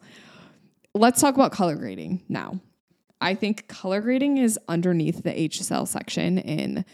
Let's 0.95 1.21
talk 1.21 1.35
about 1.35 1.53
color 1.53 1.75
grading 1.75 2.23
now. 2.29 2.61
I 3.21 3.35
think 3.35 3.69
color 3.69 4.01
grading 4.01 4.39
is 4.39 4.59
underneath 4.69 5.23
the 5.23 5.33
HSL 5.33 5.89
section 5.89 6.39
in 6.39 6.85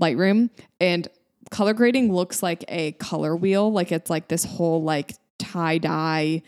Lightroom. 0.00 0.50
And 0.80 1.08
color 1.50 1.74
grading 1.74 2.12
looks 2.12 2.42
like 2.42 2.64
a 2.68 2.92
color 2.92 3.36
wheel. 3.36 3.70
Like 3.72 3.92
it's 3.92 4.10
like 4.10 4.28
this 4.28 4.44
whole 4.44 4.82
like 4.82 5.14
tie 5.38 5.78
dye 5.78 6.42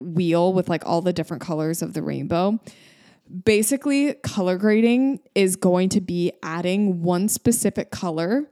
wheel 0.00 0.52
with 0.52 0.68
like 0.68 0.84
all 0.86 1.00
the 1.02 1.12
different 1.12 1.42
colors 1.42 1.82
of 1.82 1.92
the 1.92 2.02
rainbow. 2.02 2.58
Basically, 3.44 4.14
color 4.14 4.56
grading 4.56 5.20
is 5.34 5.56
going 5.56 5.90
to 5.90 6.00
be 6.00 6.32
adding 6.42 7.02
one 7.02 7.28
specific 7.28 7.90
color 7.90 8.48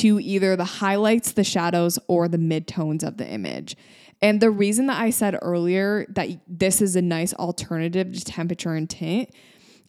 to 0.00 0.20
either 0.20 0.56
the 0.56 0.64
highlights, 0.64 1.32
the 1.32 1.44
shadows, 1.44 1.98
or 2.08 2.28
the 2.28 2.38
midtones 2.38 3.02
of 3.02 3.16
the 3.16 3.26
image. 3.26 3.76
And 4.22 4.40
the 4.40 4.50
reason 4.50 4.86
that 4.86 5.00
I 5.00 5.10
said 5.10 5.38
earlier 5.42 6.06
that 6.10 6.28
this 6.48 6.80
is 6.80 6.96
a 6.96 7.02
nice 7.02 7.34
alternative 7.34 8.14
to 8.14 8.24
temperature 8.24 8.74
and 8.74 8.88
tint 8.88 9.30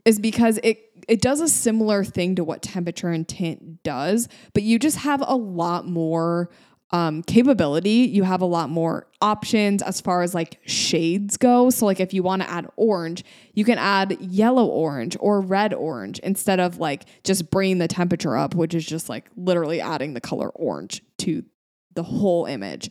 is 0.03 0.19
because 0.19 0.59
it 0.63 0.81
it 1.07 1.21
does 1.21 1.39
a 1.39 1.47
similar 1.47 2.03
thing 2.03 2.35
to 2.35 2.43
what 2.43 2.61
temperature 2.63 3.09
and 3.09 3.27
tint 3.27 3.83
does, 3.83 4.27
but 4.53 4.63
you 4.63 4.79
just 4.79 4.97
have 4.97 5.23
a 5.25 5.35
lot 5.35 5.87
more 5.87 6.49
um, 6.95 7.23
capability. 7.23 8.09
You 8.09 8.23
have 8.23 8.39
a 8.39 8.45
lot 8.45 8.69
more 8.69 9.05
options 9.21 9.81
as 9.81 9.99
far 9.99 10.21
as 10.21 10.33
like 10.33 10.59
shades 10.65 11.35
go. 11.35 11.69
So, 11.69 11.85
like 11.85 11.99
if 11.99 12.13
you 12.13 12.23
want 12.23 12.41
to 12.41 12.49
add 12.49 12.67
orange, 12.77 13.25
you 13.53 13.65
can 13.65 13.77
add 13.77 14.17
yellow 14.21 14.65
orange 14.65 15.17
or 15.19 15.41
red 15.41 15.73
orange 15.73 16.19
instead 16.19 16.61
of 16.61 16.77
like 16.77 17.03
just 17.25 17.51
bringing 17.51 17.79
the 17.79 17.89
temperature 17.89 18.37
up, 18.37 18.55
which 18.55 18.73
is 18.73 18.85
just 18.85 19.09
like 19.09 19.29
literally 19.35 19.81
adding 19.81 20.13
the 20.13 20.21
color 20.21 20.47
orange 20.51 21.01
to 21.17 21.43
the 21.95 22.03
whole 22.03 22.45
image. 22.45 22.89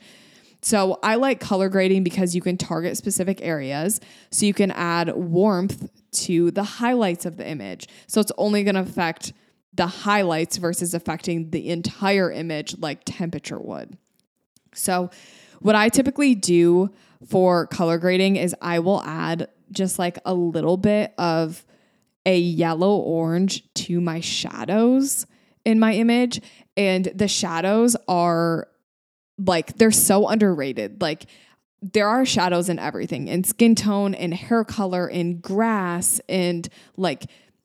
So 0.61 0.99
I 1.03 1.15
like 1.15 1.41
color 1.41 1.71
grading 1.71 2.05
because 2.05 2.35
you 2.35 2.43
can 2.43 2.59
target 2.59 2.99
specific 2.99 3.41
areas. 3.41 4.01
So 4.31 4.45
you 4.45 4.53
can 4.53 4.71
add 4.71 5.15
warmth 5.17 5.89
to 6.25 6.51
the 6.51 6.63
highlights 6.63 7.25
of 7.25 7.39
the 7.39 7.49
image. 7.49 7.89
So 8.07 8.21
it's 8.21 8.33
only 8.37 8.65
going 8.65 8.75
to 8.75 8.83
affect 8.83 9.33
the 9.75 9.87
highlights 9.87 10.57
versus 10.57 10.95
affecting 10.95 11.51
the 11.51 11.71
entire 11.71 12.31
image 12.31 12.79
like 12.79 13.03
temperature 13.05 13.59
would. 13.59 13.97
So 14.75 15.11
what 15.61 15.75
I 15.75 15.89
typically 15.89 16.35
do 16.35 16.91
for 17.27 17.67
color 17.67 17.99
grading 17.99 18.37
is 18.37 18.55
I 18.61 18.81
will 18.81 19.03
add 19.03 19.49
just 19.71 19.99
like 19.99 20.19
a 20.25 20.35
little 20.35 20.77
bit 20.77 21.15
of 21.19 21.65
a 22.27 22.39
yellow 22.39 22.97
orange 22.97 23.65
to 23.75 24.01
my 24.01 24.21
shadows 24.21 25.27
in 25.65 25.79
my 25.79 25.95
image. 25.95 26.41
And 26.77 27.07
the 27.15 27.29
shadows 27.29 27.97
are 28.09 28.69
like 29.39 29.77
they're 29.77 29.91
so 29.91 30.29
underrated. 30.29 31.01
Like 31.01 31.27
there 31.81 32.09
are 32.09 32.25
shadows 32.25 32.69
in 32.69 32.79
everything, 32.79 33.29
in 33.29 33.45
skin 33.45 33.75
tone, 33.75 34.15
in 34.15 34.33
hair 34.33 34.65
color, 34.65 35.09
in 35.09 35.39
grass, 35.39 36.21
and 36.29 36.69
like 36.97 37.25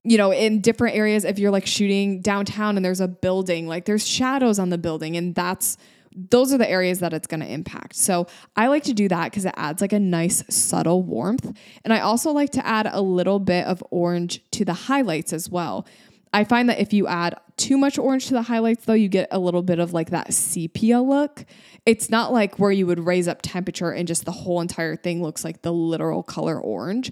you 0.10 0.18
know, 0.18 0.34
in 0.34 0.60
different 0.60 0.96
areas, 0.96 1.24
if 1.24 1.38
you're 1.38 1.52
like 1.52 1.68
shooting 1.68 2.20
downtown 2.20 2.76
and 2.76 2.84
there's 2.84 3.00
a 3.00 3.08
building, 3.08 3.68
like 3.68 3.86
there's 3.86 4.06
shadows 4.06 4.58
on 4.58 4.70
the 4.70 4.78
building, 4.80 5.16
and 5.16 5.36
that's 5.36 5.78
those 6.16 6.52
are 6.52 6.58
the 6.58 6.68
areas 6.68 7.00
that 7.00 7.14
it's 7.14 7.28
going 7.28 7.42
to 7.42 7.46
impact. 7.46 7.96
So 7.96 8.26
I 8.56 8.68
like 8.68 8.82
to 8.86 8.94
do 8.96 9.08
that 9.08 9.26
because 9.26 9.46
it 9.46 9.54
adds 9.56 9.82
like 9.82 9.94
a 9.94 10.00
nice 10.00 10.44
subtle 10.50 11.04
warmth. 11.04 11.56
And 11.84 11.94
I 11.94 12.00
also 12.00 12.32
like 12.32 12.50
to 12.54 12.66
add 12.66 12.90
a 12.92 13.00
little 13.02 13.38
bit 13.38 13.68
of 13.68 13.84
orange 13.92 14.44
to 14.52 14.66
the 14.66 14.74
highlights 14.74 15.32
as 15.32 15.48
well. 15.48 15.86
I 16.34 16.44
find 16.44 16.68
that 16.70 16.80
if 16.80 16.92
you 16.92 17.06
add 17.06 17.36
too 17.58 17.78
much 17.78 18.00
orange 18.00 18.26
to 18.30 18.34
the 18.34 18.42
highlights, 18.42 18.86
though, 18.86 18.94
you 18.94 19.10
get 19.10 19.28
a 19.32 19.38
little 19.38 19.62
bit 19.62 19.78
of 19.78 19.94
like 19.94 20.10
that 20.10 20.34
sepia 20.34 21.02
look. 21.02 21.46
It's 21.86 22.10
not 22.10 22.34
like 22.34 22.58
where 22.58 22.72
you 22.72 22.88
would 22.88 23.06
raise 23.06 23.28
up 23.28 23.44
temperature 23.44 23.92
and 23.92 24.08
just 24.08 24.26
the 24.26 24.32
whole 24.32 24.60
entire 24.60 24.96
thing 24.96 25.22
looks 25.22 25.44
like 25.44 25.62
the 25.62 25.72
literal 25.72 26.24
color 26.24 26.60
orange. 26.60 27.12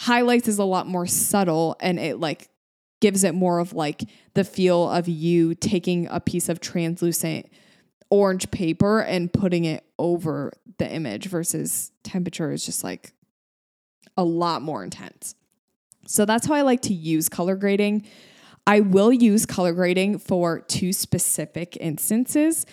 Highlights 0.00 0.46
is 0.46 0.58
a 0.58 0.64
lot 0.64 0.86
more 0.86 1.08
subtle 1.08 1.76
and 1.80 1.98
it 1.98 2.20
like 2.20 2.48
gives 3.00 3.24
it 3.24 3.34
more 3.34 3.58
of 3.58 3.72
like 3.72 4.04
the 4.34 4.44
feel 4.44 4.88
of 4.88 5.08
you 5.08 5.56
taking 5.56 6.06
a 6.08 6.20
piece 6.20 6.48
of 6.48 6.60
translucent 6.60 7.46
orange 8.08 8.48
paper 8.52 9.00
and 9.00 9.32
putting 9.32 9.64
it 9.64 9.84
over 9.98 10.52
the 10.78 10.88
image 10.88 11.26
versus 11.26 11.90
temperature 12.04 12.52
is 12.52 12.64
just 12.64 12.84
like 12.84 13.12
a 14.16 14.22
lot 14.22 14.62
more 14.62 14.84
intense. 14.84 15.34
So 16.06 16.24
that's 16.24 16.46
how 16.46 16.54
I 16.54 16.62
like 16.62 16.82
to 16.82 16.94
use 16.94 17.28
color 17.28 17.56
grading. 17.56 18.06
I 18.68 18.80
will 18.80 19.12
use 19.12 19.46
color 19.46 19.72
grading 19.72 20.20
for 20.20 20.60
two 20.60 20.92
specific 20.92 21.76
instances. 21.80 22.66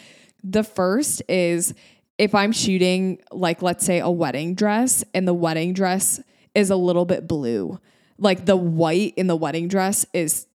The 0.44 0.64
first 0.64 1.24
is 1.28 1.74
if 2.20 2.36
I'm 2.36 2.52
shooting, 2.52 3.20
like, 3.32 3.64
let's 3.64 3.84
say 3.84 4.00
a 4.00 4.12
wedding 4.12 4.54
dress, 4.54 5.04
and 5.14 5.28
the 5.28 5.34
wedding 5.34 5.74
dress 5.74 6.22
is 6.56 6.70
a 6.70 6.76
little 6.76 7.06
bit 7.06 7.28
blue. 7.28 7.80
Like 8.18 8.46
the 8.46 8.56
white 8.56 9.14
in 9.18 9.28
the 9.28 9.36
wedding 9.36 9.68
dress 9.68 10.06
is 10.14 10.48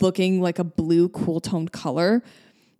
looking 0.00 0.40
like 0.40 0.58
a 0.58 0.64
blue, 0.64 1.08
cool 1.08 1.40
toned 1.40 1.72
color. 1.72 2.22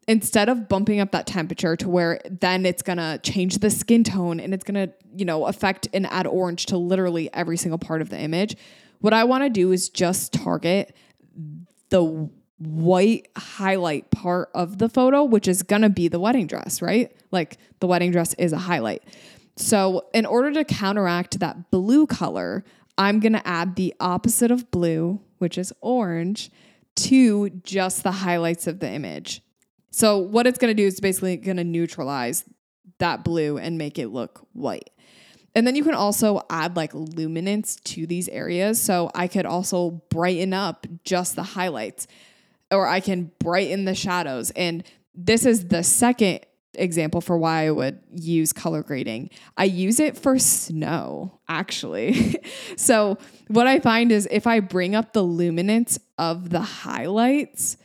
Instead 0.07 0.49
of 0.49 0.69
bumping 0.69 1.01
up 1.01 1.11
that 1.11 1.27
temperature 1.27 1.77
to 1.77 1.89
where 1.89 2.19
then 2.31 2.65
it's 2.65 2.81
gonna 2.81 3.19
change 3.19 3.59
the 3.59 3.69
skin 3.69 4.05
tone 4.05 4.41
and 4.41 4.55
it's 4.55 4.65
gonna, 4.65 4.89
you 5.15 5.25
know, 5.25 5.45
affect 5.45 5.87
and 5.93 6.07
add 6.07 6.27
orange 6.27 6.67
to 6.67 6.79
literally 6.79 7.33
every 7.35 7.59
single 7.59 7.79
part 7.79 8.01
of 8.01 8.09
the 8.09 8.19
image, 8.19 8.57
what 9.01 9.13
I 9.13 9.25
wanna 9.25 9.51
do 9.51 9.71
is 9.71 9.91
just 9.91 10.33
target 10.33 10.97
the 11.91 12.31
white 12.59 13.29
highlight 13.37 14.11
part 14.11 14.51
of 14.55 14.79
the 14.79 14.89
photo, 14.89 15.25
which 15.25 15.47
is 15.47 15.63
gonna 15.63 15.91
be 15.91 16.09
the 16.09 16.19
wedding 16.19 16.47
dress, 16.47 16.81
right? 16.81 17.13
Like 17.31 17.59
the 17.81 17.87
wedding 17.87 18.11
dress 18.11 18.35
is 18.35 18.53
a 18.53 18.59
highlight. 18.59 19.03
So, 19.59 20.07
in 20.15 20.25
order 20.25 20.53
to 20.53 20.65
counteract 20.65 21.41
that 21.41 21.71
blue 21.71 22.07
color, 22.07 22.65
I'm 22.97 23.19
gonna 23.19 23.43
add 23.45 23.75
the 23.75 23.93
opposite 23.99 24.51
of 24.51 24.71
blue, 24.71 25.21
which 25.39 25.59
is 25.59 25.73
orange, 25.81 26.51
to 26.97 27.51
just 27.51 28.05
the 28.05 28.13
highlights 28.13 28.67
of 28.67 28.79
the 28.79 28.89
image. 28.89 29.43
So, 29.91 30.19
what 30.19 30.47
it's 30.47 30.59
gonna 30.59 30.75
do 30.75 30.87
is 30.87 31.01
basically 31.01 31.37
gonna 31.37 31.65
neutralize 31.65 32.45
that 32.99 33.25
blue 33.25 33.59
and 33.59 33.79
make 33.79 33.99
it 33.99 34.09
look 34.09 34.47
white. 34.53 34.91
And 35.55 35.67
then 35.67 35.75
you 35.75 35.83
can 35.83 35.95
also 35.95 36.43
add 36.51 36.77
like 36.77 36.93
luminance 36.95 37.77
to 37.77 38.07
these 38.07 38.29
areas. 38.29 38.81
So 38.81 39.11
I 39.15 39.27
could 39.27 39.47
also 39.47 40.03
brighten 40.11 40.53
up 40.53 40.87
just 41.05 41.35
the 41.35 41.43
highlights 41.43 42.07
or 42.71 42.87
I 42.87 43.01
can 43.01 43.33
brighten 43.41 43.85
the 43.85 43.95
shadows. 43.95 44.51
And 44.53 44.85
this 45.15 45.45
is 45.45 45.67
the 45.67 45.83
second 45.83 46.41
example 46.79 47.21
for 47.21 47.37
why 47.37 47.67
I 47.67 47.71
would 47.71 48.01
use 48.13 48.53
color 48.53 48.83
grading. 48.83 49.31
I 49.57 49.65
use 49.65 50.01
it 50.01 50.17
for 50.17 50.39
snow, 50.39 51.41
actually. 51.49 52.37
so, 52.77 53.19
what 53.49 53.67
I 53.67 53.81
find 53.81 54.13
is 54.13 54.29
if 54.31 54.47
I 54.47 54.61
bring 54.61 54.95
up 54.95 55.13
the 55.13 55.23
luminance 55.23 55.99
of 56.19 56.51
the 56.51 56.61
highlights, 56.61 57.77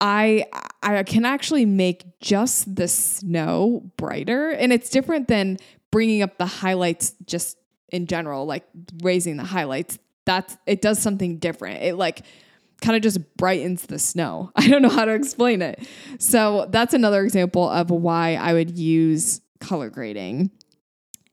I 0.00 0.46
I 0.82 1.02
can 1.02 1.24
actually 1.24 1.66
make 1.66 2.20
just 2.20 2.74
the 2.74 2.88
snow 2.88 3.90
brighter 3.96 4.50
and 4.50 4.72
it's 4.72 4.90
different 4.90 5.28
than 5.28 5.58
bringing 5.90 6.22
up 6.22 6.38
the 6.38 6.46
highlights 6.46 7.14
just 7.24 7.56
in 7.90 8.06
general, 8.06 8.44
like 8.44 8.64
raising 9.02 9.36
the 9.36 9.44
highlights, 9.44 9.98
that's 10.24 10.56
it 10.66 10.82
does 10.82 10.98
something 10.98 11.38
different. 11.38 11.82
It 11.82 11.94
like 11.94 12.22
kind 12.84 12.96
of 12.96 13.02
just 13.02 13.36
brightens 13.36 13.86
the 13.86 13.98
snow. 13.98 14.52
I 14.56 14.68
don't 14.68 14.82
know 14.82 14.90
how 14.90 15.04
to 15.04 15.12
explain 15.12 15.62
it. 15.62 15.86
So 16.18 16.66
that's 16.70 16.94
another 16.94 17.24
example 17.24 17.68
of 17.68 17.90
why 17.90 18.34
I 18.34 18.52
would 18.52 18.76
use 18.78 19.40
color 19.60 19.90
grading. 19.90 20.50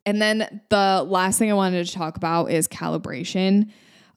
And 0.05 0.21
then 0.21 0.61
the 0.69 1.05
last 1.07 1.37
thing 1.37 1.51
I 1.51 1.53
wanted 1.53 1.85
to 1.85 1.93
talk 1.93 2.17
about 2.17 2.51
is 2.51 2.67
calibration. 2.67 3.69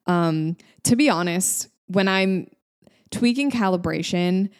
Um, 0.06 0.56
to 0.84 0.96
be 0.96 1.10
honest, 1.10 1.68
when 1.88 2.08
I'm 2.08 2.48
tweaking 3.10 3.50
calibration, 3.50 4.50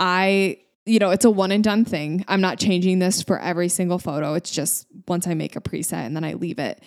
I, 0.00 0.58
you 0.86 0.98
know, 0.98 1.10
it's 1.10 1.24
a 1.24 1.30
one 1.30 1.52
and 1.52 1.62
done 1.62 1.84
thing. 1.84 2.24
I'm 2.26 2.40
not 2.40 2.58
changing 2.58 2.98
this 2.98 3.22
for 3.22 3.38
every 3.38 3.68
single 3.68 3.98
photo. 3.98 4.34
It's 4.34 4.50
just 4.50 4.86
once 5.06 5.26
I 5.26 5.34
make 5.34 5.54
a 5.56 5.60
preset 5.60 6.06
and 6.06 6.16
then 6.16 6.24
I 6.24 6.32
leave 6.34 6.58
it. 6.58 6.82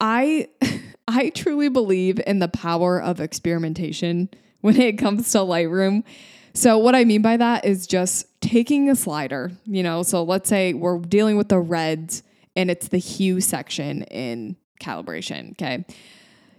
I 0.00 0.48
I 1.08 1.30
truly 1.30 1.68
believe 1.68 2.20
in 2.24 2.38
the 2.38 2.48
power 2.48 3.02
of 3.02 3.20
experimentation 3.20 4.30
when 4.62 4.80
it 4.80 4.98
comes 4.98 5.30
to 5.32 5.38
Lightroom. 5.38 6.04
So 6.52 6.78
what 6.78 6.94
I 6.94 7.04
mean 7.04 7.22
by 7.22 7.36
that 7.36 7.64
is 7.64 7.86
just 7.86 8.26
taking 8.40 8.90
a 8.90 8.96
slider, 8.96 9.52
you 9.66 9.82
know, 9.82 10.02
so 10.02 10.22
let's 10.22 10.48
say 10.48 10.74
we're 10.74 10.98
dealing 10.98 11.36
with 11.36 11.48
the 11.48 11.58
reds 11.58 12.22
and 12.56 12.70
it's 12.70 12.88
the 12.88 12.98
hue 12.98 13.40
section 13.40 14.02
in 14.04 14.56
calibration, 14.80 15.52
okay? 15.52 15.84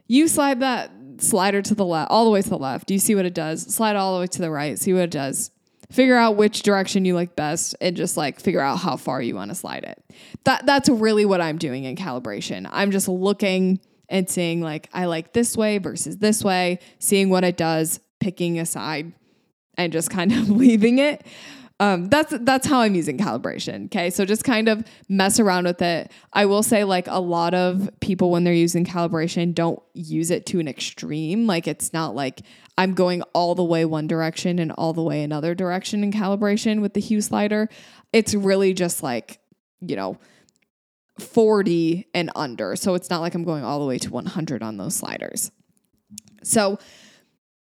You 0.07 0.27
slide 0.27 0.61
that 0.61 0.91
slider 1.17 1.61
to 1.61 1.75
the 1.75 1.85
left, 1.85 2.09
all 2.09 2.25
the 2.25 2.31
way 2.31 2.41
to 2.41 2.49
the 2.49 2.57
left. 2.57 2.87
Do 2.87 2.93
you 2.93 2.99
see 2.99 3.15
what 3.15 3.25
it 3.25 3.33
does? 3.33 3.63
Slide 3.63 3.95
all 3.95 4.15
the 4.15 4.21
way 4.21 4.27
to 4.27 4.41
the 4.41 4.49
right, 4.49 4.79
see 4.79 4.93
what 4.93 5.03
it 5.03 5.11
does. 5.11 5.51
Figure 5.91 6.15
out 6.15 6.37
which 6.37 6.63
direction 6.63 7.03
you 7.03 7.15
like 7.15 7.35
best 7.35 7.75
and 7.81 7.97
just 7.97 8.15
like 8.15 8.39
figure 8.39 8.61
out 8.61 8.77
how 8.77 8.95
far 8.95 9.21
you 9.21 9.35
want 9.35 9.51
to 9.51 9.55
slide 9.55 9.83
it. 9.83 10.01
That 10.45 10.65
that's 10.65 10.87
really 10.87 11.25
what 11.25 11.41
I'm 11.41 11.57
doing 11.57 11.83
in 11.83 11.97
calibration. 11.97 12.67
I'm 12.71 12.91
just 12.91 13.09
looking 13.09 13.81
and 14.12 14.30
seeing 14.30 14.62
like 14.62 14.89
I 14.93 15.05
like 15.05 15.34
this 15.34 15.57
way 15.57 15.80
versus 15.80 16.18
this 16.18 16.43
way, 16.43 16.80
seeing 16.99 17.30
what 17.30 17.43
it 17.43 17.57
does, 17.57 17.99
picking 18.20 18.59
a 18.59 18.66
side 18.66 19.14
and 19.76 19.91
just 19.91 20.12
kind 20.12 20.32
of 20.32 20.49
leaving 20.51 20.99
it. 20.99 21.26
Um, 21.80 22.09
that's 22.09 22.32
that's 22.41 22.68
how 22.68 22.82
I'm 22.82 22.93
using 22.93 23.18
calibration. 23.18 23.86
Okay, 23.86 24.12
so 24.12 24.24
just 24.24 24.43
kind 24.43 24.70
of 24.70 24.86
mess 25.09 25.39
around 25.39 25.64
with 25.66 25.82
it. 25.82 26.12
I 26.32 26.45
will 26.45 26.62
say, 26.62 26.84
like 26.84 27.07
a 27.07 27.20
lot 27.20 27.55
of 27.55 27.89
people 28.01 28.30
when 28.30 28.43
they're 28.43 28.53
using 28.53 28.86
calibration, 28.86 29.55
don't 29.55 29.82
use 29.95 30.30
it 30.30 30.45
to 30.47 30.59
an 30.59 30.68
extreme. 30.68 31.47
Like 31.47 31.68
it's 31.68 31.91
not 31.91 32.14
like 32.14 32.41
I'm 32.78 32.93
going 32.93 33.24
all 33.34 33.55
the 33.55 33.64
way 33.64 33.86
one 33.86 34.05
direction 34.05 34.59
and 34.59 34.72
all 34.74 34.93
the 34.93 35.01
way 35.01 35.24
another 35.24 35.55
direction 35.55 36.03
in 36.03 36.12
calibration 36.12 36.82
with 36.82 36.93
the 36.93 36.99
hue 36.99 37.20
slider. 37.20 37.68
It's 38.14 38.36
really 38.36 38.76
just 38.76 39.01
like 39.01 39.39
you 39.80 39.95
know 39.95 40.20
40 41.20 42.07
and 42.14 42.32
under. 42.36 42.76
So 42.76 42.95
it's 42.95 43.09
not 43.09 43.22
like 43.22 43.36
I'm 43.36 43.43
going 43.43 43.64
all 43.64 43.80
the 43.80 43.86
way 43.86 43.97
to 43.99 44.09
100 44.09 44.64
on 44.64 44.78
those 44.78 44.95
sliders. 44.95 45.51
So 46.43 46.80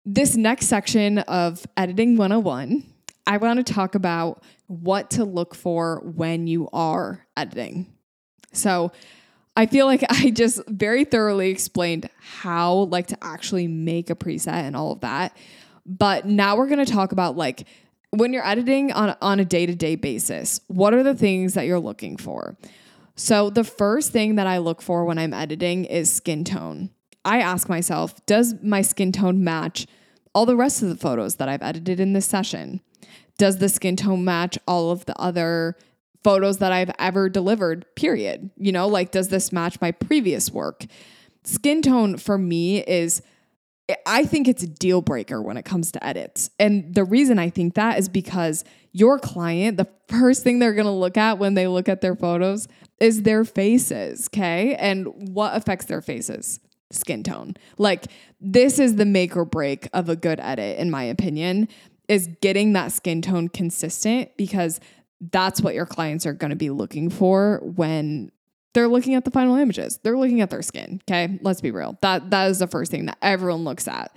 this 0.06 0.36
next 0.36 0.68
section 0.68 1.20
of 1.20 1.66
editing 1.78 2.18
101 2.18 2.84
I 3.26 3.38
want 3.38 3.66
to 3.66 3.74
talk 3.74 3.96
about 3.96 4.44
what 4.68 5.12
to 5.12 5.24
look 5.24 5.56
for 5.56 6.02
when 6.04 6.48
you 6.48 6.70
are 6.74 7.26
editing. 7.38 7.88
So, 8.52 8.92
I 9.56 9.66
feel 9.68 9.86
like 9.86 10.04
I 10.10 10.32
just 10.32 10.62
very 10.68 11.06
thoroughly 11.06 11.50
explained 11.50 12.10
how 12.20 12.74
like 12.74 13.08
to 13.08 13.18
actually 13.22 13.68
make 13.68 14.10
a 14.10 14.16
preset 14.16 14.48
and 14.48 14.76
all 14.76 14.92
of 14.92 15.02
that. 15.02 15.38
But 15.86 16.26
now 16.26 16.56
we're 16.58 16.68
going 16.68 16.84
to 16.84 16.92
talk 16.92 17.12
about 17.12 17.38
like 17.38 17.68
when 18.10 18.34
you're 18.34 18.46
editing 18.46 18.92
on 18.92 19.16
on 19.22 19.40
a 19.40 19.46
day-to-day 19.46 19.96
basis, 19.96 20.60
what 20.68 20.94
are 20.94 21.04
the 21.04 21.16
things 21.16 21.54
that 21.54 21.66
you're 21.66 21.80
looking 21.80 22.18
for? 22.18 22.58
So, 23.16 23.50
the 23.50 23.64
first 23.64 24.12
thing 24.12 24.36
that 24.36 24.48
I 24.48 24.58
look 24.58 24.82
for 24.82 25.06
when 25.06 25.18
I'm 25.18 25.34
editing 25.34 25.86
is 25.86 26.12
skin 26.12 26.44
tone. 26.44 26.90
I 27.24 27.40
ask 27.40 27.70
myself, 27.70 28.26
does 28.26 28.56
my 28.62 28.82
skin 28.82 29.12
tone 29.12 29.44
match 29.44 29.88
all 30.34 30.46
the 30.46 30.56
rest 30.56 30.82
of 30.82 30.90
the 30.90 30.98
photos 30.98 31.36
that 31.36 31.48
I've 31.48 31.62
edited 31.62 32.00
in 32.00 32.14
this 32.14 32.26
session? 32.26 32.82
does 33.38 33.58
the 33.58 33.70
skin 33.70 33.96
tone 33.96 34.24
match 34.24 34.58
all 34.68 34.92
of 34.92 35.06
the 35.06 35.20
other 35.20 35.76
photos 36.24 36.60
that 36.60 36.72
I've 36.72 36.92
ever 37.00 37.30
delivered, 37.30 37.86
period? 37.96 38.50
You 38.58 38.72
know, 38.72 38.88
like, 38.88 39.12
does 39.12 39.30
this 39.30 39.52
match 39.52 39.82
my 39.82 39.92
previous 39.92 40.52
work? 40.52 40.86
Skin 41.44 41.82
tone 41.82 42.18
for 42.18 42.38
me 42.38 42.84
is, 42.84 43.22
I 44.06 44.26
think 44.26 44.48
it's 44.48 44.64
a 44.64 44.68
deal 44.68 45.02
breaker 45.02 45.42
when 45.42 45.58
it 45.58 45.66
comes 45.66 45.92
to 45.94 46.06
edits. 46.06 46.50
And 46.60 46.94
the 46.94 47.04
reason 47.04 47.40
I 47.40 47.50
think 47.50 47.74
that 47.74 48.00
is 48.00 48.08
because 48.08 48.64
your 48.94 49.20
client, 49.20 49.78
the 49.78 49.88
first 50.08 50.44
thing 50.44 50.60
they're 50.60 50.74
gonna 50.74 50.96
look 50.96 51.18
at 51.18 51.38
when 51.40 51.56
they 51.56 51.68
look 51.68 51.90
at 51.90 52.02
their 52.02 52.16
photos 52.16 52.68
is 53.00 53.24
their 53.24 53.44
faces, 53.44 54.30
okay? 54.34 54.76
And 54.76 55.08
what 55.34 55.56
affects 55.56 55.86
their 55.86 56.02
faces? 56.02 56.60
Skin 56.92 57.24
tone. 57.24 57.56
Like, 57.78 58.06
this 58.40 58.80
is 58.80 58.96
the 58.96 59.06
make 59.06 59.36
or 59.36 59.46
break 59.46 59.90
of 59.94 60.10
a 60.10 60.16
good 60.16 60.40
edit, 60.40 60.80
in 60.80 60.92
my 60.92 61.04
opinion 61.04 61.68
is 62.08 62.30
getting 62.42 62.74
that 62.74 62.92
skin 62.92 63.22
tone 63.22 63.48
consistent 63.50 64.30
because 64.38 64.80
that's 65.32 65.62
what 65.62 65.74
your 65.74 65.86
clients 65.86 66.26
are 66.26 66.34
going 66.34 66.50
to 66.50 66.56
be 66.56 66.70
looking 66.70 67.10
for 67.10 67.62
when 67.64 68.32
they're 68.74 68.88
looking 68.88 69.16
at 69.16 69.24
the 69.24 69.32
final 69.32 69.56
images. 69.56 70.00
They're 70.04 70.18
looking 70.18 70.42
at 70.42 70.50
their 70.50 70.62
skin, 70.62 71.02
okay? 71.08 71.40
Let's 71.42 71.62
be 71.62 71.72
real. 71.72 71.98
That 72.02 72.30
that 72.32 72.50
is 72.50 72.60
the 72.60 72.68
first 72.68 72.92
thing 72.92 73.06
that 73.06 73.18
everyone 73.22 73.64
looks 73.64 73.88
at. 73.88 74.16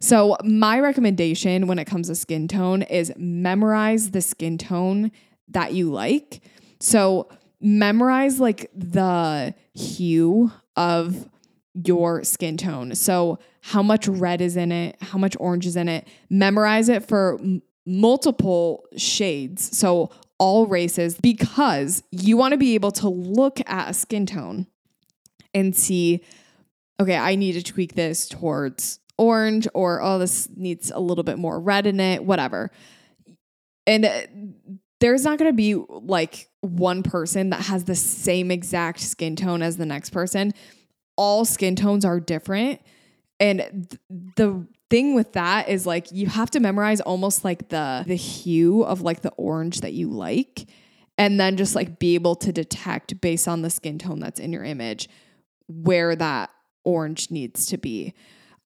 So, 0.00 0.36
my 0.44 0.80
recommendation 0.80 1.66
when 1.66 1.78
it 1.78 1.86
comes 1.86 2.08
to 2.08 2.14
skin 2.14 2.48
tone 2.48 2.82
is 2.82 3.12
memorize 3.16 4.10
the 4.10 4.20
skin 4.20 4.58
tone 4.58 5.10
that 5.48 5.74
you 5.74 5.90
like. 5.90 6.42
So, 6.80 7.28
memorize 7.60 8.40
like 8.40 8.70
the 8.74 9.54
hue 9.74 10.52
of 10.76 11.28
your 11.84 12.24
skin 12.24 12.56
tone. 12.56 12.94
So, 12.94 13.38
how 13.60 13.82
much 13.82 14.08
red 14.08 14.40
is 14.40 14.56
in 14.56 14.72
it, 14.72 14.96
how 15.00 15.18
much 15.18 15.36
orange 15.40 15.66
is 15.66 15.76
in 15.76 15.88
it. 15.88 16.06
Memorize 16.30 16.88
it 16.88 17.06
for 17.06 17.38
m- 17.40 17.62
multiple 17.84 18.84
shades. 18.96 19.76
So, 19.76 20.10
all 20.38 20.66
races, 20.66 21.18
because 21.18 22.02
you 22.10 22.36
want 22.36 22.52
to 22.52 22.58
be 22.58 22.74
able 22.74 22.92
to 22.92 23.08
look 23.08 23.58
at 23.66 23.90
a 23.90 23.94
skin 23.94 24.26
tone 24.26 24.66
and 25.54 25.74
see, 25.74 26.22
okay, 27.00 27.16
I 27.16 27.36
need 27.36 27.52
to 27.52 27.62
tweak 27.62 27.94
this 27.94 28.28
towards 28.28 29.00
orange, 29.18 29.66
or 29.74 30.02
oh, 30.02 30.18
this 30.18 30.48
needs 30.56 30.90
a 30.90 31.00
little 31.00 31.24
bit 31.24 31.38
more 31.38 31.58
red 31.58 31.86
in 31.86 32.00
it, 32.00 32.24
whatever. 32.24 32.70
And 33.86 34.04
uh, 34.04 34.20
there's 35.00 35.24
not 35.24 35.38
going 35.38 35.50
to 35.50 35.56
be 35.56 35.74
like 35.88 36.48
one 36.60 37.02
person 37.02 37.50
that 37.50 37.62
has 37.62 37.84
the 37.84 37.94
same 37.94 38.50
exact 38.50 39.00
skin 39.00 39.36
tone 39.36 39.62
as 39.62 39.76
the 39.76 39.86
next 39.86 40.10
person 40.10 40.52
all 41.16 41.44
skin 41.44 41.76
tones 41.76 42.04
are 42.04 42.20
different. 42.20 42.80
And 43.40 43.88
th- 43.88 44.00
the 44.36 44.66
thing 44.88 45.14
with 45.14 45.32
that 45.32 45.68
is 45.68 45.86
like 45.86 46.12
you 46.12 46.26
have 46.26 46.50
to 46.52 46.60
memorize 46.60 47.00
almost 47.00 47.44
like 47.44 47.68
the 47.70 48.04
the 48.06 48.14
hue 48.14 48.82
of 48.84 49.00
like 49.00 49.22
the 49.22 49.32
orange 49.32 49.80
that 49.80 49.92
you 49.92 50.08
like 50.08 50.68
and 51.18 51.40
then 51.40 51.56
just 51.56 51.74
like 51.74 51.98
be 51.98 52.14
able 52.14 52.36
to 52.36 52.52
detect 52.52 53.20
based 53.20 53.48
on 53.48 53.62
the 53.62 53.70
skin 53.70 53.98
tone 53.98 54.20
that's 54.20 54.38
in 54.38 54.52
your 54.52 54.62
image 54.62 55.08
where 55.66 56.14
that 56.14 56.50
orange 56.84 57.30
needs 57.30 57.66
to 57.66 57.76
be. 57.76 58.14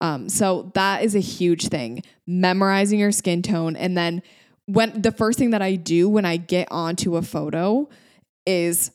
Um, 0.00 0.28
so 0.28 0.70
that 0.74 1.02
is 1.04 1.14
a 1.14 1.20
huge 1.20 1.68
thing. 1.68 2.02
Memorizing 2.26 2.98
your 2.98 3.12
skin 3.12 3.42
tone 3.42 3.76
and 3.76 3.96
then 3.96 4.22
when 4.66 5.02
the 5.02 5.10
first 5.10 5.38
thing 5.38 5.50
that 5.50 5.62
I 5.62 5.74
do 5.74 6.08
when 6.08 6.24
I 6.24 6.36
get 6.36 6.68
onto 6.70 7.16
a 7.16 7.22
photo 7.22 7.88
is 8.46 8.92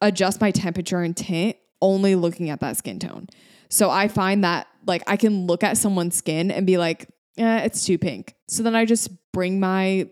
adjust 0.00 0.40
my 0.40 0.50
temperature 0.50 1.00
and 1.00 1.16
tint 1.16 1.56
only 1.80 2.16
looking 2.16 2.50
at 2.50 2.60
that 2.60 2.76
skin 2.76 2.98
tone. 2.98 3.28
So 3.70 3.90
I 3.90 4.08
find 4.08 4.42
that 4.42 4.66
like 4.86 5.02
I 5.06 5.16
can 5.16 5.46
look 5.46 5.62
at 5.62 5.76
someone's 5.76 6.16
skin 6.16 6.50
and 6.50 6.66
be 6.66 6.78
like, 6.78 7.08
eh, 7.38 7.60
it's 7.60 7.84
too 7.86 7.96
pink. 7.96 8.34
So 8.48 8.62
then 8.62 8.74
I 8.74 8.84
just 8.84 9.10
bring 9.32 9.60
my 9.60 10.08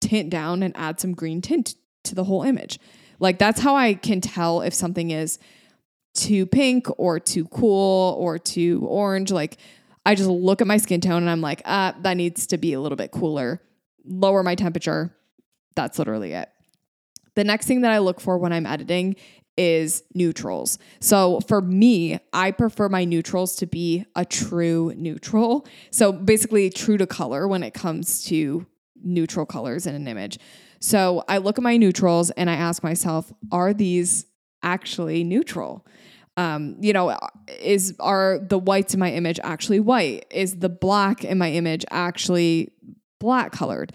tint 0.00 0.30
down 0.30 0.62
and 0.62 0.74
add 0.76 1.00
some 1.00 1.12
green 1.14 1.42
tint 1.42 1.74
to 2.04 2.14
the 2.14 2.24
whole 2.24 2.42
image. 2.42 2.78
Like 3.18 3.38
that's 3.38 3.60
how 3.60 3.76
I 3.76 3.94
can 3.94 4.20
tell 4.20 4.62
if 4.62 4.72
something 4.72 5.10
is 5.10 5.38
too 6.14 6.46
pink 6.46 6.86
or 6.98 7.20
too 7.20 7.44
cool 7.46 8.16
or 8.18 8.38
too 8.38 8.84
orange. 8.88 9.30
Like 9.30 9.58
I 10.06 10.14
just 10.14 10.28
look 10.28 10.60
at 10.60 10.66
my 10.66 10.76
skin 10.76 11.00
tone 11.00 11.22
and 11.22 11.30
I'm 11.30 11.40
like, 11.40 11.62
ah, 11.64 11.94
that 12.02 12.16
needs 12.16 12.46
to 12.48 12.58
be 12.58 12.72
a 12.72 12.80
little 12.80 12.96
bit 12.96 13.10
cooler. 13.10 13.60
Lower 14.04 14.42
my 14.42 14.54
temperature. 14.54 15.14
That's 15.74 15.98
literally 15.98 16.32
it. 16.32 16.48
The 17.34 17.44
next 17.44 17.66
thing 17.66 17.80
that 17.80 17.90
I 17.90 17.98
look 17.98 18.20
for 18.20 18.38
when 18.38 18.52
I'm 18.52 18.66
editing 18.66 19.16
is 19.56 20.02
neutrals. 20.14 20.78
So 21.00 21.40
for 21.40 21.60
me, 21.60 22.18
I 22.32 22.50
prefer 22.50 22.88
my 22.88 23.04
neutrals 23.04 23.56
to 23.56 23.66
be 23.66 24.04
a 24.16 24.24
true 24.24 24.92
neutral. 24.96 25.66
So 25.90 26.12
basically, 26.12 26.70
true 26.70 26.96
to 26.96 27.06
color 27.06 27.46
when 27.46 27.62
it 27.62 27.72
comes 27.72 28.24
to 28.24 28.66
neutral 29.02 29.46
colors 29.46 29.86
in 29.86 29.94
an 29.94 30.08
image. 30.08 30.38
So 30.80 31.24
I 31.28 31.38
look 31.38 31.58
at 31.58 31.62
my 31.64 31.76
neutrals 31.76 32.30
and 32.32 32.50
I 32.50 32.54
ask 32.54 32.82
myself, 32.82 33.32
are 33.52 33.72
these 33.72 34.26
actually 34.62 35.24
neutral? 35.24 35.86
Um, 36.36 36.76
you 36.80 36.92
know, 36.92 37.16
is 37.60 37.94
are 38.00 38.38
the 38.38 38.58
whites 38.58 38.94
in 38.94 39.00
my 39.00 39.12
image 39.12 39.38
actually 39.44 39.80
white? 39.80 40.26
Is 40.30 40.58
the 40.58 40.68
black 40.68 41.24
in 41.24 41.38
my 41.38 41.50
image 41.52 41.84
actually 41.90 42.72
black 43.20 43.52
colored? 43.52 43.92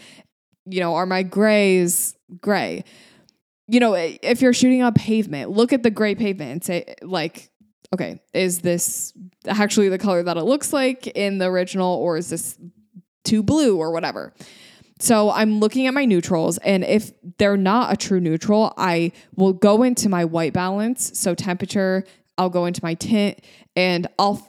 You 0.66 0.80
know, 0.80 0.96
are 0.96 1.06
my 1.06 1.24
grays 1.24 2.16
gray? 2.40 2.86
you 3.70 3.80
know, 3.80 3.94
if 3.94 4.42
you're 4.42 4.54
shooting 4.54 4.82
on 4.82 4.94
pavement, 4.94 5.52
look 5.52 5.72
at 5.74 5.84
the 5.84 5.92
gray 5.92 6.16
pavement 6.16 6.52
and 6.52 6.64
say, 6.64 6.96
like, 7.04 7.52
okay, 7.94 8.20
is 8.34 8.62
this 8.62 9.14
actually 9.48 9.90
the 9.90 10.00
color 10.00 10.24
that 10.24 10.38
it 10.38 10.44
looks 10.44 10.74
like 10.74 11.06
in 11.06 11.38
the 11.38 11.46
original, 11.46 11.96
or 11.98 12.18
is 12.18 12.32
this 12.32 12.58
too 13.24 13.44
blue 13.44 13.78
or 13.78 13.92
whatever? 13.92 14.34
So 15.00 15.30
I'm 15.30 15.60
looking 15.60 15.86
at 15.86 15.94
my 15.94 16.06
neutrals, 16.06 16.58
and 16.58 16.84
if 16.84 17.12
they're 17.38 17.58
not 17.58 17.94
a 17.94 17.96
true 17.96 18.20
neutral, 18.20 18.74
I 18.76 19.12
will 19.36 19.54
go 19.54 19.84
into 19.84 20.10
my 20.10 20.26
white 20.26 20.52
balance. 20.52 21.20
So 21.20 21.36
temperature, 21.36 22.06
I'll 22.40 22.50
go 22.50 22.66
into 22.66 22.80
my 22.82 22.96
tint, 22.96 23.40
and 23.76 24.08
I'll 24.18 24.42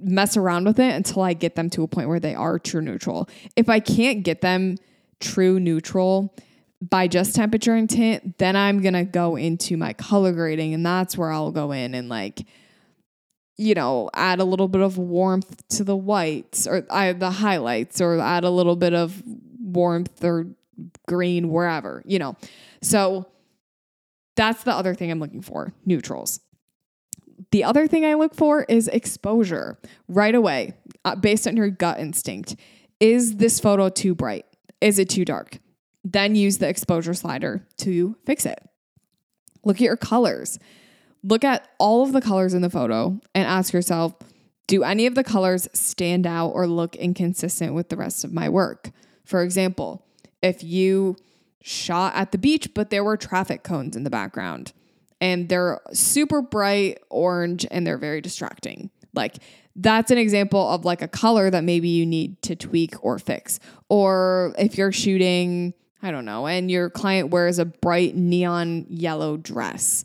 mess 0.00 0.36
around 0.36 0.66
with 0.66 0.78
it 0.78 0.94
until 0.94 1.22
I 1.22 1.32
get 1.32 1.54
them 1.54 1.70
to 1.70 1.82
a 1.82 1.88
point 1.88 2.08
where 2.08 2.20
they 2.20 2.34
are 2.34 2.58
true 2.58 2.82
neutral. 2.82 3.28
If 3.56 3.68
I 3.68 3.80
can't 3.80 4.22
get 4.22 4.42
them 4.42 4.76
true 5.20 5.58
neutral 5.58 6.36
by 6.80 7.08
just 7.08 7.34
temperature 7.34 7.74
and 7.74 7.88
tint, 7.88 8.38
then 8.38 8.54
I'm 8.54 8.80
going 8.82 8.94
to 8.94 9.04
go 9.04 9.36
into 9.36 9.76
my 9.76 9.92
color 9.94 10.32
grading 10.32 10.74
and 10.74 10.86
that's 10.86 11.18
where 11.18 11.32
I'll 11.32 11.50
go 11.50 11.72
in 11.72 11.94
and 11.94 12.08
like 12.08 12.46
you 13.58 13.74
know, 13.74 14.08
add 14.14 14.38
a 14.38 14.44
little 14.44 14.68
bit 14.68 14.80
of 14.80 14.96
warmth 14.96 15.66
to 15.68 15.82
the 15.82 15.96
whites 15.96 16.66
or 16.66 16.86
I, 16.88 17.12
the 17.12 17.30
highlights 17.30 18.00
or 18.00 18.20
add 18.20 18.44
a 18.44 18.50
little 18.50 18.76
bit 18.76 18.94
of 18.94 19.20
warmth 19.60 20.24
or 20.24 20.46
green 21.08 21.50
wherever, 21.50 22.02
you 22.06 22.20
know. 22.20 22.36
So 22.82 23.26
that's 24.36 24.62
the 24.62 24.72
other 24.72 24.94
thing 24.94 25.10
I'm 25.10 25.18
looking 25.18 25.42
for, 25.42 25.72
neutrals. 25.84 26.38
The 27.50 27.64
other 27.64 27.86
thing 27.86 28.04
I 28.04 28.14
look 28.14 28.34
for 28.34 28.64
is 28.64 28.88
exposure 28.88 29.78
right 30.06 30.34
away, 30.34 30.74
uh, 31.04 31.16
based 31.16 31.46
on 31.46 31.56
your 31.56 31.70
gut 31.70 31.98
instinct. 31.98 32.56
Is 33.00 33.36
this 33.36 33.58
photo 33.60 33.88
too 33.88 34.14
bright? 34.14 34.44
Is 34.80 34.98
it 34.98 35.08
too 35.08 35.24
dark? 35.24 35.58
Then 36.04 36.34
use 36.34 36.58
the 36.58 36.68
exposure 36.68 37.14
slider 37.14 37.66
to 37.78 38.16
fix 38.26 38.44
it. 38.44 38.60
Look 39.64 39.76
at 39.76 39.82
your 39.82 39.96
colors. 39.96 40.58
Look 41.22 41.44
at 41.44 41.68
all 41.78 42.02
of 42.02 42.12
the 42.12 42.20
colors 42.20 42.54
in 42.54 42.62
the 42.62 42.70
photo 42.70 43.20
and 43.34 43.46
ask 43.46 43.72
yourself 43.72 44.14
do 44.66 44.84
any 44.84 45.06
of 45.06 45.14
the 45.14 45.24
colors 45.24 45.66
stand 45.72 46.26
out 46.26 46.50
or 46.50 46.66
look 46.66 46.94
inconsistent 46.96 47.72
with 47.72 47.88
the 47.88 47.96
rest 47.96 48.22
of 48.22 48.34
my 48.34 48.50
work? 48.50 48.90
For 49.24 49.42
example, 49.42 50.06
if 50.42 50.62
you 50.62 51.16
shot 51.62 52.14
at 52.14 52.32
the 52.32 52.38
beach, 52.38 52.74
but 52.74 52.90
there 52.90 53.02
were 53.02 53.16
traffic 53.16 53.62
cones 53.62 53.96
in 53.96 54.04
the 54.04 54.10
background 54.10 54.72
and 55.20 55.48
they're 55.48 55.80
super 55.92 56.42
bright 56.42 56.98
orange 57.10 57.66
and 57.70 57.86
they're 57.86 57.98
very 57.98 58.20
distracting. 58.20 58.90
Like 59.14 59.36
that's 59.74 60.10
an 60.10 60.18
example 60.18 60.68
of 60.68 60.84
like 60.84 61.02
a 61.02 61.08
color 61.08 61.50
that 61.50 61.64
maybe 61.64 61.88
you 61.88 62.04
need 62.04 62.42
to 62.42 62.56
tweak 62.56 62.94
or 63.04 63.18
fix. 63.18 63.60
Or 63.88 64.54
if 64.58 64.76
you're 64.76 64.92
shooting, 64.92 65.72
I 66.02 66.10
don't 66.10 66.24
know, 66.24 66.46
and 66.46 66.70
your 66.70 66.90
client 66.90 67.30
wears 67.30 67.58
a 67.58 67.64
bright 67.64 68.16
neon 68.16 68.86
yellow 68.88 69.36
dress, 69.36 70.04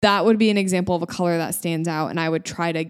that 0.00 0.24
would 0.24 0.38
be 0.38 0.50
an 0.50 0.58
example 0.58 0.96
of 0.96 1.02
a 1.02 1.06
color 1.06 1.36
that 1.36 1.54
stands 1.54 1.86
out. 1.86 2.08
And 2.08 2.18
I 2.18 2.28
would 2.28 2.44
try 2.44 2.72
to 2.72 2.86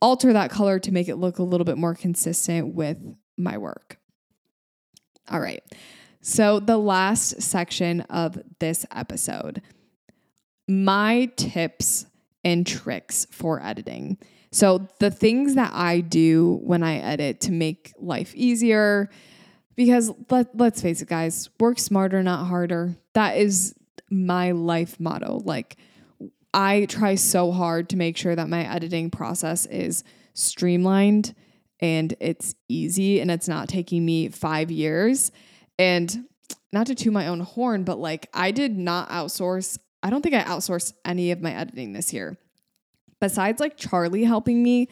alter 0.00 0.32
that 0.34 0.50
color 0.50 0.78
to 0.78 0.92
make 0.92 1.08
it 1.08 1.16
look 1.16 1.38
a 1.38 1.42
little 1.42 1.64
bit 1.64 1.78
more 1.78 1.94
consistent 1.94 2.74
with 2.74 2.98
my 3.36 3.56
work. 3.58 3.98
All 5.30 5.40
right. 5.40 5.62
So, 6.20 6.58
the 6.58 6.78
last 6.78 7.42
section 7.42 8.02
of 8.02 8.38
this 8.58 8.86
episode 8.90 9.60
my 10.68 11.30
tips 11.36 12.06
and 12.44 12.66
tricks 12.66 13.26
for 13.30 13.62
editing. 13.62 14.18
So, 14.52 14.88
the 15.00 15.10
things 15.10 15.56
that 15.56 15.72
I 15.74 16.00
do 16.00 16.60
when 16.62 16.82
I 16.82 16.98
edit 16.98 17.40
to 17.42 17.52
make 17.52 17.92
life 17.98 18.32
easier, 18.36 19.10
because 19.74 20.12
let, 20.30 20.56
let's 20.56 20.80
face 20.80 21.02
it, 21.02 21.08
guys, 21.08 21.50
work 21.58 21.78
smarter, 21.78 22.22
not 22.22 22.46
harder. 22.46 22.94
That 23.14 23.36
is 23.36 23.74
my 24.10 24.52
life 24.52 25.00
motto. 25.00 25.40
Like, 25.44 25.76
I 26.52 26.86
try 26.86 27.16
so 27.16 27.50
hard 27.50 27.88
to 27.88 27.96
make 27.96 28.16
sure 28.16 28.36
that 28.36 28.48
my 28.48 28.72
editing 28.72 29.10
process 29.10 29.66
is 29.66 30.04
streamlined 30.34 31.34
and 31.80 32.14
it's 32.20 32.54
easy 32.68 33.20
and 33.20 33.30
it's 33.30 33.48
not 33.48 33.68
taking 33.68 34.04
me 34.04 34.28
five 34.28 34.70
years. 34.70 35.32
And 35.78 36.26
not 36.72 36.86
to 36.88 36.94
toot 36.94 37.12
my 37.12 37.26
own 37.26 37.40
horn, 37.40 37.84
but 37.84 37.98
like 37.98 38.28
I 38.32 38.52
did 38.52 38.78
not 38.78 39.08
outsource, 39.08 39.78
I 40.04 40.10
don't 40.10 40.20
think 40.20 40.34
I 40.34 40.42
outsourced 40.42 40.92
any 41.04 41.30
of 41.30 41.40
my 41.40 41.52
editing 41.52 41.94
this 41.94 42.12
year. 42.12 42.36
Besides 43.20 43.58
like 43.58 43.78
Charlie 43.78 44.24
helping 44.24 44.62
me, 44.62 44.88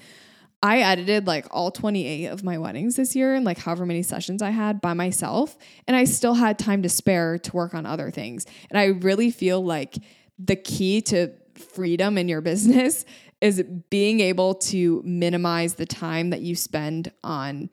I 0.63 0.79
edited 0.79 1.27
like 1.27 1.47
all 1.51 1.71
28 1.71 2.27
of 2.27 2.43
my 2.43 2.57
weddings 2.57 2.97
this 2.97 3.15
year 3.15 3.35
and 3.35 3.45
like 3.45 3.59
however 3.59 3.85
many 3.85 4.03
sessions 4.03 4.41
I 4.41 4.51
had 4.51 4.81
by 4.81 4.95
myself. 4.95 5.59
And 5.87 5.95
I 5.95 6.05
still 6.05 6.35
had 6.35 6.59
time 6.59 6.83
to 6.83 6.89
spare 6.89 7.39
to 7.39 7.53
work 7.53 7.75
on 7.75 7.85
other 7.85 8.11
things. 8.11 8.47
And 8.71 8.79
I 8.79 8.87
really 8.87 9.31
feel 9.31 9.63
like 9.63 9.99
the 10.39 10.57
key 10.57 11.03
to 11.03 11.33
freedom 11.55 12.17
in 12.17 12.29
your 12.29 12.41
business 12.53 13.05
is 13.43 13.63
being 13.91 14.21
able 14.21 14.55
to 14.55 15.03
minimize 15.05 15.75
the 15.75 15.85
time 15.85 16.31
that 16.31 16.41
you 16.41 16.57
spend 16.57 17.13
on 17.23 17.69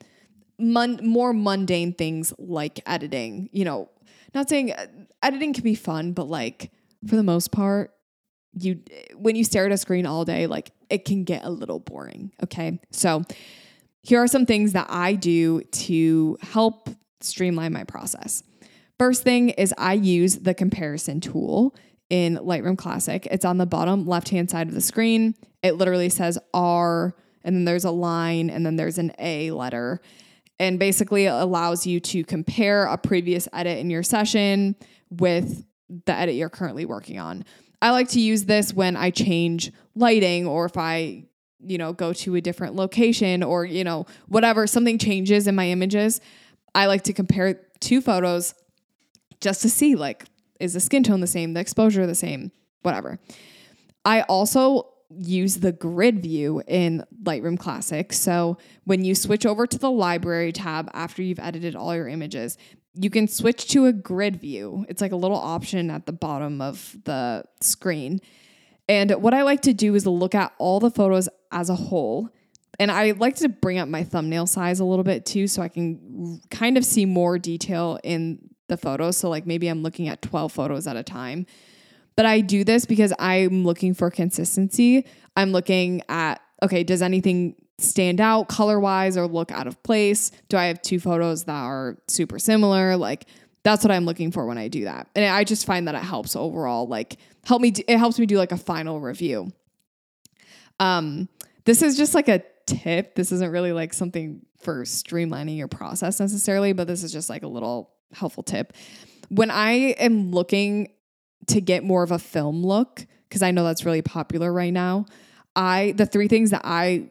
mon- 0.58 1.00
more 1.02 1.32
mundane 1.32 1.94
things 1.94 2.34
like 2.38 2.80
editing. 2.84 3.48
You 3.52 3.64
know, 3.64 3.88
not 4.34 4.50
saying 4.50 4.72
uh, 4.72 4.86
editing 5.22 5.54
can 5.54 5.64
be 5.64 5.76
fun, 5.76 6.12
but 6.12 6.28
like 6.28 6.72
for 7.06 7.16
the 7.16 7.22
most 7.22 7.52
part, 7.52 7.92
you 8.52 8.80
when 9.16 9.36
you 9.36 9.44
stare 9.44 9.66
at 9.66 9.72
a 9.72 9.78
screen 9.78 10.06
all 10.06 10.24
day, 10.24 10.46
like 10.46 10.72
it 10.88 11.04
can 11.04 11.24
get 11.24 11.44
a 11.44 11.50
little 11.50 11.78
boring. 11.78 12.32
Okay. 12.42 12.80
So 12.90 13.22
here 14.02 14.20
are 14.20 14.26
some 14.26 14.46
things 14.46 14.72
that 14.72 14.86
I 14.90 15.14
do 15.14 15.62
to 15.62 16.36
help 16.40 16.88
streamline 17.20 17.72
my 17.72 17.84
process. 17.84 18.42
First 18.98 19.22
thing 19.22 19.50
is 19.50 19.72
I 19.78 19.94
use 19.94 20.36
the 20.36 20.54
comparison 20.54 21.20
tool 21.20 21.74
in 22.08 22.36
Lightroom 22.36 22.76
Classic. 22.76 23.26
It's 23.30 23.44
on 23.44 23.58
the 23.58 23.66
bottom 23.66 24.06
left 24.06 24.30
hand 24.30 24.50
side 24.50 24.68
of 24.68 24.74
the 24.74 24.80
screen. 24.80 25.34
It 25.62 25.76
literally 25.76 26.08
says 26.08 26.38
R, 26.52 27.14
and 27.44 27.54
then 27.54 27.64
there's 27.64 27.84
a 27.84 27.90
line, 27.90 28.50
and 28.50 28.66
then 28.66 28.76
there's 28.76 28.98
an 28.98 29.12
A 29.18 29.52
letter. 29.52 30.00
And 30.58 30.78
basically, 30.78 31.26
it 31.26 31.32
allows 31.32 31.86
you 31.86 32.00
to 32.00 32.24
compare 32.24 32.84
a 32.84 32.98
previous 32.98 33.48
edit 33.52 33.78
in 33.78 33.88
your 33.88 34.02
session 34.02 34.76
with 35.08 35.64
the 36.06 36.12
edit 36.12 36.34
you're 36.34 36.48
currently 36.48 36.84
working 36.84 37.18
on. 37.18 37.44
I 37.82 37.90
like 37.90 38.08
to 38.10 38.20
use 38.20 38.44
this 38.44 38.72
when 38.72 38.96
I 38.96 39.10
change 39.10 39.72
lighting 39.94 40.46
or 40.46 40.66
if 40.66 40.76
I, 40.76 41.24
you 41.60 41.78
know, 41.78 41.92
go 41.92 42.12
to 42.12 42.34
a 42.36 42.40
different 42.40 42.74
location 42.74 43.42
or, 43.42 43.64
you 43.64 43.84
know, 43.84 44.06
whatever, 44.28 44.66
something 44.66 44.98
changes 44.98 45.46
in 45.46 45.54
my 45.54 45.68
images. 45.68 46.20
I 46.74 46.86
like 46.86 47.02
to 47.04 47.12
compare 47.12 47.60
two 47.80 48.00
photos 48.00 48.54
just 49.40 49.62
to 49.62 49.70
see 49.70 49.96
like 49.96 50.26
is 50.60 50.74
the 50.74 50.80
skin 50.80 51.02
tone 51.02 51.20
the 51.20 51.26
same, 51.26 51.54
the 51.54 51.60
exposure 51.60 52.06
the 52.06 52.14
same, 52.14 52.52
whatever. 52.82 53.18
I 54.04 54.22
also 54.22 54.88
use 55.18 55.56
the 55.56 55.72
grid 55.72 56.22
view 56.22 56.62
in 56.68 57.04
Lightroom 57.22 57.58
Classic. 57.58 58.12
So 58.12 58.58
when 58.84 59.04
you 59.04 59.14
switch 59.14 59.44
over 59.44 59.66
to 59.66 59.78
the 59.78 59.90
library 59.90 60.52
tab 60.52 60.88
after 60.94 61.22
you've 61.22 61.40
edited 61.40 61.74
all 61.74 61.94
your 61.94 62.08
images, 62.08 62.56
you 62.94 63.10
can 63.10 63.28
switch 63.28 63.68
to 63.68 63.86
a 63.86 63.92
grid 63.92 64.40
view. 64.40 64.84
It's 64.88 65.00
like 65.00 65.12
a 65.12 65.16
little 65.16 65.36
option 65.36 65.90
at 65.90 66.06
the 66.06 66.12
bottom 66.12 66.60
of 66.60 66.96
the 67.04 67.44
screen. 67.60 68.20
And 68.88 69.12
what 69.22 69.34
I 69.34 69.42
like 69.42 69.62
to 69.62 69.72
do 69.72 69.94
is 69.94 70.06
look 70.06 70.34
at 70.34 70.52
all 70.58 70.80
the 70.80 70.90
photos 70.90 71.28
as 71.52 71.70
a 71.70 71.76
whole. 71.76 72.30
And 72.78 72.90
I 72.90 73.12
like 73.12 73.36
to 73.36 73.48
bring 73.48 73.78
up 73.78 73.88
my 73.88 74.02
thumbnail 74.02 74.46
size 74.46 74.80
a 74.80 74.84
little 74.84 75.04
bit 75.04 75.26
too, 75.26 75.46
so 75.46 75.62
I 75.62 75.68
can 75.68 76.40
kind 76.50 76.76
of 76.76 76.84
see 76.84 77.04
more 77.04 77.38
detail 77.38 77.98
in 78.02 78.38
the 78.68 78.76
photos. 78.76 79.16
So, 79.16 79.28
like 79.28 79.46
maybe 79.46 79.68
I'm 79.68 79.82
looking 79.82 80.08
at 80.08 80.22
12 80.22 80.50
photos 80.50 80.86
at 80.86 80.96
a 80.96 81.02
time. 81.02 81.46
But 82.16 82.26
I 82.26 82.40
do 82.40 82.64
this 82.64 82.86
because 82.86 83.12
I'm 83.18 83.64
looking 83.64 83.94
for 83.94 84.10
consistency. 84.10 85.06
I'm 85.36 85.52
looking 85.52 86.02
at, 86.08 86.40
okay, 86.62 86.82
does 86.82 87.02
anything 87.02 87.54
stand 87.80 88.20
out 88.20 88.48
color 88.48 88.78
wise 88.78 89.16
or 89.16 89.26
look 89.26 89.50
out 89.50 89.66
of 89.66 89.82
place? 89.82 90.30
Do 90.48 90.56
I 90.56 90.66
have 90.66 90.82
two 90.82 91.00
photos 91.00 91.44
that 91.44 91.52
are 91.52 91.96
super 92.08 92.38
similar? 92.38 92.96
Like, 92.96 93.26
that's 93.62 93.84
what 93.84 93.90
I'm 93.90 94.04
looking 94.04 94.30
for 94.30 94.46
when 94.46 94.58
I 94.58 94.68
do 94.68 94.84
that. 94.84 95.08
And 95.14 95.24
I 95.24 95.44
just 95.44 95.66
find 95.66 95.88
that 95.88 95.94
it 95.94 96.02
helps 96.02 96.36
overall, 96.36 96.86
like, 96.86 97.16
help 97.44 97.60
me, 97.60 97.72
it 97.88 97.98
helps 97.98 98.18
me 98.18 98.26
do 98.26 98.38
like 98.38 98.52
a 98.52 98.56
final 98.56 99.00
review. 99.00 99.52
Um, 100.78 101.28
this 101.64 101.82
is 101.82 101.96
just 101.96 102.14
like 102.14 102.28
a 102.28 102.42
tip. 102.66 103.14
This 103.14 103.32
isn't 103.32 103.50
really 103.50 103.72
like 103.72 103.92
something 103.92 104.40
for 104.60 104.84
streamlining 104.84 105.56
your 105.56 105.68
process 105.68 106.20
necessarily, 106.20 106.72
but 106.72 106.86
this 106.86 107.02
is 107.02 107.12
just 107.12 107.28
like 107.28 107.42
a 107.42 107.48
little 107.48 107.90
helpful 108.12 108.42
tip. 108.42 108.72
When 109.28 109.50
I 109.50 109.94
am 109.98 110.32
looking 110.32 110.92
to 111.48 111.60
get 111.60 111.84
more 111.84 112.02
of 112.02 112.10
a 112.10 112.18
film 112.18 112.64
look, 112.64 113.06
because 113.28 113.42
I 113.42 113.50
know 113.50 113.64
that's 113.64 113.84
really 113.84 114.02
popular 114.02 114.52
right 114.52 114.72
now, 114.72 115.06
I 115.54 115.94
the 115.96 116.06
three 116.06 116.28
things 116.28 116.50
that 116.50 116.62
I 116.64 117.10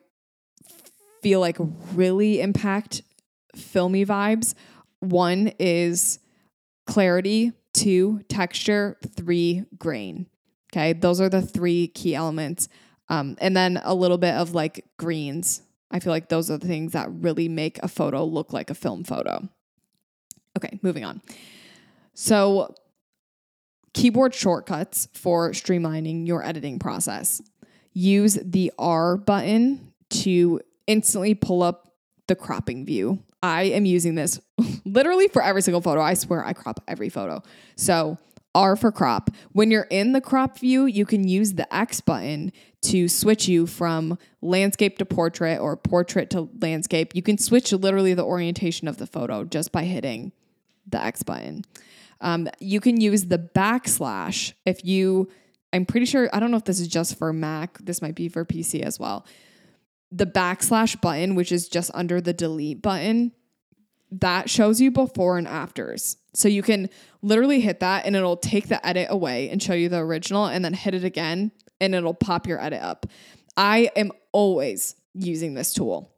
feel 1.22 1.40
like 1.40 1.58
really 1.94 2.42
impact 2.42 3.02
filmy 3.56 4.06
vibes. 4.06 4.54
One 5.00 5.52
is 5.60 6.20
clarity, 6.88 7.54
two, 7.74 8.22
texture, 8.30 8.98
three, 9.16 9.64
grain. 9.78 10.28
Okay, 10.72 10.94
those 10.94 11.20
are 11.20 11.30
the 11.30 11.42
three 11.42 11.88
key 11.88 12.16
elements. 12.16 12.68
Um, 13.10 13.38
and 13.42 13.58
then 13.58 13.80
a 13.84 13.94
little 13.96 14.18
bit 14.18 14.36
of 14.36 14.54
like 14.54 14.86
greens. 14.98 15.64
I 15.92 16.00
feel 16.00 16.12
like 16.12 16.30
those 16.30 16.52
are 16.52 16.58
the 16.58 16.68
things 16.68 16.92
that 16.94 17.08
really 17.12 17.50
make 17.50 17.80
a 17.82 17.88
photo 17.88 18.24
look 18.24 18.54
like 18.54 18.70
a 18.70 18.76
film 18.76 19.04
photo. 19.04 19.50
Okay, 20.58 20.80
moving 20.84 21.04
on. 21.04 21.22
So, 22.14 22.76
keyboard 23.94 24.36
shortcuts 24.36 25.08
for 25.14 25.52
streamlining 25.52 26.28
your 26.28 26.46
editing 26.46 26.78
process. 26.78 27.42
Use 27.94 28.38
the 28.44 28.72
R 28.78 29.18
button 29.18 29.94
to 30.10 30.62
instantly 30.90 31.36
pull 31.36 31.64
up 31.64 31.94
the 32.28 32.36
cropping 32.36 32.86
view. 32.86 33.24
I 33.42 33.64
am 33.64 33.86
using 33.86 34.16
this 34.16 34.42
literally 34.86 35.30
for 35.30 35.42
every 35.42 35.62
single 35.62 35.82
photo. 35.82 36.02
I 36.02 36.16
swear 36.16 36.44
I 36.44 36.52
crop 36.52 36.84
every 36.88 37.08
photo. 37.08 37.42
So, 37.78 38.18
R 38.56 38.76
for 38.76 38.92
crop. 38.92 39.30
When 39.52 39.70
you're 39.70 39.88
in 39.92 40.14
the 40.14 40.22
crop 40.22 40.58
view, 40.58 40.88
you 40.88 41.06
can 41.06 41.28
use 41.28 41.54
the 41.54 41.74
X 41.74 42.02
button 42.02 42.52
to 42.82 43.08
switch 43.08 43.48
you 43.48 43.68
from 43.68 44.18
landscape 44.42 44.98
to 44.98 45.06
portrait 45.06 45.60
or 45.60 45.78
portrait 45.78 46.32
to 46.32 46.50
landscape. 46.60 47.14
You 47.14 47.22
can 47.22 47.38
switch 47.38 47.72
literally 47.72 48.16
the 48.16 48.26
orientation 48.26 48.88
of 48.88 48.98
the 48.98 49.06
photo 49.06 49.44
just 49.44 49.72
by 49.72 49.84
hitting 49.84 50.32
the 50.88 51.02
X 51.02 51.22
button. 51.22 51.64
Um, 52.22 52.50
you 52.60 52.82
can 52.82 53.00
use 53.00 53.26
the 53.26 53.38
backslash 53.38 54.54
if 54.66 54.84
you, 54.84 55.30
I'm 55.72 55.86
pretty 55.86 56.08
sure, 56.08 56.28
I 56.34 56.40
don't 56.40 56.50
know 56.50 56.58
if 56.58 56.66
this 56.66 56.80
is 56.80 56.88
just 56.88 57.18
for 57.18 57.32
Mac, 57.32 57.78
this 57.78 58.02
might 58.02 58.16
be 58.16 58.30
for 58.30 58.44
PC 58.46 58.82
as 58.82 59.00
well. 59.00 59.26
The 60.12 60.26
backslash 60.26 61.00
button, 61.02 61.36
which 61.36 61.52
is 61.52 61.68
just 61.68 61.92
under 61.94 62.20
the 62.20 62.34
delete 62.34 62.82
button, 62.82 63.32
that 64.12 64.50
shows 64.50 64.82
you 64.82 64.92
before 64.92 65.38
and 65.38 65.48
afters. 65.48 66.18
So 66.34 66.48
you 66.48 66.64
can 66.64 66.90
literally 67.22 67.62
hit 67.62 67.80
that 67.82 68.06
and 68.06 68.16
it'll 68.16 68.38
take 68.38 68.68
the 68.68 68.86
edit 68.86 69.08
away 69.10 69.50
and 69.50 69.62
show 69.62 69.74
you 69.74 69.90
the 69.90 70.00
original 70.00 70.46
and 70.46 70.64
then 70.66 70.74
hit 70.74 70.96
it 70.96 71.04
again 71.04 71.52
and 71.80 71.94
it'll 71.94 72.14
pop 72.14 72.48
your 72.48 72.62
edit 72.62 72.82
up. 72.82 73.06
I 73.56 73.92
am 73.96 74.12
always 74.32 74.96
using 75.14 75.54
this 75.54 75.74
tool. 75.74 76.12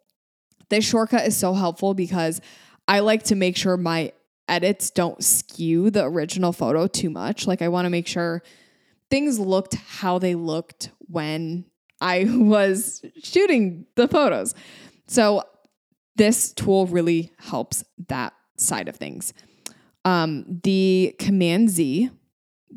This 0.70 0.86
shortcut 0.86 1.28
is 1.28 1.36
so 1.36 1.54
helpful 1.54 1.94
because 1.94 2.40
I 2.88 3.00
like 3.00 3.24
to 3.24 3.36
make 3.36 3.58
sure 3.58 3.78
my 3.78 4.14
edits 4.48 4.90
don't 4.90 5.24
skew 5.24 5.90
the 5.90 6.04
original 6.04 6.54
photo 6.54 6.88
too 6.88 7.10
much. 7.10 7.48
Like 7.48 7.62
I 7.62 7.68
want 7.68 7.86
to 7.86 7.90
make 7.90 8.08
sure 8.08 8.42
things 9.10 9.40
looked 9.40 9.76
how 9.76 10.20
they 10.20 10.36
looked 10.36 10.92
when 11.00 11.66
I 12.02 12.26
was 12.30 13.06
shooting 13.24 13.86
the 13.96 14.08
photos. 14.08 14.56
So 15.08 15.44
this 16.16 16.52
tool 16.52 16.88
really 16.88 17.32
helps 17.38 17.84
that 18.10 18.34
side 18.58 18.88
of 18.88 18.96
things. 18.96 19.34
Um, 20.04 20.60
the 20.64 21.16
Command 21.20 21.70
Z, 21.70 22.10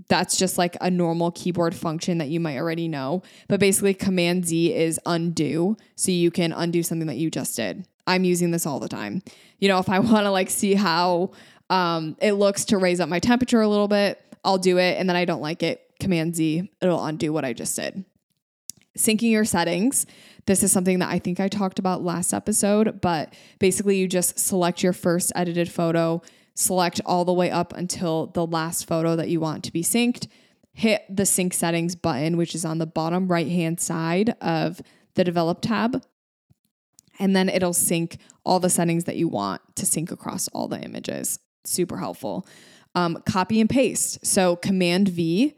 that's 0.08 0.36
just 0.36 0.58
like 0.58 0.76
a 0.80 0.90
normal 0.90 1.30
keyboard 1.30 1.74
function 1.74 2.18
that 2.18 2.28
you 2.28 2.38
might 2.38 2.58
already 2.58 2.86
know. 2.86 3.22
But 3.48 3.60
basically, 3.60 3.94
Command 3.94 4.46
Z 4.46 4.74
is 4.74 5.00
undo. 5.06 5.76
So 5.96 6.12
you 6.12 6.30
can 6.30 6.52
undo 6.52 6.82
something 6.82 7.06
that 7.06 7.16
you 7.16 7.30
just 7.30 7.56
did. 7.56 7.86
I'm 8.06 8.24
using 8.24 8.50
this 8.50 8.66
all 8.66 8.80
the 8.80 8.88
time. 8.88 9.22
You 9.58 9.68
know, 9.68 9.78
if 9.78 9.88
I 9.88 9.98
want 10.00 10.26
to 10.26 10.30
like 10.30 10.50
see 10.50 10.74
how 10.74 11.32
um, 11.70 12.16
it 12.20 12.32
looks 12.32 12.66
to 12.66 12.78
raise 12.78 13.00
up 13.00 13.08
my 13.08 13.20
temperature 13.20 13.62
a 13.62 13.68
little 13.68 13.88
bit, 13.88 14.20
I'll 14.44 14.58
do 14.58 14.78
it. 14.78 14.98
And 14.98 15.08
then 15.08 15.16
I 15.16 15.24
don't 15.24 15.40
like 15.40 15.62
it, 15.62 15.80
Command 16.00 16.36
Z, 16.36 16.70
it'll 16.82 17.04
undo 17.04 17.32
what 17.32 17.44
I 17.44 17.52
just 17.52 17.74
did. 17.76 18.04
Syncing 18.96 19.30
your 19.30 19.44
settings. 19.44 20.06
This 20.46 20.62
is 20.62 20.70
something 20.70 20.98
that 21.00 21.08
I 21.08 21.18
think 21.18 21.40
I 21.40 21.48
talked 21.48 21.78
about 21.78 22.04
last 22.04 22.32
episode, 22.32 23.00
but 23.00 23.34
basically, 23.58 23.96
you 23.96 24.06
just 24.06 24.38
select 24.38 24.82
your 24.82 24.92
first 24.92 25.32
edited 25.34 25.70
photo, 25.70 26.22
select 26.54 27.00
all 27.04 27.24
the 27.24 27.32
way 27.32 27.50
up 27.50 27.72
until 27.72 28.26
the 28.28 28.46
last 28.46 28.86
photo 28.86 29.16
that 29.16 29.28
you 29.28 29.40
want 29.40 29.64
to 29.64 29.72
be 29.72 29.82
synced, 29.82 30.28
hit 30.72 31.02
the 31.08 31.26
sync 31.26 31.54
settings 31.54 31.96
button, 31.96 32.36
which 32.36 32.54
is 32.54 32.64
on 32.64 32.78
the 32.78 32.86
bottom 32.86 33.28
right 33.28 33.48
hand 33.48 33.80
side 33.80 34.36
of 34.40 34.80
the 35.14 35.24
develop 35.24 35.60
tab. 35.60 36.02
And 37.18 37.34
then 37.34 37.48
it'll 37.48 37.72
sync 37.72 38.18
all 38.44 38.60
the 38.60 38.70
settings 38.70 39.04
that 39.04 39.16
you 39.16 39.28
want 39.28 39.62
to 39.76 39.86
sync 39.86 40.10
across 40.10 40.48
all 40.48 40.68
the 40.68 40.80
images. 40.80 41.38
Super 41.64 41.96
helpful. 41.96 42.46
Um, 42.94 43.22
copy 43.26 43.60
and 43.60 43.70
paste. 43.70 44.24
So 44.26 44.56
Command 44.56 45.08
V 45.08 45.54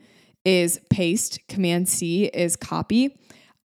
is 0.46 0.80
paste, 0.88 1.40
Command 1.48 1.88
C 1.88 2.26
is 2.26 2.54
copy. 2.54 3.18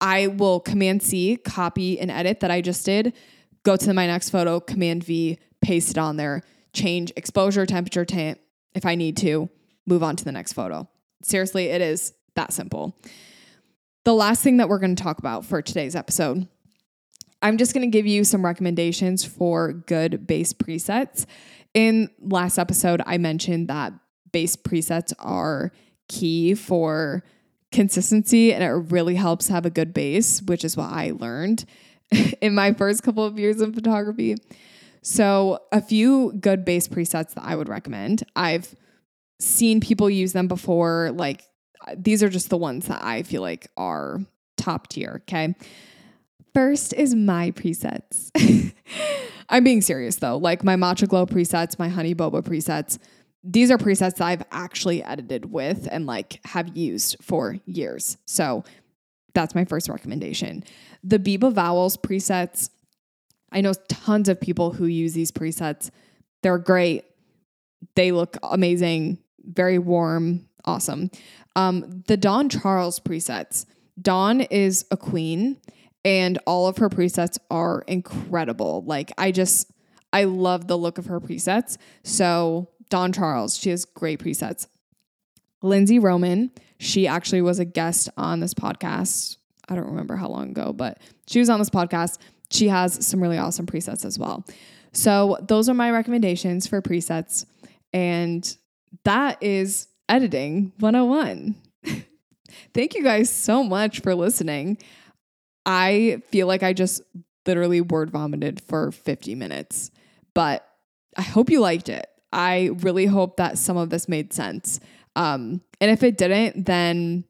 I 0.01 0.27
will 0.27 0.59
Command 0.59 1.01
C, 1.01 1.37
copy 1.37 1.99
and 1.99 2.11
edit 2.11 2.41
that 2.41 2.51
I 2.51 2.59
just 2.59 2.85
did, 2.85 3.13
go 3.63 3.77
to 3.77 3.93
my 3.93 4.05
next 4.05 4.29
photo, 4.29 4.59
Command 4.59 5.03
V, 5.05 5.39
paste 5.61 5.91
it 5.91 5.97
on 5.97 6.17
there, 6.17 6.43
change 6.73 7.13
exposure, 7.15 7.65
temperature, 7.65 8.03
temp 8.03 8.39
if 8.75 8.85
I 8.85 8.95
need 8.95 9.15
to, 9.17 9.49
move 9.87 10.03
on 10.03 10.17
to 10.17 10.25
the 10.25 10.33
next 10.33 10.51
photo. 10.51 10.87
Seriously, 11.23 11.67
it 11.67 11.81
is 11.81 12.13
that 12.35 12.51
simple. 12.51 12.93
The 14.03 14.13
last 14.13 14.43
thing 14.43 14.57
that 14.57 14.67
we're 14.67 14.79
going 14.79 14.95
to 14.97 15.01
talk 15.01 15.17
about 15.17 15.45
for 15.45 15.61
today's 15.61 15.95
episode, 15.95 16.45
I'm 17.41 17.57
just 17.57 17.73
going 17.73 17.89
to 17.89 17.97
give 17.97 18.05
you 18.05 18.25
some 18.25 18.43
recommendations 18.43 19.23
for 19.23 19.71
good 19.71 20.27
base 20.27 20.51
presets. 20.51 21.25
In 21.73 22.09
last 22.19 22.57
episode, 22.57 23.01
I 23.05 23.17
mentioned 23.17 23.69
that 23.69 23.93
base 24.31 24.57
presets 24.57 25.13
are 25.19 25.71
key 26.07 26.55
for 26.55 27.23
consistency 27.71 28.53
and 28.53 28.63
it 28.63 28.91
really 28.91 29.15
helps 29.15 29.47
have 29.49 29.65
a 29.65 29.69
good 29.69 29.93
base, 29.93 30.41
which 30.41 30.63
is 30.63 30.77
what 30.77 30.91
I 30.91 31.11
learned 31.11 31.65
in 32.41 32.55
my 32.55 32.73
first 32.73 33.03
couple 33.03 33.23
of 33.23 33.37
years 33.37 33.61
of 33.61 33.75
photography. 33.75 34.35
So, 35.01 35.59
a 35.71 35.81
few 35.81 36.33
good 36.33 36.65
base 36.65 36.87
presets 36.87 37.35
that 37.35 37.43
I 37.43 37.55
would 37.55 37.69
recommend. 37.69 38.23
I've 38.35 38.75
seen 39.39 39.79
people 39.79 40.09
use 40.09 40.33
them 40.33 40.47
before. 40.47 41.11
Like, 41.13 41.43
uh, 41.87 41.93
these 41.95 42.23
are 42.23 42.29
just 42.29 42.49
the 42.49 42.57
ones 42.57 42.87
that 42.87 43.03
I 43.03 43.21
feel 43.21 43.43
like 43.43 43.67
are 43.77 44.19
top 44.57 44.87
tier. 44.87 45.21
Okay. 45.23 45.53
First 46.55 46.93
is 46.93 47.13
my 47.13 47.51
presets. 47.51 48.31
I'm 49.49 49.63
being 49.63 49.81
serious 49.81 50.15
though. 50.15 50.37
Like, 50.37 50.63
my 50.63 50.75
Matcha 50.75 51.07
Glow 51.07 51.27
presets, 51.27 51.77
my 51.77 51.89
Honey 51.89 52.15
Boba 52.15 52.41
presets, 52.41 52.97
these 53.45 53.69
are 53.69 53.77
presets 53.77 54.15
that 54.15 54.21
I've 54.21 54.43
actually 54.51 55.03
edited 55.03 55.51
with 55.51 55.87
and 55.91 56.05
like 56.05 56.39
have 56.45 56.75
used 56.75 57.17
for 57.21 57.57
years. 57.65 58.17
So 58.25 58.63
that's 59.33 59.53
my 59.53 59.65
first 59.65 59.87
recommendation. 59.87 60.63
The 61.03 61.19
Biba 61.19 61.53
Vowels 61.53 61.95
presets, 61.95 62.69
I 63.51 63.61
know 63.61 63.73
tons 63.87 64.29
of 64.29 64.41
people 64.41 64.71
who 64.71 64.85
use 64.85 65.13
these 65.13 65.31
presets. 65.31 65.91
They're 66.41 66.57
great. 66.57 67.05
They 67.95 68.11
look 68.11 68.37
amazing, 68.41 69.19
very 69.43 69.77
warm, 69.77 70.47
awesome. 70.65 71.11
Um, 71.55 72.03
the 72.07 72.17
Dawn 72.17 72.49
Charles 72.49 72.99
presets. 72.99 73.65
Dawn 74.01 74.41
is 74.41 74.85
a 74.89 74.97
queen 74.97 75.57
and 76.03 76.39
all 76.45 76.67
of 76.67 76.77
her 76.77 76.89
presets 76.89 77.37
are 77.51 77.83
incredible. 77.87 78.83
Like 78.85 79.11
I 79.17 79.31
just 79.31 79.71
I 80.11 80.23
love 80.23 80.67
the 80.67 80.77
look 80.77 80.97
of 80.97 81.07
her 81.07 81.19
presets. 81.19 81.77
So 82.03 82.69
Dawn 82.89 83.11
Charles, 83.11 83.57
she 83.57 83.69
has 83.69 83.85
great 83.85 84.19
presets. 84.19 84.67
Lindsay 85.61 85.99
Roman, 85.99 86.51
she 86.79 87.07
actually 87.07 87.41
was 87.41 87.59
a 87.59 87.65
guest 87.65 88.09
on 88.17 88.39
this 88.39 88.53
podcast. 88.53 89.37
I 89.67 89.75
don't 89.75 89.87
remember 89.87 90.15
how 90.15 90.29
long 90.29 90.49
ago, 90.49 90.73
but 90.73 90.99
she 91.27 91.39
was 91.39 91.49
on 91.49 91.59
this 91.59 91.69
podcast. 91.69 92.19
She 92.51 92.67
has 92.67 93.05
some 93.05 93.21
really 93.21 93.37
awesome 93.37 93.65
presets 93.65 94.05
as 94.05 94.19
well. 94.19 94.45
So, 94.91 95.37
those 95.41 95.67
are 95.67 95.73
my 95.73 95.91
recommendations 95.91 96.67
for 96.67 96.81
presets. 96.81 97.45
And 97.91 98.55
that 99.03 99.41
is 99.41 99.87
editing 100.07 100.71
101. 100.79 101.55
Thank 102.73 102.95
you 102.95 103.03
guys 103.03 103.29
so 103.29 103.63
much 103.63 104.01
for 104.01 104.13
listening. 104.15 104.77
I 105.65 106.21
feel 106.29 106.47
like 106.47 106.63
I 106.63 106.73
just 106.73 107.01
literally 107.45 107.81
word 107.81 108.11
vomited 108.11 108.61
for 108.61 108.91
50 108.91 109.35
minutes, 109.35 109.91
but 110.33 110.67
I 111.17 111.21
hope 111.21 111.49
you 111.49 111.59
liked 111.59 111.89
it. 111.89 112.07
I 112.35 112.71
really 112.81 113.05
hope 113.05 113.37
that 113.37 113.57
some 113.57 113.77
of 113.77 113.89
this 113.89 114.09
made 114.09 114.33
sense. 114.33 114.81
Um, 115.15 115.61
and 115.79 115.89
if 115.89 116.03
it 116.03 116.17
didn't, 116.17 116.65
then 116.65 117.23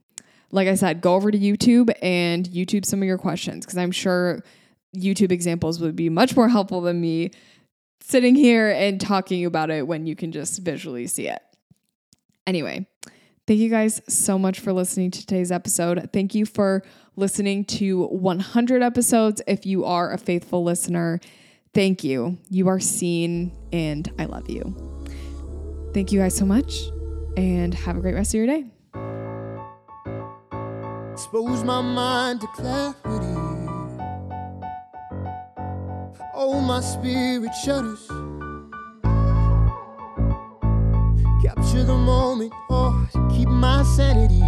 like 0.51 0.68
I 0.68 0.74
said, 0.74 0.99
go 0.99 1.14
over 1.14 1.30
to 1.30 1.38
YouTube 1.38 1.93
and 2.01 2.47
YouTube 2.47 2.86
some 2.86 3.03
of 3.03 3.08
your 3.08 3.20
questions 3.20 3.66
because 3.66 3.78
I'm 3.78 3.91
sure 3.91 4.43
YouTube 4.95 5.32
examples 5.32 5.80
would 5.80 5.95
be 5.95 6.10
much 6.10 6.36
more 6.36 6.49
helpful 6.49 6.82
than 6.82 6.99
me 6.99 7.30
sitting 8.01 8.34
here 8.34 8.72
and 8.72 8.99
talking 8.99 9.45
about 9.45 9.70
it 9.70 9.86
when 9.86 10.08
you 10.08 10.16
can 10.16 10.32
just 10.32 10.60
visually 10.64 11.06
see 11.06 11.28
it. 11.28 11.41
Anyway, 12.47 12.88
thank 13.45 13.60
you 13.60 13.70
guys 13.70 14.01
so 14.08 14.39
much 14.39 14.60
for 14.60 14.74
listening 14.74 15.12
to 15.12 15.20
today's 15.20 15.51
episode. 15.51 16.10
Thank 16.14 16.34
you 16.34 16.47
for 16.47 16.84
listening 17.16 17.66
to 17.66 18.06
100 18.08 18.82
episodes 18.82 19.41
if 19.45 19.68
you 19.68 19.86
are 19.86 20.12
a 20.12 20.18
faithful 20.18 20.64
listener. 20.64 21.20
Thank 21.76 22.03
you. 22.03 22.39
You 22.49 22.70
are 22.70 22.80
seen 22.80 23.51
and 23.72 24.12
I 24.18 24.26
love 24.26 24.49
you. 24.49 24.95
Thank 25.96 26.12
you 26.12 26.20
guys 26.20 26.36
so 26.36 26.46
much 26.46 26.89
and 27.38 27.74
have 27.74 27.96
a 27.96 28.02
great 28.02 28.16
rest 28.16 28.34
of 28.34 28.39
your 28.39 28.48
day. 28.48 28.66
Expose 31.14 31.64
my 31.64 31.80
mind 31.82 32.41
to 32.41 32.48
clarity. 32.48 33.00
Oh, 36.34 36.60
my 36.60 36.82
spirit 36.82 37.52
shudders. 37.64 38.06
Capture 41.41 41.86
the 41.86 41.96
moment, 41.96 42.52
oh, 42.70 43.08
to 43.14 43.30
keep 43.34 43.48
my 43.48 43.82
sanity. 43.96 44.41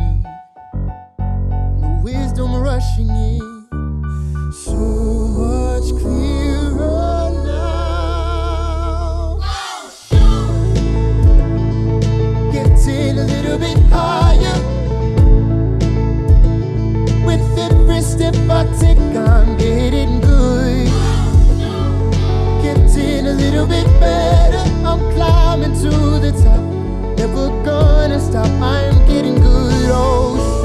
And 1.18 1.82
the 1.82 2.02
wisdom 2.04 2.56
rushing 2.58 3.08
in. 3.08 4.52
So 4.52 4.76
much 4.76 5.98
clearer. 6.02 6.97
bit 13.60 13.78
higher. 13.92 14.58
With 17.26 17.58
every 17.58 18.02
step 18.02 18.36
I 18.50 18.64
take 18.80 18.98
I'm 19.16 19.58
getting 19.58 20.22
good. 20.22 20.88
Getting 22.62 23.28
a 23.28 23.34
little 23.34 23.66
bit 23.66 23.88
better. 24.00 24.64
I'm 24.86 25.00
climbing 25.14 25.74
to 25.82 25.90
the 26.20 26.32
top. 26.44 26.62
Never 27.18 27.48
gonna 27.64 28.20
stop 28.20 28.48
I'm 28.62 29.08
getting 29.08 29.36
good, 29.36 29.90
oh 29.92 30.57